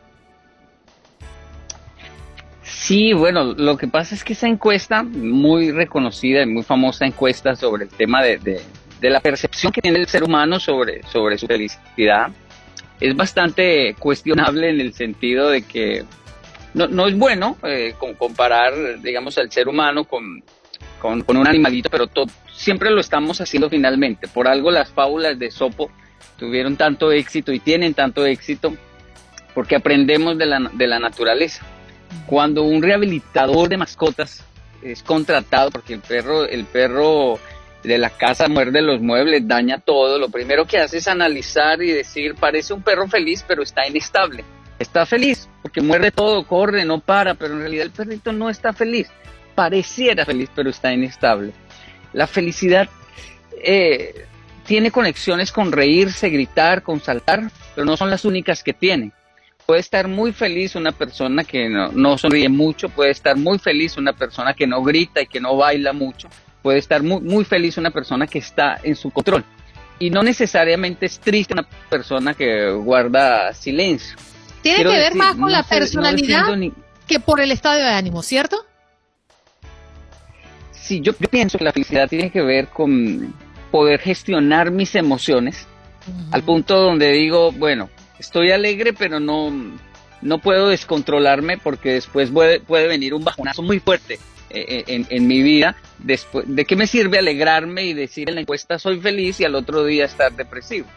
Sí, 2.61 3.13
bueno, 3.13 3.53
lo 3.53 3.78
que 3.78 3.88
pasa 3.88 4.13
es 4.13 4.23
que 4.23 4.34
esa 4.34 4.47
encuesta, 4.47 5.01
muy 5.01 5.71
reconocida 5.71 6.43
y 6.43 6.45
muy 6.45 6.61
famosa 6.61 7.05
encuesta 7.05 7.55
sobre 7.55 7.86
el 7.86 7.89
tema 7.89 8.23
de, 8.23 8.61
la 9.01 9.21
percepción 9.21 9.71
que 9.71 9.82
tiene 9.82 9.99
el 9.99 10.07
ser 10.07 10.23
humano 10.23 10.59
sobre, 10.59 11.01
sobre 11.03 11.38
su 11.38 11.47
felicidad, 11.47 12.32
es 12.99 13.15
bastante 13.15 13.95
cuestionable 13.97 14.69
en 14.69 14.82
el 14.82 14.93
sentido 14.93 15.49
de 15.49 15.63
que 15.63 16.05
no, 16.76 17.07
es 17.07 17.17
bueno 17.17 17.57
eh, 17.63 17.95
comparar, 18.17 19.01
digamos, 19.01 19.38
al 19.38 19.49
ser 19.51 19.67
humano 19.67 20.03
con, 20.03 20.43
un 21.01 21.47
animalito, 21.47 21.89
pero 21.89 22.09
siempre 22.51 22.89
lo 22.89 22.99
estamos 22.99 23.39
haciendo 23.39 23.69
finalmente. 23.69 24.28
Por 24.28 24.47
algo 24.47 24.71
las 24.71 24.89
fábulas 24.89 25.39
de 25.39 25.51
Sopo 25.51 25.89
tuvieron 26.38 26.76
tanto 26.76 27.11
éxito 27.11 27.53
y 27.53 27.59
tienen 27.59 27.93
tanto 27.93 28.26
éxito 28.26 28.73
porque 29.53 29.76
aprendemos 29.76 30.38
de 30.38 30.45
la, 30.47 30.69
de 30.73 30.88
la 30.88 30.99
naturaleza 30.99 31.65
Cuando 32.26 32.63
un 32.63 32.82
rehabilitador 32.82 33.69
de 33.69 33.78
mascotas 33.78 34.43
es 34.82 35.01
contratado 35.01 35.71
porque 35.71 35.93
el 35.93 36.01
perro, 36.01 36.43
el 36.45 36.65
perro 36.65 37.39
de 37.84 37.97
la 37.97 38.09
casa 38.09 38.47
muerde 38.47 38.82
los 38.82 38.99
muebles, 38.99 39.47
daña 39.47 39.80
todo, 39.80 40.19
lo 40.19 40.30
primero 40.30 40.65
que 40.65 40.80
hace 40.80 40.97
es 40.97 41.07
analizar 41.07 41.82
y 41.82 41.91
decir, 41.91 42.36
parece 42.36 42.73
un 42.73 42.82
perro 42.82 43.07
feliz, 43.07 43.45
pero 43.47 43.63
está 43.63 43.88
inestable. 43.88 44.43
Está 44.78 45.05
feliz 45.05 45.49
porque 45.61 45.82
muerde 45.82 46.11
todo, 46.11 46.45
corre, 46.45 46.86
no 46.86 46.99
para, 46.99 47.34
pero 47.34 47.53
en 47.53 47.61
realidad 47.61 47.86
el 47.86 47.91
perrito 47.91 48.32
no 48.32 48.49
está 48.49 48.73
feliz. 48.73 49.07
Pareciera 49.55 50.26
feliz, 50.26 50.49
pero 50.53 50.69
está 50.69 50.93
inestable. 50.93 51.53
La 52.13 52.28
felicidad 52.28 52.89
eh, 53.63 54.26
tiene 54.65 54.91
conexiones 54.91 55.51
con 55.51 55.71
reírse, 55.71 56.30
gritar, 56.30 56.84
con 56.84 56.99
saltar, 56.99 57.49
pero 57.73 57.86
no 57.86 57.95
son 57.95 58.09
las 58.09 58.26
únicas 58.26 58.63
que 58.63 58.73
tiene. 58.73 59.11
Puede 59.65 59.80
estar 59.80 60.07
muy 60.07 60.32
feliz 60.32 60.76
una 60.76 60.91
persona 60.91 61.43
que 61.43 61.69
no, 61.69 62.17
sonríe 62.17 62.49
mucho, 62.49 62.89
puede 62.89 63.11
estar 63.11 63.36
muy 63.36 63.57
feliz 63.57 63.97
una 63.97 64.13
persona 64.13 64.53
que 64.53 64.67
no 64.67 64.84
grita 64.84 65.21
y 65.21 65.28
que 65.28 65.39
no 65.39 65.57
baila 65.57 65.91
mucho, 65.93 66.28
puede 66.61 66.78
estar 66.78 67.01
muy, 67.01 67.21
muy 67.21 67.45
feliz 67.45 67.78
una 67.78 67.89
persona 67.89 68.28
que 68.28 68.39
está 68.39 68.80
en 68.84 68.95
su 68.95 69.09
control. 69.09 69.43
Y 69.97 70.09
no 70.09 70.21
necesariamente 70.21 71.05
es 71.05 71.19
triste 71.19 71.53
una 71.53 71.67
persona 71.89 72.34
que 72.34 72.69
guarda 72.71 73.53
silencio. 73.53 74.17
Tiene 74.66 74.84
que 74.84 74.97
ver 74.97 75.13
más 75.13 75.36
con 75.36 75.51
la 75.51 75.61
personalidad 75.61 76.47
que 77.05 77.20
por 77.20 77.39
el 77.39 77.51
estado 77.51 77.76
de 77.76 77.84
ánimo, 77.84 78.24
¿cierto? 78.24 78.66
Sí, 80.72 81.01
yo, 81.01 81.13
yo 81.20 81.30
pienso 81.30 81.59
que 81.59 81.63
la 81.63 81.72
felicidad 81.72 82.09
tiene 82.09 82.32
que 82.32 82.41
ver 82.41 82.70
con 82.70 83.32
poder 83.70 83.99
gestionar 83.99 84.72
mis 84.72 84.95
emociones 84.95 85.68
al 86.32 86.41
punto 86.41 86.80
donde 86.80 87.11
digo, 87.11 87.51
bueno, 87.51 87.91
estoy 88.18 88.49
alegre, 88.49 88.93
pero 88.93 89.20
no, 89.20 89.53
no 90.24 90.39
puedo 90.39 90.70
descontrolarme 90.70 91.59
porque 91.59 91.93
después 91.93 92.32
puede, 92.32 92.59
puede 92.59 92.88
venir 92.88 93.13
un 93.13 93.24
bajonazo 93.24 93.61
muy 93.61 93.80
fuerte 93.80 94.16
eh, 94.49 94.84
eh, 94.88 95.05
en, 95.07 95.28
mi 95.28 95.43
vida. 95.43 95.76
Después, 95.99 96.45
¿De 96.47 96.66
qué 96.66 96.76
me 96.76 96.88
sirve 96.88 97.20
alegrarme 97.20 97.86
y 97.86 97.93
decir 97.93 98.30
en 98.30 98.36
la 98.36 98.41
encuesta 98.41 98.80
soy 98.80 98.99
feliz 98.99 99.39
y 99.39 99.45
al 99.45 99.53
otro 99.53 99.86
día 99.86 100.05
estar 100.05 100.32
depresivo? 100.32 100.88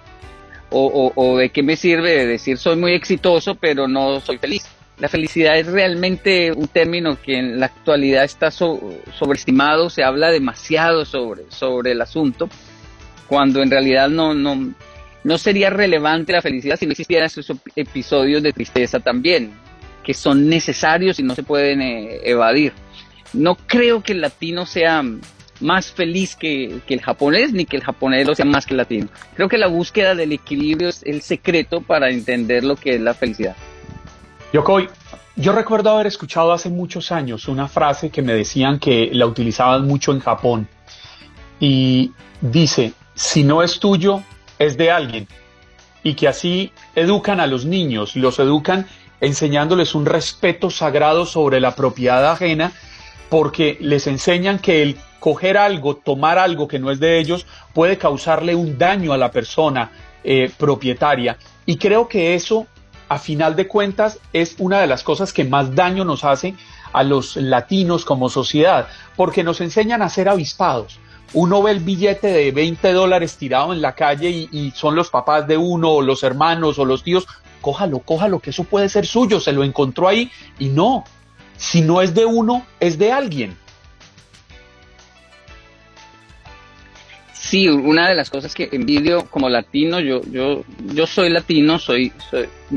O, 0.71 1.13
o, 1.15 1.39
de 1.39 1.49
qué 1.49 1.63
me 1.63 1.77
sirve 1.77 2.27
decir 2.27 2.59
soy 2.59 2.77
muy 2.77 2.93
exitoso 2.93 3.55
pero 3.55 3.89
no 3.89 4.21
soy 4.21 4.39
feliz. 4.39 4.67
La 4.99 5.09
felicidad 5.09 5.57
es 5.57 5.67
realmente 5.67 6.51
un 6.53 6.67
término 6.67 7.17
que 7.23 7.39
en 7.39 7.61
la 7.61 7.67
actualidad 7.67 8.25
está 8.25 8.51
sobreestimado, 8.51 9.91
se 9.91 10.03
habla 10.03 10.31
demasiado 10.31 11.05
sobre, 11.05 11.45
sobre 11.51 11.93
el 11.93 12.01
asunto, 12.03 12.49
cuando 13.29 13.63
en 13.63 13.71
realidad 13.71 14.09
no, 14.09 14.35
no, 14.35 14.75
no 15.23 15.39
sería 15.39 15.71
relevante 15.71 16.33
la 16.33 16.43
felicidad 16.43 16.77
si 16.77 16.87
no 16.87 16.93
existieran 16.93 17.27
esos 17.27 17.53
episodios 17.77 18.43
de 18.43 18.53
tristeza 18.53 18.99
también, 18.99 19.53
que 20.03 20.15
son 20.15 20.49
necesarios 20.49 21.21
y 21.21 21.23
no 21.23 21.37
se 21.37 21.45
pueden 21.45 21.81
eh, 21.81 22.19
evadir. 22.25 22.73
No 23.33 23.55
creo 23.55 24.03
que 24.03 24.15
el 24.15 24.21
latino 24.21 24.67
sea 24.67 25.05
más 25.61 25.91
feliz 25.91 26.37
que, 26.37 26.81
el 26.89 27.01
japonés, 27.01 27.53
ni 27.53 27.65
que 27.65 27.77
el 27.77 27.83
japonés 27.83 28.27
lo 28.27 28.35
sea 28.35 28.45
más 28.45 28.67
que 28.67 28.75
el 28.75 28.79
latino. 28.79 29.09
Creo 29.35 29.49
que 29.49 29.59
la 29.59 29.67
búsqueda 29.67 30.15
del 30.15 30.33
equilibrio 30.33 30.89
es 30.89 31.03
el 31.05 31.23
secreto 31.23 31.81
para 31.81 32.11
entender 32.11 32.65
lo 32.65 32.77
que 32.77 32.95
es 32.95 33.01
la 33.01 33.15
felicidad. 33.15 33.57
Yokoi, 34.53 34.89
yo 35.37 35.53
recuerdo 35.53 35.91
haber 35.91 36.07
escuchado 36.07 36.53
hace 36.53 36.69
muchos 36.69 37.13
años 37.13 37.49
una 37.49 37.69
frase 37.69 38.11
que 38.11 38.23
me 38.23 38.35
decían 38.35 38.79
que 38.79 39.11
la 39.13 39.27
utilizaban 39.27 39.87
mucho 39.87 40.13
en 40.13 40.21
Japón. 40.21 40.69
Y 41.61 42.13
dice, 42.41 42.93
si 43.15 43.45
no 43.45 43.63
es 43.63 43.79
tuyo, 43.79 44.23
es 44.59 44.77
de 44.77 44.91
alguien. 44.91 45.29
Y 46.03 46.15
que 46.15 46.29
así 46.29 46.73
educan 46.95 47.41
a 47.41 47.47
los 47.47 47.65
niños, 47.65 48.17
los 48.17 48.39
educan 48.39 48.87
enseñándoles 49.21 49.95
un 49.95 50.07
respeto 50.07 50.71
sagrado 50.71 51.27
sobre 51.27 51.61
la 51.61 51.75
propiedad 51.75 52.31
ajena, 52.31 52.73
porque 53.29 53.77
les 53.81 54.07
enseñan 54.07 54.59
que 54.59 54.83
el 54.83 54.97
coger 55.21 55.57
algo, 55.59 55.97
tomar 55.97 56.39
algo 56.39 56.69
que 56.69 56.79
no 56.79 56.91
es 56.91 57.01
de 57.01 57.19
ellos, 57.19 57.47
puede 57.75 57.99
causarle 57.99 58.55
un 58.55 58.79
daño 58.79 59.13
a 59.13 59.19
la 59.19 59.31
persona 59.31 59.91
eh, 60.25 60.51
propietaria. 60.57 61.39
Y 61.67 61.77
creo 61.77 62.09
que 62.09 62.35
eso, 62.35 62.67
a 63.09 63.19
final 63.19 63.57
de 63.57 63.69
cuentas, 63.69 64.19
es 64.33 64.57
una 64.59 64.81
de 64.81 64.87
las 64.87 65.03
cosas 65.03 65.33
que 65.33 65.45
más 65.45 65.75
daño 65.75 66.05
nos 66.05 66.25
hace 66.25 66.55
a 66.93 67.03
los 67.03 67.37
latinos 67.37 68.05
como 68.05 68.29
sociedad, 68.29 68.89
porque 69.17 69.45
nos 69.45 69.61
enseñan 69.61 70.03
a 70.03 70.09
ser 70.09 70.29
avispados. 70.29 70.99
Uno 71.35 71.63
ve 71.63 71.73
el 71.73 71.81
billete 71.81 72.29
de 72.29 72.51
20 72.53 72.93
dólares 72.93 73.37
tirado 73.37 73.75
en 73.75 73.83
la 73.83 73.95
calle 73.95 74.31
y, 74.31 74.73
son 74.75 74.95
los 74.95 75.11
papás 75.11 75.47
de 75.47 75.59
uno, 75.59 75.91
o 75.93 76.03
los 76.03 76.23
hermanos, 76.23 76.79
o 76.79 76.85
los 76.85 77.03
tíos. 77.03 77.27
Cójalo, 77.61 77.99
cójalo, 77.99 78.41
que 78.41 78.51
eso 78.51 78.65
puede 78.65 78.89
ser 78.89 79.07
suyo, 79.07 79.39
se 79.41 79.53
lo 79.53 79.63
encontró 79.63 80.09
ahí. 80.09 80.31
Y 80.59 80.69
no, 80.69 81.05
si 81.57 81.83
no 81.83 82.01
es 82.01 82.15
de 82.15 82.25
uno, 82.25 82.65
es 82.81 82.99
de 82.99 83.13
alguien. 83.13 83.57
Sí, 87.49 87.67
una 87.67 88.11
de 88.11 88.15
las 88.15 88.29
cosas 88.29 88.55
que 88.55 88.69
envidio 88.73 89.25
como 89.31 89.49
latino, 89.49 90.01
yo, 90.01 90.21
yo, 90.31 90.67
yo 90.93 91.07
soy 91.07 91.31
latino, 91.31 91.79
soy, 91.79 92.13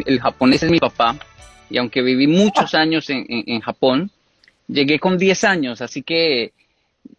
el 0.05 0.21
japonés 0.21 0.63
es 0.63 0.71
mi 0.71 0.79
papá, 0.79 1.17
y 1.69 1.77
aunque 1.77 2.01
viví 2.01 2.25
muchos 2.25 2.73
años 2.73 3.09
en, 3.09 3.59
Japón, 3.59 4.11
llegué 4.69 4.97
con 4.97 5.17
10 5.17 5.43
años, 5.43 5.81
así 5.81 6.03
que 6.03 6.53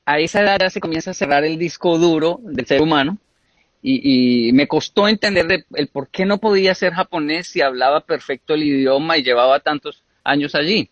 a 0.06 0.18
esa 0.18 0.40
edad 0.40 0.70
se 0.70 0.80
comienza 0.80 1.10
a 1.10 1.14
cerrar 1.14 1.44
el 1.44 1.58
disco 1.58 1.98
duro 1.98 2.40
del 2.42 2.64
ser 2.64 2.80
humano, 2.80 3.18
y, 3.82 4.50
me 4.54 4.66
costó 4.66 5.06
entender 5.06 5.66
el 5.74 5.88
por 5.88 6.08
qué 6.08 6.24
no 6.24 6.38
podía 6.38 6.74
ser 6.74 6.94
japonés 6.94 7.48
si 7.48 7.60
hablaba 7.60 8.00
perfecto 8.00 8.54
el 8.54 8.62
idioma 8.62 9.18
y 9.18 9.24
llevaba 9.24 9.60
tantos 9.60 10.02
años 10.24 10.54
allí. 10.54 10.88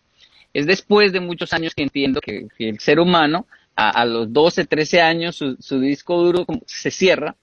Es 0.53 0.67
después 0.67 1.11
de 1.11 1.21
muchos 1.21 1.53
años 1.53 1.73
que 1.73 1.81
entiendo 1.81 2.21
que 2.21 2.45
el 2.59 2.79
ser 2.79 2.99
humano 2.99 3.47
a, 3.75 4.05
los 4.05 4.31
12, 4.31 4.65
13 4.65 5.01
años 5.01 5.35
su, 5.37 5.79
disco 5.79 6.21
duro 6.21 6.45
se 6.65 6.91
cierra, 6.91 7.35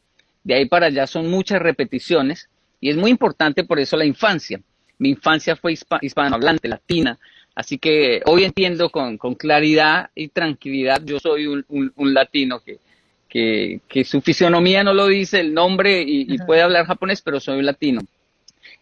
de 0.44 0.54
ahí 0.54 0.66
para 0.66 0.86
allá 0.86 1.06
son 1.06 1.30
muchas 1.30 1.60
repeticiones 1.60 2.48
y 2.80 2.90
es 2.90 2.96
muy 2.96 3.10
importante 3.10 3.64
por 3.64 3.78
eso 3.78 3.96
la 3.96 4.04
infancia. 4.04 4.60
Mi 4.98 5.10
infancia 5.10 5.56
fue 5.56 5.74
hispanohablante, 6.02 6.68
latina, 6.68 7.18
así 7.54 7.78
que 7.78 8.22
hoy 8.26 8.44
entiendo 8.44 8.90
con, 8.90 9.16
claridad 9.36 10.10
y 10.14 10.28
tranquilidad, 10.28 11.02
yo 11.04 11.18
soy 11.18 11.46
un, 11.46 12.14
latino 12.14 12.60
que, 12.60 13.80
que, 13.88 14.04
su 14.04 14.20
fisionomía 14.20 14.82
no 14.84 14.94
lo 14.94 15.06
dice 15.06 15.40
el 15.40 15.54
nombre 15.54 16.02
y, 16.06 16.36
puede 16.38 16.62
hablar 16.62 16.86
japonés, 16.86 17.22
pero 17.22 17.40
soy 17.40 17.58
un 17.58 17.66
latino. 17.66 18.00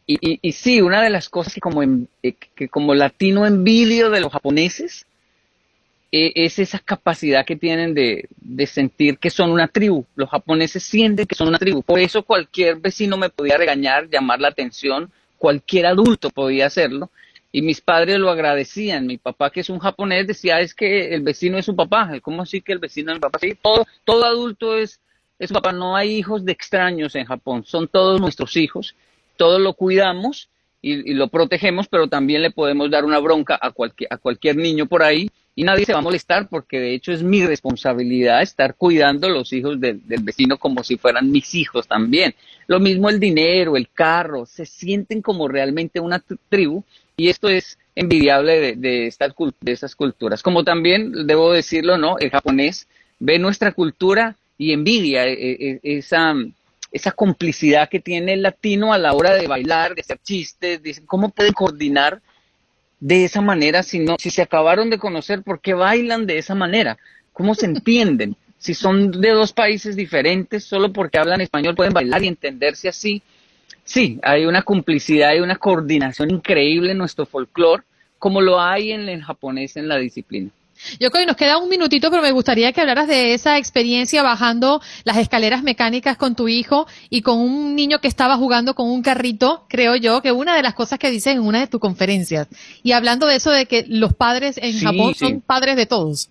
Y, 0.07 0.39
y, 0.41 0.53
sí, 0.53 0.81
una 0.81 1.03
de 1.03 1.11
las 1.11 1.29
cosas 1.29 1.53
que 1.53 1.61
como, 1.61 1.83
eh, 1.83 2.35
que 2.55 2.69
como 2.69 2.95
latino 2.95 3.45
envidio 3.45 4.09
de 4.09 4.21
los 4.21 4.33
japoneses 4.33 5.07
e, 6.19 6.33
es 6.35 6.59
esa 6.59 6.79
capacidad 6.79 7.45
que 7.45 7.57
tienen 7.57 7.93
de, 7.93 8.27
sentir 8.67 9.19
que 9.19 9.29
son 9.29 9.51
una 9.51 9.69
tribu. 9.69 10.07
Los 10.15 10.31
japoneses 10.31 10.83
sienten 10.83 11.27
que 11.27 11.35
son 11.35 11.49
una 11.49 11.59
tribu. 11.59 11.83
Por 11.83 11.99
eso 11.99 12.23
cualquier 12.23 12.77
vecino 12.77 13.19
me 13.19 13.29
podía 13.29 13.59
regañar, 13.59 14.09
llamar 14.09 14.41
la 14.41 14.49
atención, 14.49 15.13
cualquier 15.37 15.85
adulto 15.85 16.31
podía 16.31 16.67
hacerlo. 16.67 17.11
Y 17.53 17.61
mis 17.61 17.83
padres 17.83 18.19
lo 18.19 18.31
agradecían. 18.31 19.07
Mi 19.07 19.19
papá, 19.19 19.51
que 19.51 19.61
es 19.61 19.69
un 19.69 19.79
japonés, 19.79 20.27
decía, 20.27 20.61
es 20.61 20.75
que 20.75 21.15
el 21.15 21.21
vecino 21.21 21.59
es 21.59 21.67
su 21.67 21.77
papá. 21.77 22.11
¿Cómo 22.23 22.43
así 22.43 22.63
que 22.63 22.73
el 22.73 22.79
vecino 22.79 23.13
es 23.13 23.17
mi 23.17 23.21
papá? 23.21 23.39
Sí, 23.39 23.55
todo, 23.61 23.87
todo 24.05 24.25
adulto 24.25 24.75
es, 24.75 25.01
es 25.39 25.49
su 25.49 25.55
papá. 25.55 25.73
No 25.73 25.97
hay 25.97 26.17
hijos 26.17 26.47
de 26.47 26.53
extraños 26.53 27.15
en 27.15 27.27
Japón. 27.27 27.65
Son 27.67 27.89
todos 27.89 28.23
nuestros 28.23 28.57
hijos. 28.57 28.95
Todos 29.37 29.61
lo 29.61 29.75
cuidamos 29.75 30.49
y, 30.81 31.11
y 31.11 31.15
lo 31.15 31.29
protegemos, 31.29 31.89
pero 31.89 32.09
también 32.09 32.41
le 32.41 32.51
podemos 32.51 32.91
dar 32.91 33.05
una 33.05 33.19
bronca 33.19 33.59
a 33.61 33.71
cualquier, 33.71 34.13
a 34.13 34.17
cualquier 34.17 34.57
niño 34.57 34.87
por 34.87 35.03
ahí 35.03 35.31
y 35.59 35.65
nadie 35.65 35.87
se 35.87 35.95
va 35.95 36.01
a 36.01 36.03
molestar 36.03 36.49
porque 36.49 36.79
de 36.79 36.95
hecho 36.95 37.13
es 37.13 37.23
mi 37.23 37.45
responsabilidad 37.45 38.43
estar 38.43 38.75
cuidando 38.75 39.31
los 39.31 39.55
hijos 39.55 39.81
del 39.81 40.03
vecino 40.21 40.59
como 40.59 40.85
si 40.85 40.99
fueran 40.99 41.33
mis 41.33 41.55
hijos 41.55 41.89
también. 41.89 42.35
Lo 42.67 42.79
mismo 42.79 43.09
el 43.09 43.19
dinero, 43.19 43.75
el 43.77 43.89
carro, 43.89 44.45
se 44.45 44.67
sienten 44.67 45.23
como 45.23 45.49
realmente 45.49 45.99
una 45.99 46.23
tribu 46.51 46.85
y 47.17 47.29
esto 47.29 47.49
es 47.49 47.79
envidiable 47.95 48.61
de, 48.61 48.77
de, 48.77 49.07
estas, 49.07 49.33
de 49.61 49.79
culturas. 49.97 50.43
Como 50.43 50.63
también, 50.63 51.27
debo 51.27 51.55
decirlo, 51.55 51.97
¿no? 51.97 52.19
El 52.19 52.31
japonés 52.31 52.87
ve 53.19 53.39
nuestra 53.39 53.73
cultura 53.73 54.37
y 54.59 54.73
envidia 54.73 55.27
eh, 55.27 55.37
eh, 55.41 55.81
esa, 55.83 56.35
esa 56.93 57.13
complicidad 57.13 57.89
que 57.89 58.01
tiene 58.01 58.35
el 58.35 58.43
latino 58.43 58.93
a 58.93 58.99
la 58.99 59.15
hora 59.15 59.33
de 59.33 59.47
bailar, 59.47 59.95
de 59.95 60.03
hacer 60.03 60.19
chistes, 60.23 60.83
de 60.83 60.97
cómo 61.07 61.31
puede 61.31 61.55
coordinar 61.55 62.21
de 63.07 63.25
esa 63.25 63.41
manera 63.41 63.85
si 63.85 64.01
no, 64.01 64.17
si 64.19 64.31
se 64.31 64.43
acabaron 64.43 64.91
de 64.91 64.99
conocer, 64.99 65.43
¿por 65.43 65.61
qué 65.61 65.75
bailan 65.75 66.27
de 66.27 66.39
esa 66.39 66.57
manera? 66.57 66.99
¿Cómo 67.33 67.55
se 67.55 67.67
entienden? 67.67 68.35
Si 68.59 68.75
son 68.75 69.13
de 69.13 69.31
dos 69.31 69.53
países 69.53 69.95
diferentes, 69.95 70.65
solo 70.65 70.93
porque 70.93 71.17
hablan 71.17 71.41
español 71.41 71.77
pueden 71.77 71.93
bailar 71.93 72.25
y 72.25 72.27
entenderse 72.27 72.89
así. 72.89 73.23
Sí, 73.85 74.19
hay 74.25 74.45
una 74.45 74.63
complicidad 74.63 75.37
y 75.37 75.39
una 75.39 75.55
coordinación 75.55 76.33
increíble 76.33 76.91
en 76.91 76.99
nuestro 76.99 77.27
folclore, 77.27 77.85
como 78.19 78.41
lo 78.41 78.61
hay 78.61 78.91
en 78.91 79.09
el 79.09 79.23
japonés 79.23 79.77
en 79.77 79.87
la 79.87 79.99
disciplina. 79.99 80.51
Yo 81.01 81.11
creo 81.11 81.23
que 81.23 81.27
nos 81.27 81.37
queda 81.37 81.59
un 81.59 81.69
minutito, 81.69 82.11
pero 82.11 82.23
me 82.23 82.33
gustaría 82.33 82.73
que 82.73 82.81
hablaras 82.81 83.09
de 83.09 83.35
esa 83.35 83.59
experiencia 83.59 84.23
bajando 84.23 84.81
las 85.05 85.17
escaleras 85.17 85.63
mecánicas 85.63 86.17
con 86.17 86.35
tu 86.35 86.49
hijo 86.49 86.87
y 87.11 87.23
con 87.23 87.39
un 87.39 87.75
niño 87.75 87.99
que 88.01 88.09
estaba 88.09 88.37
jugando 88.37 88.75
con 88.75 88.89
un 88.89 89.03
carrito, 89.03 89.65
creo 89.69 89.97
yo, 89.97 90.23
que 90.23 90.33
una 90.33 90.55
de 90.55 90.63
las 90.63 90.75
cosas 90.75 90.99
que 90.99 91.11
dices 91.11 91.35
en 91.35 91.41
una 91.41 91.61
de 91.61 91.67
tus 91.67 91.81
conferencias. 91.81 92.49
Y 92.83 92.93
hablando 92.93 93.27
de 93.27 93.37
eso 93.37 93.51
de 93.51 93.67
que 93.67 93.85
los 93.89 94.15
padres 94.15 94.59
en 94.63 94.79
Japón 94.81 95.15
son 95.15 95.41
padres 95.41 95.77
de 95.77 95.87
todos. 95.87 96.29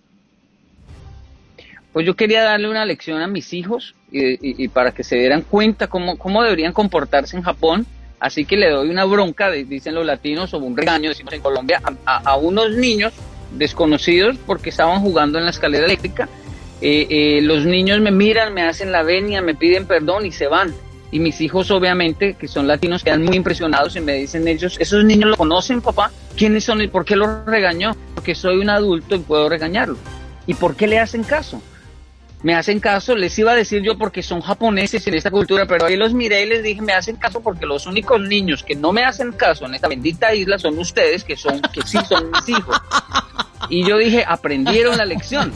Pues 1.91 2.06
yo 2.06 2.16
quería 2.16 2.43
darle 2.43 2.70
una 2.70 2.86
lección 2.86 3.22
a 3.22 3.28
mis 3.28 3.54
hijos 3.54 3.96
y, 4.12 4.68
para 4.70 4.91
que 4.91 5.04
se 5.04 5.16
dieran 5.16 5.41
cuenta 5.41 5.88
cómo, 5.88 6.18
cómo 6.18 6.43
deberían 6.43 6.74
comportarse 6.74 7.38
en 7.38 7.43
Japón. 7.43 7.86
Así 8.20 8.46
que 8.46 8.58
le 8.58 8.70
doy 8.70 8.89
una 8.89 9.06
bronca, 9.06 9.52
dicen 9.52 9.96
los 9.96 10.06
latinos, 10.06 10.54
o 10.54 10.58
un 10.58 10.76
regaño, 10.76 11.10
decimos 11.10 11.34
en 11.34 11.41
Colombia, 11.41 11.82
a 12.06 12.36
unos 12.38 12.72
niños 12.72 13.14
desconocidos 13.58 14.38
porque 14.45 14.70
estaban 14.70 15.01
jugando 15.01 15.38
en 15.38 15.45
la 15.45 15.51
escalera 15.51 15.86
eléctrica. 15.86 16.30
Eh, 16.82 17.08
eh, 17.10 17.41
los 17.41 17.66
niños 17.66 17.99
me 18.01 18.12
miran, 18.12 18.53
me 18.53 18.64
hacen 18.64 18.91
la 18.91 19.03
venia, 19.03 19.41
me 19.41 19.56
piden 19.56 19.86
perdón 19.86 20.26
y 20.26 20.32
se 20.32 20.47
van. 20.47 20.74
Y 21.12 21.20
mis 21.20 21.39
hijos, 21.39 21.72
obviamente, 21.72 22.34
que 22.34 22.47
son 22.47 22.68
latinos, 22.68 23.03
quedan 23.03 23.24
muy 23.24 23.38
impresionados 23.38 23.95
y 23.95 24.01
me 24.01 24.14
dicen 24.14 24.47
ellos, 24.47 24.76
¿esos 24.80 25.06
niños 25.06 25.30
lo 25.30 25.38
conocen, 25.38 25.82
papá? 25.82 26.12
¿Quiénes 26.36 26.64
son 26.64 26.82
y 26.82 26.88
por 26.88 27.06
qué 27.06 27.16
los 27.16 27.45
regañó? 27.45 27.95
Porque 28.14 28.36
soy 28.36 28.58
un 28.58 28.70
adulto 28.70 29.16
y 29.16 29.20
puedo 29.20 29.47
regañarlo. 29.47 29.97
¿Y 30.45 30.56
por 30.56 30.76
qué 30.76 30.88
le 30.88 30.99
hacen 30.99 31.24
caso? 31.24 31.62
Me 32.43 32.53
hacen 32.53 32.79
caso, 32.79 33.15
les 33.15 33.38
iba 33.39 33.51
a 33.51 33.55
decir 33.55 33.81
yo 33.81 33.97
porque 33.97 34.21
son 34.21 34.41
japoneses 34.41 35.05
en 35.07 35.15
esta 35.15 35.31
cultura, 35.31 35.65
pero 35.65 35.86
ahí 35.86 35.95
los 35.95 36.13
miré 36.13 36.43
y 36.43 36.49
les 36.49 36.63
dije, 36.63 36.81
me 36.81 36.93
hacen 36.93 37.15
caso 37.15 37.41
porque 37.41 37.65
los 37.65 37.88
únicos 37.88 38.21
niños 38.21 38.63
que 38.63 38.75
no 38.75 38.91
me 38.91 39.03
hacen 39.03 39.31
caso 39.31 39.65
en 39.65 39.73
esta 39.73 39.88
bendita 39.88 40.33
isla 40.33 40.59
son 40.59 40.77
ustedes, 40.77 41.23
que 41.23 41.36
son, 41.36 41.61
que 41.73 41.81
sí 41.81 41.97
son 42.07 42.29
mis 42.31 42.49
hijos. 42.49 42.77
Y 43.69 43.88
yo 43.88 43.97
dije, 43.97 44.23
aprendieron 44.27 44.97
la 44.97 45.05
lección. 45.05 45.51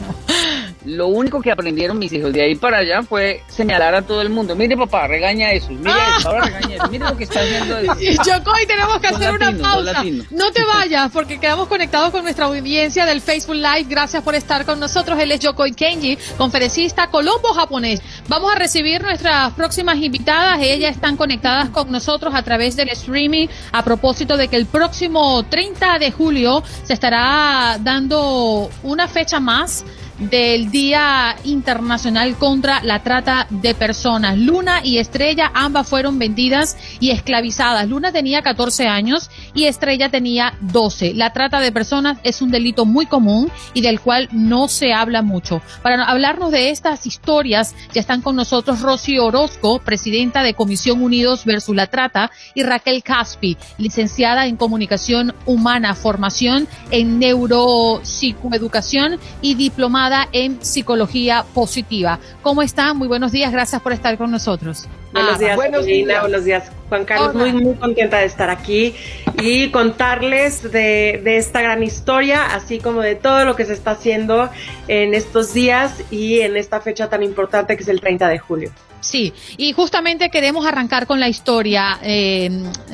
Lo 0.84 1.08
único 1.08 1.40
que 1.42 1.50
aprendieron 1.50 1.98
mis 1.98 2.12
hijos 2.12 2.32
de 2.32 2.42
ahí 2.42 2.54
para 2.54 2.78
allá 2.78 3.02
fue 3.02 3.42
señalar 3.48 3.94
a 3.94 4.02
todo 4.02 4.22
el 4.22 4.30
mundo. 4.30 4.56
Mire, 4.56 4.76
papá, 4.76 5.06
regaña 5.06 5.52
eso. 5.52 5.70
Mire 5.70 5.92
eso, 6.18 6.28
ahora 6.28 6.46
regaña 6.46 6.76
eso. 6.76 6.88
Mire 6.88 7.04
lo 7.04 7.16
que 7.16 7.24
está 7.24 7.40
haciendo. 7.40 7.80
Yokoi, 8.00 8.66
tenemos 8.66 9.00
que 9.00 9.06
hacer 9.08 9.34
una 9.34 9.52
pausa. 9.52 10.02
No 10.30 10.50
te 10.52 10.64
vayas, 10.64 11.10
porque 11.12 11.38
quedamos 11.38 11.68
conectados 11.68 12.10
con 12.10 12.22
nuestra 12.22 12.46
audiencia 12.46 13.04
del 13.04 13.20
Facebook 13.20 13.56
Live. 13.56 13.86
Gracias 13.88 14.22
por 14.22 14.34
estar 14.34 14.64
con 14.64 14.80
nosotros. 14.80 15.18
Él 15.18 15.32
es 15.32 15.40
Yokoi 15.40 15.72
Kenji, 15.72 16.18
conferencista 16.38 17.08
colombo 17.08 17.52
japonés. 17.52 18.00
Vamos 18.28 18.52
a 18.52 18.58
recibir 18.58 19.02
nuestras 19.02 19.52
próximas 19.52 19.98
invitadas. 19.98 20.60
Ellas 20.62 20.94
están 20.94 21.16
conectadas 21.16 21.68
con 21.68 21.90
nosotros 21.90 22.34
a 22.34 22.42
través 22.42 22.76
del 22.76 22.88
streaming 22.90 23.48
a 23.72 23.84
propósito 23.84 24.36
de 24.36 24.48
que 24.48 24.56
el 24.56 24.66
próximo 24.66 25.44
30 25.44 25.98
de 25.98 26.10
julio 26.10 26.62
se 26.84 26.94
estará 26.94 27.78
dando 27.80 28.70
una 28.82 29.08
fecha 29.08 29.40
más 29.40 29.84
del 30.20 30.70
Día 30.70 31.36
Internacional 31.44 32.36
contra 32.36 32.82
la 32.82 33.02
Trata 33.02 33.46
de 33.50 33.74
Personas. 33.74 34.38
Luna 34.38 34.80
y 34.84 34.98
Estrella 34.98 35.50
ambas 35.54 35.88
fueron 35.88 36.18
vendidas 36.18 36.76
y 37.00 37.10
esclavizadas. 37.10 37.88
Luna 37.88 38.12
tenía 38.12 38.42
14 38.42 38.86
años 38.86 39.30
y 39.54 39.64
Estrella 39.64 40.10
tenía 40.10 40.54
12. 40.60 41.14
La 41.14 41.32
trata 41.32 41.60
de 41.60 41.72
personas 41.72 42.18
es 42.22 42.42
un 42.42 42.50
delito 42.50 42.84
muy 42.84 43.06
común 43.06 43.50
y 43.72 43.80
del 43.80 44.00
cual 44.00 44.28
no 44.32 44.68
se 44.68 44.92
habla 44.92 45.22
mucho. 45.22 45.62
Para 45.82 46.04
hablarnos 46.04 46.50
de 46.50 46.70
estas 46.70 47.06
historias 47.06 47.74
ya 47.92 48.00
están 48.00 48.20
con 48.20 48.36
nosotros 48.36 48.80
Rosy 48.80 49.18
Orozco, 49.18 49.80
presidenta 49.80 50.42
de 50.42 50.54
Comisión 50.54 51.02
Unidos 51.02 51.44
versus 51.44 51.74
la 51.74 51.86
Trata, 51.86 52.30
y 52.54 52.62
Raquel 52.62 53.02
Caspi, 53.02 53.56
licenciada 53.78 54.46
en 54.46 54.56
Comunicación 54.56 55.34
Humana, 55.46 55.94
formación 55.94 56.68
en 56.90 57.18
Neuropsicoeducación 57.18 59.18
y 59.40 59.54
diplomada 59.54 60.09
en 60.32 60.62
psicología 60.62 61.44
positiva. 61.54 62.18
¿Cómo 62.42 62.62
están? 62.62 62.96
Muy 62.96 63.08
buenos 63.08 63.32
días, 63.32 63.52
gracias 63.52 63.80
por 63.82 63.92
estar 63.92 64.16
con 64.18 64.30
nosotros. 64.30 64.88
Buenos 65.12 65.38
días, 65.38 65.56
buenos 65.56 65.86
días. 65.86 66.20
buenos 66.20 66.44
días, 66.44 66.72
Juan 66.88 67.04
Carlos. 67.04 67.34
Muy, 67.34 67.52
muy 67.52 67.74
contenta 67.74 68.18
de 68.18 68.26
estar 68.26 68.48
aquí 68.48 68.94
y 69.40 69.70
contarles 69.70 70.62
de, 70.62 71.20
de, 71.24 71.36
esta 71.36 71.62
gran 71.62 71.82
historia, 71.82 72.54
así 72.54 72.78
como 72.78 73.00
de 73.00 73.16
todo 73.16 73.44
lo 73.44 73.56
que 73.56 73.64
se 73.64 73.72
está 73.72 73.92
haciendo 73.92 74.50
en 74.86 75.14
estos 75.14 75.52
días 75.52 76.04
y 76.10 76.40
en 76.40 76.56
esta 76.56 76.80
fecha 76.80 77.08
tan 77.08 77.22
importante 77.22 77.76
que 77.76 77.82
es 77.82 77.88
el 77.88 78.00
30 78.00 78.28
de 78.28 78.38
julio. 78.38 78.70
Sí, 79.00 79.32
y 79.56 79.72
justamente 79.72 80.28
queremos 80.28 80.66
arrancar 80.66 81.06
con 81.06 81.20
la 81.20 81.28
historia, 81.28 81.98
eh, 82.02 82.50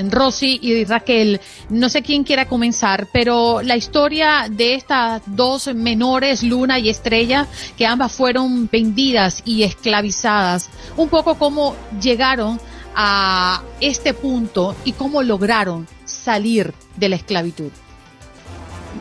Rosy 0.08 0.58
y 0.62 0.84
Raquel. 0.84 1.40
No 1.68 1.88
sé 1.88 2.02
quién 2.02 2.22
quiera 2.22 2.46
comenzar, 2.46 3.08
pero 3.12 3.60
la 3.62 3.76
historia 3.76 4.46
de 4.48 4.74
estas 4.74 5.22
dos 5.26 5.74
menores, 5.74 6.44
Luna 6.44 6.78
y 6.78 6.90
Estrella, 6.90 7.48
que 7.76 7.86
ambas 7.86 8.12
fueron 8.12 8.68
vendidas 8.70 9.42
y 9.44 9.64
esclavizadas. 9.64 10.70
Un 10.96 11.08
poco 11.08 11.36
cómo 11.36 11.74
llegaron 12.00 12.60
a 12.94 13.62
este 13.80 14.14
punto 14.14 14.76
y 14.84 14.92
cómo 14.92 15.22
lograron 15.22 15.88
salir 16.04 16.72
de 16.96 17.08
la 17.08 17.16
esclavitud. 17.16 17.70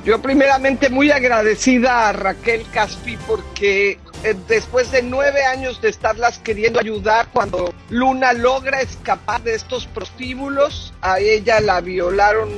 Yo 0.03 0.21
primeramente 0.21 0.89
muy 0.89 1.11
agradecida 1.11 2.09
a 2.09 2.13
Raquel 2.13 2.65
Caspi 2.71 3.17
porque 3.27 3.99
eh, 4.23 4.35
después 4.47 4.91
de 4.91 5.01
nueve 5.01 5.45
años 5.45 5.81
de 5.81 5.89
estarlas 5.89 6.39
queriendo 6.39 6.79
ayudar, 6.79 7.27
cuando 7.31 7.73
Luna 7.89 8.33
logra 8.33 8.81
escapar 8.81 9.41
de 9.43 9.55
estos 9.55 9.87
prostíbulos, 9.87 10.93
a 11.01 11.19
ella 11.19 11.59
la 11.59 11.81
violaron 11.81 12.49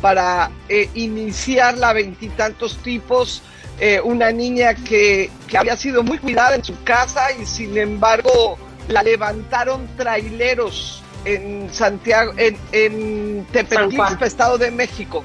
para 0.00 0.50
eh, 0.68 0.88
iniciarla 0.94 1.90
a 1.90 1.92
veintitantos 1.92 2.76
tipos, 2.78 3.42
eh, 3.78 4.00
una 4.02 4.30
niña 4.30 4.74
que, 4.74 5.30
que, 5.48 5.58
había 5.58 5.76
sido 5.76 6.02
muy 6.02 6.18
cuidada 6.18 6.54
en 6.54 6.64
su 6.64 6.80
casa 6.84 7.32
y 7.32 7.46
sin 7.46 7.76
embargo 7.76 8.58
la 8.88 9.02
levantaron 9.02 9.88
traileros 9.96 11.02
en 11.24 11.72
Santiago, 11.72 12.32
en, 12.36 12.56
en 12.72 13.46
Estado 14.22 14.58
de 14.58 14.70
México. 14.70 15.24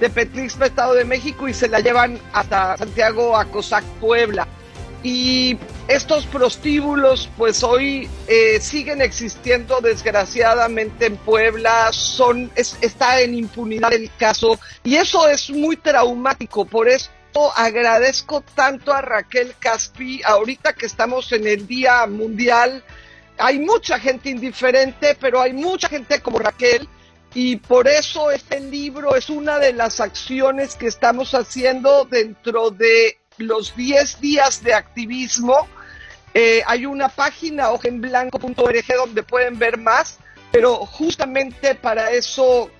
Tepetlixpa, 0.00 0.66
Estado 0.66 0.94
de 0.94 1.04
México, 1.04 1.48
y 1.48 1.54
se 1.54 1.68
la 1.68 1.80
llevan 1.80 2.18
hasta 2.32 2.76
Santiago 2.76 3.36
a 3.36 3.44
Cosac, 3.46 3.84
Puebla. 4.00 4.46
Y 5.02 5.58
estos 5.86 6.24
prostíbulos, 6.24 7.28
pues 7.36 7.62
hoy 7.62 8.08
eh, 8.26 8.58
siguen 8.60 9.02
existiendo 9.02 9.80
desgraciadamente 9.82 11.06
en 11.06 11.16
Puebla, 11.18 11.92
son, 11.92 12.50
está 12.56 13.20
en 13.20 13.34
impunidad 13.34 13.92
el 13.92 14.10
caso, 14.16 14.58
y 14.82 14.96
eso 14.96 15.28
es 15.28 15.50
muy 15.50 15.76
traumático, 15.76 16.64
por 16.64 16.88
eso 16.88 17.10
agradezco 17.54 18.42
tanto 18.54 18.94
a 18.94 19.02
Raquel 19.02 19.54
Caspi, 19.58 20.22
ahorita 20.24 20.72
que 20.72 20.86
estamos 20.86 21.30
en 21.32 21.46
el 21.46 21.66
Día 21.66 22.06
Mundial, 22.06 22.82
hay 23.36 23.58
mucha 23.58 23.98
gente 23.98 24.30
indiferente, 24.30 25.16
pero 25.20 25.40
hay 25.42 25.52
mucha 25.52 25.88
gente 25.88 26.20
como 26.20 26.38
Raquel 26.38 26.88
y 27.34 27.56
por 27.56 27.88
eso 27.88 28.30
este 28.30 28.60
libro 28.60 29.16
es 29.16 29.28
una 29.28 29.58
de 29.58 29.72
las 29.72 30.00
acciones 30.00 30.76
que 30.76 30.86
estamos 30.86 31.34
haciendo 31.34 32.04
dentro 32.04 32.70
de 32.70 33.18
los 33.38 33.74
10 33.74 34.20
días 34.20 34.62
de 34.62 34.72
activismo. 34.72 35.66
Eh, 36.32 36.62
hay 36.66 36.86
una 36.86 37.08
página 37.08 37.70
hojenblanco.org 37.70 38.86
donde 38.96 39.22
pueden 39.24 39.58
ver 39.58 39.78
más, 39.78 40.18
pero 40.52 40.76
justamente 40.86 41.74
para 41.74 42.12
eso 42.12 42.70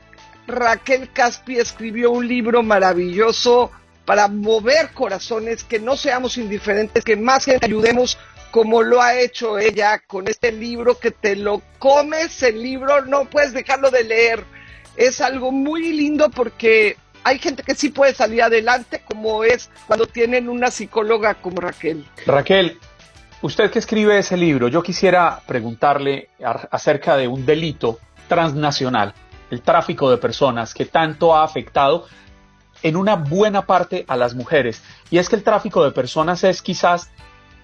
Raquel 0.46 1.12
Caspi 1.12 1.58
escribió 1.58 2.12
un 2.12 2.28
libro 2.28 2.62
maravilloso 2.62 3.72
para 4.04 4.28
mover 4.28 4.90
corazones, 4.90 5.64
que 5.64 5.80
no 5.80 5.96
seamos 5.96 6.36
indiferentes, 6.36 7.02
que 7.02 7.16
más 7.16 7.46
gente 7.46 7.66
ayudemos 7.66 8.18
como 8.54 8.84
lo 8.84 9.02
ha 9.02 9.18
hecho 9.18 9.58
ella 9.58 9.98
con 10.06 10.28
este 10.28 10.52
libro 10.52 10.96
que 11.00 11.10
te 11.10 11.34
lo 11.34 11.60
comes, 11.80 12.40
el 12.44 12.62
libro 12.62 13.04
no 13.04 13.24
puedes 13.24 13.52
dejarlo 13.52 13.90
de 13.90 14.04
leer. 14.04 14.44
Es 14.96 15.20
algo 15.20 15.50
muy 15.50 15.92
lindo 15.92 16.30
porque 16.30 16.96
hay 17.24 17.40
gente 17.40 17.64
que 17.64 17.74
sí 17.74 17.88
puede 17.88 18.14
salir 18.14 18.44
adelante, 18.44 19.02
como 19.08 19.42
es 19.42 19.70
cuando 19.88 20.06
tienen 20.06 20.48
una 20.48 20.70
psicóloga 20.70 21.34
como 21.34 21.60
Raquel. 21.60 22.06
Raquel, 22.26 22.78
usted 23.42 23.72
que 23.72 23.80
escribe 23.80 24.18
ese 24.18 24.36
libro, 24.36 24.68
yo 24.68 24.84
quisiera 24.84 25.40
preguntarle 25.48 26.28
acerca 26.70 27.16
de 27.16 27.26
un 27.26 27.44
delito 27.44 27.98
transnacional, 28.28 29.14
el 29.50 29.62
tráfico 29.62 30.12
de 30.12 30.18
personas 30.18 30.74
que 30.74 30.84
tanto 30.84 31.34
ha 31.34 31.42
afectado 31.42 32.06
en 32.84 32.94
una 32.94 33.16
buena 33.16 33.66
parte 33.66 34.04
a 34.06 34.16
las 34.16 34.36
mujeres. 34.36 34.80
Y 35.10 35.18
es 35.18 35.28
que 35.28 35.34
el 35.34 35.42
tráfico 35.42 35.82
de 35.82 35.90
personas 35.90 36.44
es 36.44 36.62
quizás 36.62 37.10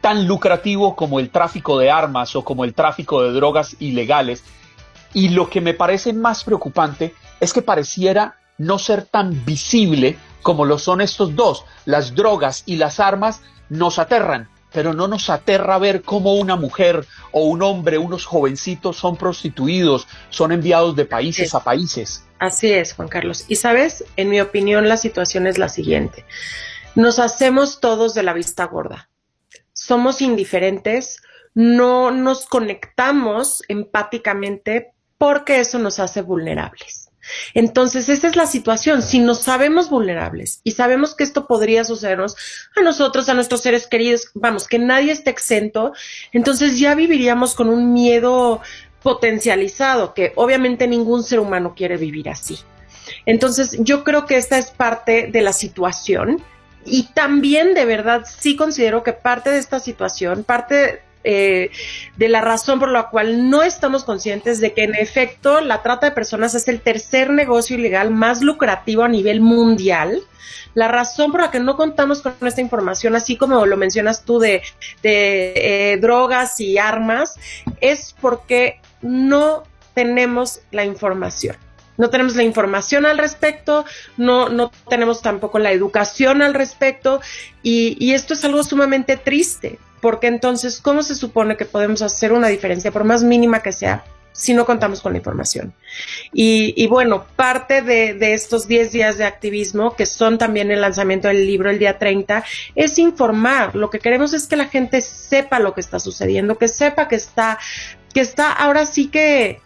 tan 0.01 0.27
lucrativo 0.27 0.97
como 0.97 1.21
el 1.21 1.31
tráfico 1.31 1.79
de 1.79 1.91
armas 1.91 2.35
o 2.37 2.45
como 2.45 2.65
el 2.65 2.75
tráfico 2.75 3.23
de 3.23 3.33
drogas 3.33 3.77
ilegales. 3.81 4.45
Y 5.13 5.31
lo 5.31 5.51
que 5.51 5.61
me 5.61 5.75
parece 5.75 6.13
más 6.13 6.45
preocupante 6.45 7.15
es 7.41 7.53
que 7.53 7.63
pareciera 7.63 8.37
no 8.59 8.79
ser 8.79 9.05
tan 9.05 9.45
visible 9.45 10.17
como 10.43 10.65
lo 10.65 10.79
son 10.79 11.01
estos 11.01 11.35
dos. 11.35 11.65
Las 11.85 12.15
drogas 12.15 12.63
y 12.67 12.77
las 12.77 13.01
armas 13.01 13.43
nos 13.69 13.99
aterran, 13.99 14.49
pero 14.73 14.95
no 14.95 15.09
nos 15.09 15.31
aterra 15.31 15.79
ver 15.79 16.03
cómo 16.03 16.35
una 16.35 16.57
mujer 16.57 17.07
o 17.33 17.45
un 17.45 17.63
hombre, 17.63 17.99
unos 17.99 18.25
jovencitos 18.25 18.97
son 18.97 19.17
prostituidos, 19.17 20.07
son 20.31 20.53
enviados 20.53 20.97
de 20.97 21.05
países 21.05 21.55
a 21.55 21.65
países. 21.65 22.25
Así 22.39 22.73
es, 22.73 22.95
Juan 22.95 23.09
Carlos. 23.09 23.45
Y 23.49 23.57
sabes, 23.57 24.05
en 24.17 24.31
mi 24.31 24.41
opinión 24.41 24.89
la 24.89 24.97
situación 24.97 25.47
es 25.47 25.59
la 25.59 25.69
siguiente. 25.69 26.25
nos 26.95 27.19
hacemos 27.19 27.81
todos 27.81 28.15
de 28.15 28.25
la 28.25 28.33
vista 28.33 28.65
gorda. 28.65 29.10
Somos 29.91 30.23
indiferentes, 30.23 31.21
no 31.53 32.13
nos 32.13 32.47
conectamos 32.47 33.65
empáticamente 33.67 34.93
porque 35.19 35.59
eso 35.59 35.81
nos 35.81 35.99
hace 35.99 36.23
vulnerables. 36.23 37.11
Entonces, 37.55 38.09
esa 38.09 38.29
es 38.29 38.37
la 38.37 38.47
situación. 38.47 39.03
Si 39.03 39.19
nos 39.19 39.41
sabemos 39.41 39.91
vulnerables 39.91 40.61
y 40.63 40.71
sabemos 40.71 41.17
que 41.17 41.25
esto 41.25 41.49
podría 41.49 41.83
sucedernos 41.83 42.37
a 42.77 42.83
nosotros, 42.83 43.29
a 43.29 43.35
nuestros 43.35 43.63
seres 43.63 43.89
queridos, 43.89 44.31
vamos, 44.35 44.69
que 44.69 44.79
nadie 44.79 45.11
esté 45.11 45.31
exento, 45.31 45.93
entonces 46.31 46.79
ya 46.79 46.95
viviríamos 46.95 47.57
con 47.57 47.69
un 47.69 47.93
miedo 47.93 48.61
potencializado, 49.03 50.15
que 50.15 50.33
obviamente 50.37 50.87
ningún 50.87 51.25
ser 51.25 51.41
humano 51.41 51.75
quiere 51.75 51.97
vivir 51.97 52.29
así. 52.29 52.61
Entonces, 53.27 53.77
yo 53.81 54.05
creo 54.05 54.25
que 54.25 54.37
esta 54.37 54.57
es 54.57 54.71
parte 54.71 55.31
de 55.33 55.43
la 55.43 55.53
situación 55.53 56.45
y 56.85 57.09
también 57.15 57.75
de 57.75 57.85
verdad 57.85 58.25
sí 58.27 58.57
considero 58.57 59.03
que 59.03 59.13
parte 59.13 59.51
de 59.51 59.59
esta 59.59 59.81
situación, 59.81 60.45
parte 60.45 61.03
eh, 61.23 61.71
de 62.17 62.29
la 62.29 62.41
razón 62.41 62.79
por 62.79 62.91
la 62.91 63.11
cual 63.11 63.51
no 63.51 63.63
estamos 63.63 64.05
conscientes 64.05 64.59
de 64.61 64.73
que 64.73 64.85
en 64.85 64.95
efecto 64.95 65.61
la 65.61 65.83
trata 65.83 66.07
de 66.07 66.13
personas 66.13 66.55
es 66.55 66.67
el 66.69 66.81
tercer 66.81 67.29
negocio 67.29 67.77
ilegal 67.77 68.11
más 68.11 68.41
lucrativo 68.43 69.03
a 69.03 69.09
nivel 69.09 69.41
mundial. 69.41 70.23
La 70.73 70.89
razón 70.89 71.33
por 71.33 71.43
la 71.43 71.51
que 71.51 71.61
no 71.61 71.77
contamos 71.77 72.23
con 72.23 72.35
esta 72.47 72.61
información, 72.61 73.17
así 73.17 73.37
como 73.37 73.67
lo 73.67 73.77
mencionas 73.77 74.25
tú 74.25 74.39
de, 74.39 74.63
de 75.03 75.53
eh, 75.57 75.97
drogas 75.99 76.61
y 76.61 76.79
armas, 76.79 77.35
es 77.81 78.15
porque 78.21 78.81
no 79.03 79.65
tenemos 79.95 80.61
la 80.71 80.85
información 80.85 81.57
no 82.01 82.11
tenemos 82.11 82.35
la 82.35 82.43
información 82.43 83.07
al 83.07 83.19
respecto, 83.19 83.85
no, 84.17 84.49
no 84.49 84.73
tenemos 84.89 85.23
tampoco 85.23 85.59
la 85.59 85.71
educación 85.71 86.43
al 86.43 86.55
respecto 86.55 87.21
y, 87.63 87.97
y, 88.05 88.15
esto 88.15 88.35
es 88.35 88.45
algo 88.45 88.65
sumamente 88.65 89.17
triste 89.17 89.79
porque 90.01 90.27
entonces, 90.27 90.81
¿cómo 90.81 91.03
se 91.03 91.15
supone 91.15 91.57
que 91.57 91.65
podemos 91.65 92.03
hacer 92.03 92.33
una 92.33 92.49
diferencia, 92.49 92.91
por 92.91 93.05
más 93.05 93.23
mínima 93.23 93.63
que 93.63 93.73
sea, 93.73 94.05
si 94.33 94.55
no 94.55 94.65
contamos 94.65 95.03
con 95.03 95.13
la 95.13 95.19
información? 95.19 95.75
Y, 96.33 96.87
bueno, 96.87 97.27
parte 97.37 97.83
de, 97.83 98.15
de 98.15 98.33
estos 98.33 98.67
10 98.67 98.93
días 98.93 99.19
de 99.19 99.25
activismo, 99.25 99.95
que 99.95 100.07
son 100.07 100.39
también 100.39 100.71
el 100.71 100.81
lanzamiento 100.81 101.29
del 101.29 101.47
libro 101.47 101.71
el 101.71 101.79
día 101.79 101.99
30, 101.99 102.45
es 102.75 102.99
informar. 102.99 103.77
Lo 103.77 103.91
que 103.91 103.99
queremos 103.99 104.33
es 104.33 104.47
que 104.47 104.57
la 104.57 104.69
gente 104.69 105.03
sepa 105.03 105.59
lo 105.59 105.75
que 105.75 105.83
está 105.83 105.99
sucediendo, 106.01 106.57
que 106.57 106.69
sepa 106.69 107.09
que 107.09 107.17
está, 107.17 107.59
que 108.15 108.21
está 108.21 108.53
ahora 108.53 108.87
sí 108.87 109.09
que 109.09 109.61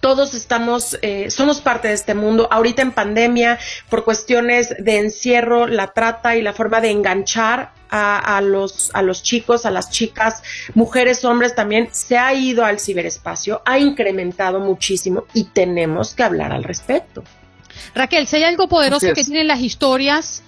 todos 0.00 0.34
estamos, 0.34 0.98
eh, 1.02 1.30
somos 1.30 1.60
parte 1.60 1.88
de 1.88 1.94
este 1.94 2.14
mundo. 2.14 2.48
Ahorita 2.50 2.82
en 2.82 2.92
pandemia, 2.92 3.58
por 3.88 4.04
cuestiones 4.04 4.74
de 4.78 4.98
encierro, 4.98 5.66
la 5.66 5.88
trata 5.88 6.36
y 6.36 6.42
la 6.42 6.52
forma 6.52 6.80
de 6.80 6.90
enganchar 6.90 7.72
a, 7.92 8.40
los, 8.40 8.90
a 8.94 9.02
los 9.02 9.22
chicos, 9.22 9.66
a 9.66 9.70
las 9.70 9.90
chicas, 9.90 10.42
mujeres, 10.74 11.24
hombres 11.24 11.56
también, 11.56 11.88
se 11.90 12.16
ha 12.16 12.32
ido 12.32 12.64
al 12.64 12.78
ciberespacio, 12.78 13.62
ha 13.66 13.80
incrementado 13.80 14.60
muchísimo 14.60 15.24
y 15.34 15.44
tenemos 15.44 16.14
que 16.14 16.22
hablar 16.22 16.52
al 16.52 16.62
respecto. 16.62 17.24
Raquel, 17.94 18.28
si 18.28 18.36
hay 18.36 18.44
algo 18.44 18.68
poderoso 18.68 19.12
que 19.12 19.24
tienen 19.24 19.48
las 19.48 19.60
historias, 19.60 20.44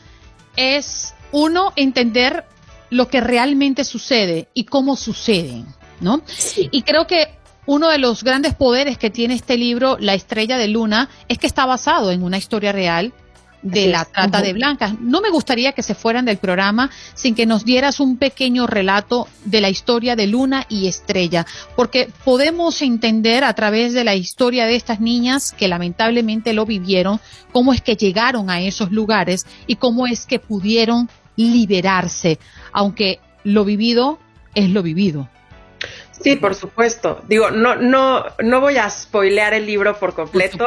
es 0.57 1.15
uno, 1.33 1.73
entender 1.75 2.45
lo 2.91 3.09
que 3.09 3.21
realmente 3.21 3.85
sucede 3.85 4.49
y 4.55 4.65
cómo 4.65 4.97
suceden, 4.97 5.67
¿no? 6.01 6.23
Y 6.57 6.83
creo 6.83 7.07
que 7.07 7.41
uno 7.67 7.89
de 7.89 7.99
los 7.99 8.25
grandes 8.25 8.55
poderes 8.55 8.99
que 8.99 9.11
tiene 9.11 9.35
este 9.35 9.57
libro, 9.57 9.97
La 10.01 10.15
Estrella 10.15 10.59
de 10.59 10.69
Luna, 10.69 11.09
es 11.29 11.39
que 11.39 11.47
está 11.47 11.67
basado 11.67 12.11
en 12.11 12.23
una 12.23 12.39
historia 12.39 12.73
real 12.73 13.13
de 13.63 13.87
la 13.87 14.05
trata 14.05 14.43
de 14.43 14.53
blancas. 14.53 14.95
No 15.01 15.21
me 15.21 15.31
gustaría 15.31 15.73
que 15.73 15.83
se 15.83 15.95
fueran 15.95 16.25
del 16.25 16.37
programa 16.37 16.91
sin 17.15 17.35
que 17.35 17.47
nos 17.47 17.65
dieras 17.65 18.01
un 18.01 18.17
pequeño 18.17 18.67
relato 18.67 19.29
de 19.45 19.61
la 19.61 19.71
historia 19.71 20.17
de 20.17 20.27
Luna 20.27 20.67
y 20.69 20.89
Estrella, 20.89 21.47
porque 21.77 22.09
podemos 22.25 22.83
entender 22.83 23.45
a 23.45 23.55
través 23.55 23.93
de 23.93 24.05
la 24.05 24.15
historia 24.15 24.67
de 24.67 24.75
estas 24.75 25.01
niñas 25.01 25.53
que 25.53 25.69
lamentablemente 25.69 26.53
lo 26.53 26.67
vivieron, 26.67 27.21
cómo 27.53 27.73
es 27.73 27.81
que 27.81 27.97
llegaron 27.97 28.51
a 28.51 28.61
esos 28.61 28.91
lugares 28.91 29.47
y 29.67 29.77
cómo 29.77 30.07
es 30.07 30.27
que 30.27 30.39
pudieron 30.41 31.09
liberarse, 31.37 32.39
aunque 32.73 33.21
lo 33.45 33.65
vivido 33.65 34.19
es 34.55 34.69
lo 34.71 34.83
vivido. 34.83 35.29
Sí, 36.23 36.37
por 36.37 36.55
supuesto. 36.55 37.23
Digo, 37.29 37.51
no, 37.51 37.77
no, 37.77 38.25
no 38.39 38.61
voy 38.61 38.77
a 38.77 38.89
spoilear 38.89 39.55
el 39.55 39.66
libro 39.66 39.99
por 39.99 40.14
completo, 40.14 40.66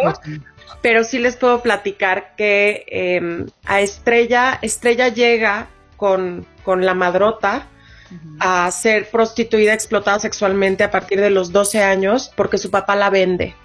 pero 0.82 1.04
sí 1.04 1.20
les 1.20 1.36
puedo 1.36 1.62
platicar 1.62 2.36
que 2.36 2.86
em, 2.88 3.48
a 3.66 3.82
Estrella, 3.82 4.60
Estrella 4.62 5.10
llega 5.10 5.68
con, 5.98 6.46
con 6.64 6.86
la 6.86 6.94
madrota 6.94 7.68
a 8.40 8.70
ser 8.72 9.10
prostituida, 9.10 9.74
explotada 9.74 10.20
sexualmente 10.20 10.84
a 10.84 10.92
partir 10.92 11.20
de 11.20 11.30
los 11.30 11.52
12 11.52 11.82
años 11.82 12.32
porque 12.36 12.58
su 12.58 12.70
papá 12.70 12.96
la 12.96 13.10
vende. 13.10 13.56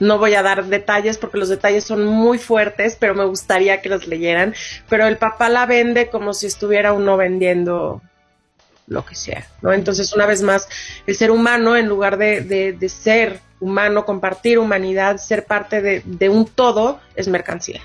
No 0.00 0.18
voy 0.18 0.34
a 0.34 0.42
dar 0.42 0.64
detalles 0.64 1.18
porque 1.18 1.38
los 1.38 1.48
detalles 1.48 1.84
son 1.84 2.04
muy 2.04 2.38
fuertes, 2.38 2.96
pero 2.98 3.14
me 3.14 3.24
gustaría 3.24 3.80
que 3.80 3.88
los 3.88 4.06
leyeran. 4.06 4.54
Pero 4.88 5.06
el 5.06 5.16
papá 5.16 5.48
la 5.48 5.66
vende 5.66 6.08
como 6.08 6.34
si 6.34 6.46
estuviera 6.46 6.92
uno 6.92 7.16
vendiendo 7.16 8.02
lo 8.86 9.04
que 9.04 9.14
sea, 9.14 9.46
¿no? 9.62 9.72
Entonces, 9.72 10.12
una 10.12 10.26
vez 10.26 10.42
más, 10.42 10.68
el 11.06 11.16
ser 11.16 11.30
humano, 11.30 11.76
en 11.76 11.88
lugar 11.88 12.18
de, 12.18 12.42
de, 12.42 12.88
ser 12.88 13.40
humano, 13.60 14.04
compartir 14.04 14.58
humanidad, 14.58 15.16
ser 15.16 15.46
parte 15.46 15.80
de, 15.80 16.28
un 16.28 16.46
todo, 16.46 17.00
es 17.16 17.28
mercancía. 17.28 17.80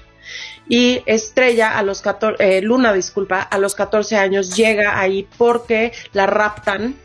Y 0.67 1.01
Estrella, 1.05 1.77
a 1.77 1.83
los 1.83 2.01
14, 2.01 2.57
eh, 2.57 2.61
Luna, 2.61 2.93
disculpa, 2.93 3.41
a 3.41 3.57
los 3.57 3.75
14 3.75 4.17
años 4.17 4.55
llega 4.55 4.99
ahí 4.99 5.27
porque 5.37 5.93
la 6.13 6.27
raptan 6.27 6.95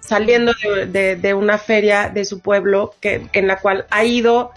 saliendo 0.00 0.52
de, 0.88 1.16
de, 1.16 1.34
una 1.34 1.58
feria 1.58 2.08
de 2.08 2.24
su 2.24 2.40
pueblo 2.40 2.94
que, 3.00 3.28
en 3.32 3.46
la 3.46 3.58
cual 3.58 3.86
ha 3.90 4.04
ido 4.04 4.52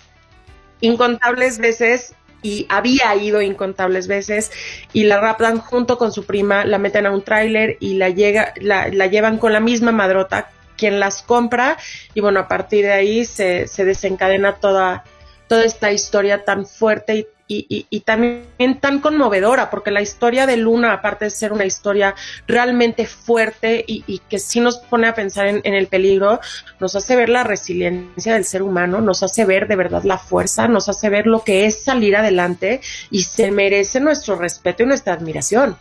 incontables 0.79 1.57
veces 1.57 2.15
y 2.45 2.67
había 2.69 3.15
ido 3.15 3.41
incontables 3.41 4.07
veces 4.07 4.51
y 4.93 5.05
la 5.05 5.19
raptan 5.19 5.57
junto 5.57 5.97
con 5.97 6.11
su 6.11 6.25
prima, 6.25 6.63
la 6.63 6.77
meten 6.77 7.07
a 7.07 7.11
un 7.11 7.23
tráiler 7.23 7.77
y 7.79 7.95
la, 7.95 8.09
llega, 8.09 8.53
la, 8.61 8.87
la, 8.89 9.07
llevan 9.07 9.39
con 9.39 9.51
la 9.51 9.59
misma 9.59 9.91
madrota 9.91 10.51
quien 10.77 10.99
las 10.99 11.23
compra 11.23 11.77
y 12.13 12.21
bueno, 12.21 12.39
a 12.39 12.47
partir 12.47 12.85
de 12.85 12.91
ahí 12.91 13.25
se, 13.25 13.67
se 13.67 13.83
desencadena 13.83 14.57
toda, 14.57 15.05
toda 15.47 15.65
esta 15.65 15.91
historia 15.91 16.45
tan 16.45 16.67
fuerte 16.67 17.15
y 17.15 17.27
y, 17.47 17.85
y, 17.89 17.99
también 17.99 18.79
tan 18.81 18.99
conmovedora, 18.99 19.69
porque 19.69 19.91
la 19.91 20.01
historia 20.01 20.47
de 20.47 20.57
Luna, 20.57 20.93
aparte 20.93 21.25
de 21.25 21.31
ser 21.31 21.53
una 21.53 21.65
historia 21.65 22.15
realmente 22.47 23.05
fuerte 23.05 23.83
y, 23.87 24.19
que 24.29 24.39
sí 24.39 24.59
nos 24.59 24.77
pone 24.77 25.07
a 25.07 25.13
pensar 25.13 25.47
en, 25.47 25.61
el 25.63 25.87
peligro, 25.87 26.39
nos 26.79 26.95
hace 26.95 27.15
ver 27.15 27.29
la 27.29 27.43
resiliencia 27.43 28.33
del 28.33 28.45
ser 28.45 28.63
humano, 28.63 28.99
nos 28.99 29.21
hace 29.21 29.45
ver 29.45 29.67
de 29.67 29.75
verdad 29.75 30.03
la 30.03 30.17
fuerza, 30.17 30.67
nos 30.67 30.89
hace 30.89 31.09
ver 31.09 31.27
lo 31.27 31.43
que 31.43 31.67
es 31.67 31.83
salir 31.83 32.15
adelante 32.15 32.81
y 33.11 33.23
se 33.23 33.51
merece 33.51 33.99
nuestro 33.99 34.35
respeto 34.35 34.81
y 34.81 34.87
nuestra 34.87 35.13
admiración. 35.13 35.77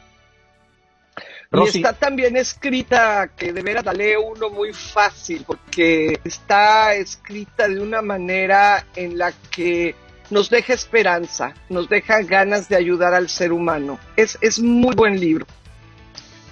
Y 1.52 1.78
está 1.78 1.92
también 1.92 2.36
escrita, 2.36 3.30
que 3.36 3.52
de 3.52 3.62
veras 3.62 3.84
la 3.84 3.92
lee 3.92 4.16
uno 4.16 4.50
muy 4.50 4.72
fácil, 4.72 5.44
porque 5.46 6.18
está 6.24 6.94
escrita 6.94 7.68
de 7.68 7.80
una 7.80 8.02
manera 8.02 8.84
en 8.96 9.16
la 9.16 9.32
que 9.50 9.94
nos 10.31 10.51
deja 10.51 10.72
esperanza, 10.72 11.55
nos 11.68 11.89
deja 11.89 12.22
ganas 12.22 12.68
de 12.68 12.77
ayudar 12.77 13.14
al 13.14 13.29
ser 13.29 13.53
humano. 13.53 13.99
Es, 14.16 14.39
es 14.41 14.61
muy 14.61 14.95
buen 14.95 15.18
libro. 15.20 15.47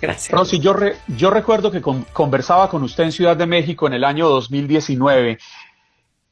Gracias. 0.01 0.37
Rosy, 0.37 0.59
yo, 0.59 0.75
yo 1.09 1.31
recuerdo 1.31 1.71
que 1.71 1.81
conversaba 1.81 2.69
con 2.69 2.83
usted 2.83 3.05
en 3.05 3.13
Ciudad 3.13 3.37
de 3.37 3.47
México 3.47 3.87
en 3.87 3.93
el 3.93 4.05
año 4.05 4.29
2019 4.29 5.39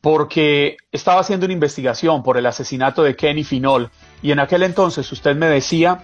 porque 0.00 0.78
estaba 0.90 1.20
haciendo 1.20 1.46
una 1.46 1.52
investigación 1.52 2.22
por 2.22 2.36
el 2.36 2.46
asesinato 2.46 3.02
de 3.02 3.14
Kenny 3.14 3.44
Finol 3.44 3.90
y 4.22 4.32
en 4.32 4.40
aquel 4.40 4.62
entonces 4.62 5.10
usted 5.12 5.36
me 5.36 5.46
decía 5.46 6.02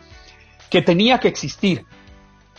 que 0.71 0.83
tenía 0.83 1.19
que 1.19 1.29
existir 1.29 1.85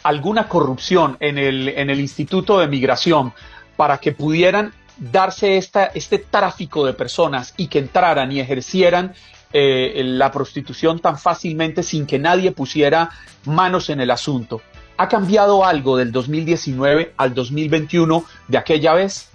alguna 0.03 0.47
corrupción 0.47 1.17
en 1.19 1.37
el, 1.37 1.69
en 1.69 1.89
el 1.89 1.99
Instituto 1.99 2.59
de 2.59 2.67
Migración 2.67 3.33
para 3.75 3.99
que 3.99 4.11
pudieran 4.11 4.73
darse 4.97 5.57
esta, 5.57 5.85
este 5.85 6.19
tráfico 6.19 6.85
de 6.85 6.93
personas 6.93 7.53
y 7.57 7.67
que 7.67 7.79
entraran 7.79 8.31
y 8.31 8.39
ejercieran 8.39 9.13
eh, 9.53 10.01
la 10.03 10.31
prostitución 10.31 10.99
tan 10.99 11.17
fácilmente 11.17 11.83
sin 11.83 12.05
que 12.05 12.19
nadie 12.19 12.51
pusiera 12.51 13.09
manos 13.45 13.89
en 13.89 14.01
el 14.01 14.11
asunto. 14.11 14.61
¿Ha 14.97 15.07
cambiado 15.07 15.63
algo 15.63 15.95
del 15.95 16.11
2019 16.11 17.13
al 17.17 17.33
2021 17.33 18.25
de 18.47 18.57
aquella 18.57 18.93
vez? 18.93 19.29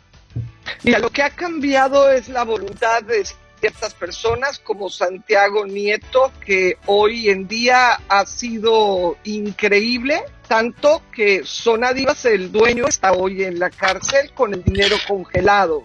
Mira, 0.82 0.98
lo 0.98 1.10
que 1.10 1.22
ha 1.22 1.30
cambiado 1.30 2.10
es 2.10 2.28
la 2.28 2.44
voluntad 2.44 3.02
de 3.02 3.20
ciertas 3.62 3.94
personas 3.94 4.58
como 4.58 4.90
Santiago 4.90 5.64
Nieto, 5.64 6.32
que 6.44 6.78
hoy 6.86 7.30
en 7.30 7.46
día 7.46 8.00
ha 8.08 8.26
sido 8.26 9.16
increíble, 9.22 10.24
tanto 10.48 11.00
que 11.14 11.42
Sonadivas, 11.44 12.24
el 12.24 12.50
dueño, 12.50 12.86
está 12.88 13.12
hoy 13.12 13.44
en 13.44 13.60
la 13.60 13.70
cárcel 13.70 14.32
con 14.34 14.52
el 14.52 14.64
dinero 14.64 14.96
congelado. 15.06 15.82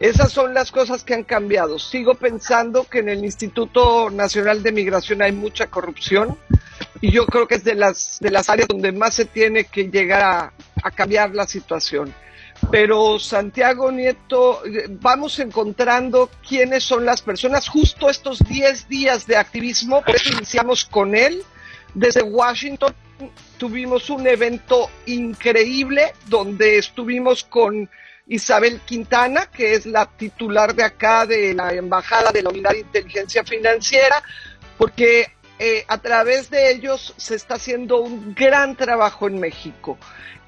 Esas 0.00 0.32
son 0.32 0.54
las 0.54 0.72
cosas 0.72 1.04
que 1.04 1.12
han 1.12 1.24
cambiado. 1.24 1.78
Sigo 1.78 2.14
pensando 2.14 2.84
que 2.84 3.00
en 3.00 3.10
el 3.10 3.22
Instituto 3.22 4.08
Nacional 4.08 4.62
de 4.62 4.72
Migración 4.72 5.20
hay 5.20 5.32
mucha 5.32 5.66
corrupción, 5.66 6.38
y 7.02 7.10
yo 7.10 7.26
creo 7.26 7.46
que 7.46 7.56
es 7.56 7.64
de 7.64 7.74
las, 7.74 8.20
de 8.20 8.30
las 8.30 8.48
áreas 8.48 8.68
donde 8.68 8.90
más 8.90 9.14
se 9.16 9.26
tiene 9.26 9.64
que 9.64 9.90
llegar 9.90 10.50
a 10.82 10.90
cambiar 10.92 11.34
la 11.34 11.46
situación. 11.46 12.14
Pero 12.70 13.18
Santiago 13.18 13.90
Nieto, 13.90 14.64
eh, 14.64 14.86
vamos 14.88 15.38
encontrando 15.38 16.30
quiénes 16.46 16.84
son 16.84 17.04
las 17.04 17.20
personas. 17.20 17.68
Justo 17.68 18.08
estos 18.08 18.38
10 18.38 18.88
días 18.88 19.26
de 19.26 19.36
activismo, 19.36 20.02
por 20.02 20.16
eso 20.16 20.32
iniciamos 20.32 20.84
con 20.84 21.14
él. 21.14 21.42
Desde 21.94 22.22
Washington 22.22 22.94
tuvimos 23.58 24.10
un 24.10 24.26
evento 24.26 24.90
increíble 25.06 26.14
donde 26.26 26.78
estuvimos 26.78 27.44
con 27.44 27.88
Isabel 28.26 28.80
Quintana, 28.80 29.46
que 29.46 29.74
es 29.74 29.84
la 29.84 30.06
titular 30.06 30.74
de 30.74 30.84
acá 30.84 31.26
de 31.26 31.54
la 31.54 31.72
Embajada 31.72 32.30
de 32.32 32.42
la 32.42 32.50
Unidad 32.50 32.70
de 32.70 32.80
Inteligencia 32.80 33.44
Financiera, 33.44 34.22
porque 34.78 35.32
eh, 35.58 35.84
a 35.86 35.98
través 35.98 36.50
de 36.50 36.72
ellos 36.72 37.14
se 37.16 37.34
está 37.34 37.54
haciendo 37.54 38.00
un 38.00 38.34
gran 38.34 38.76
trabajo 38.76 39.26
en 39.26 39.38
México. 39.38 39.98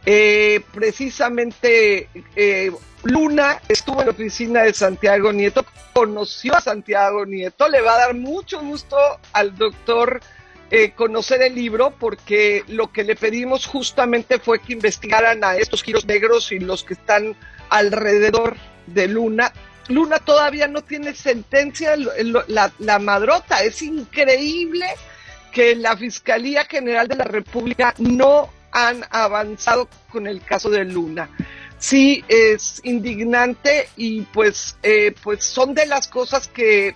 Eh, 0.06 0.60
precisamente 0.72 2.08
eh, 2.36 2.70
Luna 3.04 3.60
estuvo 3.68 4.00
en 4.00 4.06
la 4.06 4.12
oficina 4.12 4.62
de 4.62 4.74
Santiago 4.74 5.32
Nieto, 5.32 5.64
conoció 5.92 6.54
a 6.54 6.60
Santiago 6.60 7.24
Nieto, 7.24 7.68
le 7.68 7.80
va 7.80 7.94
a 7.94 7.98
dar 7.98 8.14
mucho 8.14 8.60
gusto 8.60 8.96
al 9.32 9.56
doctor 9.56 10.20
conocer 10.96 11.40
el 11.40 11.54
libro 11.54 11.94
porque 12.00 12.64
lo 12.66 12.90
que 12.90 13.04
le 13.04 13.14
pedimos 13.14 13.64
justamente 13.64 14.40
fue 14.40 14.60
que 14.60 14.72
investigaran 14.72 15.44
a 15.44 15.54
estos 15.54 15.84
giros 15.84 16.04
negros 16.04 16.50
y 16.50 16.58
los 16.58 16.82
que 16.82 16.94
están 16.94 17.36
alrededor 17.68 18.56
de 18.88 19.06
Luna. 19.06 19.52
Luna 19.88 20.18
todavía 20.18 20.66
no 20.66 20.82
tiene 20.82 21.14
sentencia, 21.14 21.94
la, 21.96 22.72
la 22.78 22.98
madrota, 22.98 23.62
es 23.62 23.82
increíble 23.82 24.86
que 25.52 25.76
la 25.76 25.96
Fiscalía 25.96 26.64
General 26.64 27.06
de 27.06 27.16
la 27.16 27.24
República 27.24 27.94
no 27.98 28.50
han 28.74 29.06
avanzado 29.10 29.88
con 30.10 30.26
el 30.26 30.42
caso 30.42 30.68
de 30.68 30.84
Luna. 30.84 31.30
Sí, 31.78 32.24
es 32.28 32.80
indignante 32.84 33.88
y 33.96 34.22
pues, 34.22 34.76
eh, 34.82 35.14
pues 35.22 35.44
son 35.44 35.74
de 35.74 35.86
las 35.86 36.08
cosas 36.08 36.48
que 36.48 36.88
eh, 36.88 36.94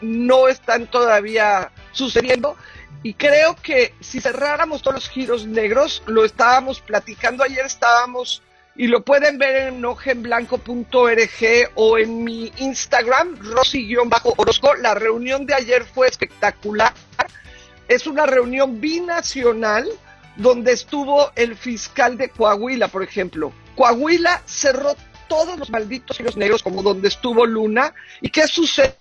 no 0.00 0.48
están 0.48 0.86
todavía 0.86 1.72
sucediendo. 1.92 2.56
Y 3.02 3.14
creo 3.14 3.56
que 3.56 3.94
si 4.00 4.20
cerráramos 4.20 4.82
todos 4.82 4.94
los 4.94 5.08
giros 5.08 5.46
negros, 5.46 6.02
lo 6.06 6.24
estábamos 6.24 6.80
platicando 6.80 7.44
ayer, 7.44 7.64
estábamos, 7.64 8.42
y 8.76 8.88
lo 8.88 9.04
pueden 9.04 9.38
ver 9.38 9.68
en 9.68 9.84
hojenblanco.org 9.84 11.70
o 11.74 11.98
en 11.98 12.24
mi 12.24 12.52
Instagram, 12.58 13.38
Rosy-Orozco. 13.40 14.74
La 14.76 14.94
reunión 14.94 15.46
de 15.46 15.54
ayer 15.54 15.84
fue 15.84 16.08
espectacular. 16.08 16.92
Es 17.88 18.06
una 18.06 18.26
reunión 18.26 18.80
binacional 18.80 19.88
donde 20.36 20.72
estuvo 20.72 21.30
el 21.34 21.56
fiscal 21.56 22.16
de 22.16 22.28
Coahuila, 22.28 22.88
por 22.88 23.02
ejemplo. 23.02 23.52
Coahuila 23.74 24.42
cerró 24.46 24.94
todos 25.28 25.58
los 25.58 25.70
malditos 25.70 26.18
hilos 26.20 26.36
negros 26.36 26.62
como 26.62 26.82
donde 26.82 27.08
estuvo 27.08 27.46
Luna. 27.46 27.94
¿Y 28.20 28.30
qué 28.30 28.46
sucede? 28.46 28.96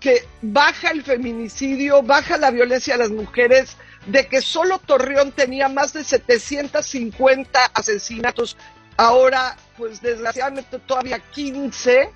Que 0.00 0.26
baja 0.42 0.90
el 0.90 1.02
feminicidio, 1.02 2.02
baja 2.02 2.36
la 2.36 2.50
violencia 2.50 2.94
a 2.94 2.98
las 2.98 3.10
mujeres, 3.10 3.76
de 4.06 4.26
que 4.26 4.42
solo 4.42 4.78
Torreón 4.78 5.32
tenía 5.32 5.68
más 5.68 5.92
de 5.94 6.04
750 6.04 7.64
asesinatos, 7.72 8.56
ahora 8.96 9.56
pues 9.78 10.02
desgraciadamente 10.02 10.78
todavía 10.78 11.18
15, 11.18 12.10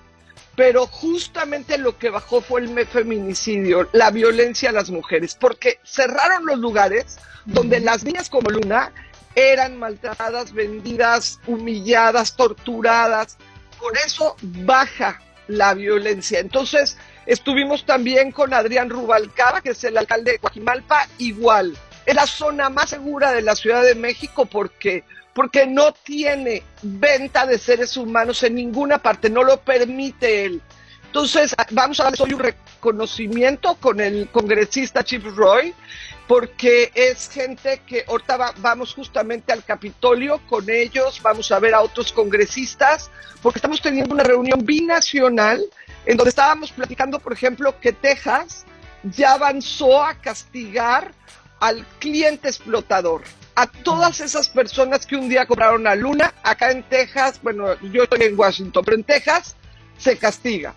pero 0.59 0.89
justamente 0.89 1.79
lo 1.79 1.97
que 1.99 2.11
bajó 2.11 2.41
fue 2.41 2.63
el 2.63 2.87
feminicidio, 2.89 3.89
la 3.93 4.11
violencia 4.11 4.71
a 4.71 4.73
las 4.73 4.91
mujeres, 4.91 5.37
porque 5.37 5.79
cerraron 5.85 6.47
los 6.47 6.59
lugares 6.59 7.17
donde 7.45 7.79
las 7.79 8.03
niñas 8.03 8.29
como 8.29 8.51
Luna 8.51 8.91
eran 9.37 9.77
maltratadas, 9.77 10.53
vendidas, 10.53 11.39
humilladas, 11.47 12.35
torturadas. 12.35 13.39
Por 13.79 13.97
eso 13.99 14.35
baja 14.43 15.23
la 15.47 15.75
violencia. 15.75 16.41
Entonces, 16.41 16.99
estuvimos 17.25 17.87
también 17.87 18.33
con 18.33 18.53
Adrián 18.53 18.91
Rubalcaba, 18.91 19.61
que 19.61 19.71
es 19.71 19.85
el 19.85 19.97
alcalde 19.97 20.33
de 20.33 20.39
Coajimalpa, 20.41 21.07
igual. 21.19 21.79
Es 22.05 22.17
la 22.17 22.27
zona 22.27 22.69
más 22.69 22.91
segura 22.91 23.31
de 23.31 23.43
la 23.43 23.55
Ciudad 23.55 23.85
de 23.85 23.95
México 23.95 24.45
porque 24.47 25.05
porque 25.39 25.69
no 25.69 25.93
tiene 25.93 26.65
venta 26.83 27.47
de 27.47 27.59
seres 27.59 27.97
humanos 27.97 28.43
en 28.43 28.57
ninguna 28.57 28.99
parte, 28.99 29.31
no 29.31 29.45
lo 29.45 29.61
permite 29.61 30.47
él. 30.47 30.61
Entonces, 31.07 31.55
vamos 31.71 32.01
a 32.01 32.03
darles 32.03 32.21
hoy 32.21 32.35
un 32.35 32.41
reconocimiento 32.41 33.77
con 33.77 34.01
el 34.01 34.29
congresista 34.33 35.05
Chip 35.05 35.25
Roy, 35.37 35.73
porque 36.27 36.91
es 36.93 37.31
gente 37.31 37.83
que 37.87 38.05
ahorita 38.09 38.53
vamos 38.57 38.93
justamente 38.93 39.53
al 39.53 39.63
Capitolio 39.63 40.41
con 40.49 40.69
ellos, 40.69 41.23
vamos 41.23 41.53
a 41.53 41.61
ver 41.61 41.73
a 41.73 41.83
otros 41.83 42.11
congresistas, 42.11 43.09
porque 43.41 43.59
estamos 43.59 43.81
teniendo 43.81 44.15
una 44.15 44.25
reunión 44.25 44.67
binacional 44.67 45.63
en 46.05 46.17
donde 46.17 46.31
estábamos 46.31 46.73
platicando, 46.73 47.21
por 47.21 47.33
ejemplo, 47.33 47.79
que 47.79 47.93
Texas 47.93 48.67
ya 49.05 49.35
avanzó 49.35 50.03
a 50.03 50.15
castigar 50.15 51.13
al 51.61 51.87
cliente 52.01 52.49
explotador, 52.49 53.23
a 53.59 53.67
todas 53.67 54.21
esas 54.21 54.49
personas 54.49 55.05
que 55.05 55.17
un 55.17 55.29
día 55.29 55.45
compraron 55.45 55.85
a 55.89 55.97
Luna, 55.97 56.33
acá 56.45 56.71
en 56.71 56.85
Texas, 56.85 57.41
bueno, 57.43 57.75
yo 57.91 58.05
estoy 58.05 58.23
en 58.23 58.39
Washington, 58.39 58.85
pero 58.85 58.97
en 58.97 59.03
Texas 59.03 59.57
se 59.99 60.17
castiga. 60.17 60.77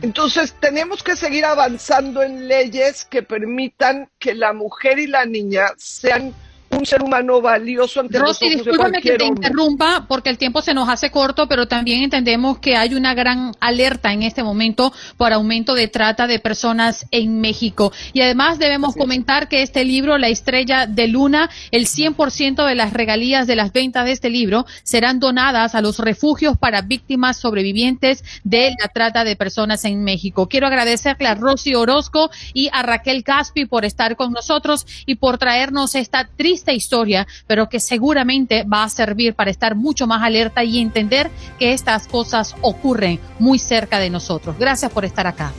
Entonces 0.00 0.54
tenemos 0.58 1.02
que 1.02 1.14
seguir 1.14 1.44
avanzando 1.44 2.22
en 2.22 2.48
leyes 2.48 3.04
que 3.04 3.22
permitan 3.22 4.08
que 4.18 4.34
la 4.34 4.54
mujer 4.54 4.98
y 4.98 5.08
la 5.08 5.26
niña 5.26 5.66
sean 5.76 6.34
un 6.76 6.86
ser 6.86 7.02
humano 7.02 7.40
valioso 7.40 8.00
ante 8.00 8.18
Rosy, 8.18 8.50
discúlpame 8.50 9.00
que 9.00 9.16
te 9.16 9.24
interrumpa 9.24 10.06
porque 10.08 10.30
el 10.30 10.38
tiempo 10.38 10.62
se 10.62 10.74
nos 10.74 10.88
hace 10.88 11.10
corto, 11.10 11.48
pero 11.48 11.66
también 11.66 12.02
entendemos 12.02 12.58
que 12.58 12.76
hay 12.76 12.94
una 12.94 13.14
gran 13.14 13.52
alerta 13.60 14.12
en 14.12 14.22
este 14.22 14.42
momento 14.42 14.92
por 15.16 15.32
aumento 15.32 15.74
de 15.74 15.88
trata 15.88 16.26
de 16.26 16.38
personas 16.38 17.06
en 17.10 17.40
México. 17.40 17.92
Y 18.12 18.20
además 18.20 18.58
debemos 18.58 18.94
comentar 18.94 19.48
que 19.48 19.62
este 19.62 19.84
libro, 19.84 20.18
La 20.18 20.28
Estrella 20.28 20.86
de 20.86 21.08
Luna, 21.08 21.50
el 21.70 21.86
100% 21.86 22.66
de 22.66 22.74
las 22.74 22.92
regalías 22.92 23.46
de 23.46 23.56
las 23.56 23.72
ventas 23.72 24.04
de 24.04 24.12
este 24.12 24.30
libro 24.30 24.66
serán 24.82 25.20
donadas 25.20 25.74
a 25.74 25.80
los 25.80 25.98
refugios 25.98 26.58
para 26.58 26.82
víctimas 26.82 27.38
sobrevivientes 27.38 28.24
de 28.44 28.74
la 28.80 28.88
trata 28.88 29.24
de 29.24 29.36
personas 29.36 29.84
en 29.84 30.04
México. 30.04 30.48
Quiero 30.48 30.66
agradecerle 30.66 31.28
a 31.28 31.34
Rosy 31.34 31.74
Orozco 31.74 32.30
y 32.52 32.68
a 32.72 32.82
Raquel 32.82 33.24
Caspi 33.24 33.64
por 33.66 33.84
estar 33.84 34.16
con 34.16 34.32
nosotros 34.32 34.86
y 35.06 35.16
por 35.16 35.38
traernos 35.38 35.94
esta 35.94 36.28
triste 36.36 36.65
esta 36.66 36.72
historia, 36.72 37.28
pero 37.46 37.68
que 37.68 37.78
seguramente 37.78 38.64
va 38.64 38.82
a 38.82 38.88
servir 38.88 39.34
para 39.34 39.52
estar 39.52 39.76
mucho 39.76 40.08
más 40.08 40.22
alerta 40.22 40.64
y 40.64 40.80
entender 40.80 41.30
que 41.60 41.72
estas 41.72 42.08
cosas 42.08 42.56
ocurren 42.60 43.20
muy 43.38 43.60
cerca 43.60 44.00
de 44.00 44.10
nosotros. 44.10 44.56
Gracias 44.58 44.90
por 44.90 45.04
estar 45.04 45.28
acá. 45.28 45.52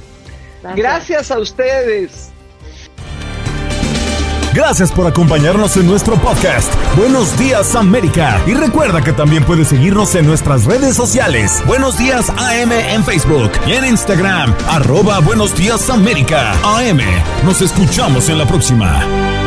Gracias, 0.76 1.32
a 1.32 1.40
ustedes. 1.40 2.32
Gracias 4.54 4.92
por 4.92 5.08
acompañarnos 5.08 5.78
en 5.78 5.86
nuestro 5.86 6.16
podcast. 6.16 6.74
Buenos 6.98 7.38
días 7.38 7.76
América. 7.76 8.42
Y 8.48 8.54
recuerda 8.54 9.02
que 9.02 9.14
también 9.14 9.46
puedes 9.46 9.68
seguirnos 9.68 10.16
en 10.16 10.26
nuestras 10.26 10.66
redes 10.66 10.96
sociales. 10.96 11.64
Buenos 11.68 11.98
días 11.98 12.30
AM 12.32 12.72
en 12.72 13.04
Facebook 13.06 13.52
y 13.66 13.74
en 13.74 13.86
Instagram. 13.86 14.54
Arroba 14.68 15.20
Buenos 15.20 15.56
días 15.56 15.90
América. 15.90 16.54
AM. 16.64 17.00
Nos 17.46 17.62
escuchamos 17.62 18.28
en 18.30 18.40
la 18.40 18.48
próxima. 18.48 19.47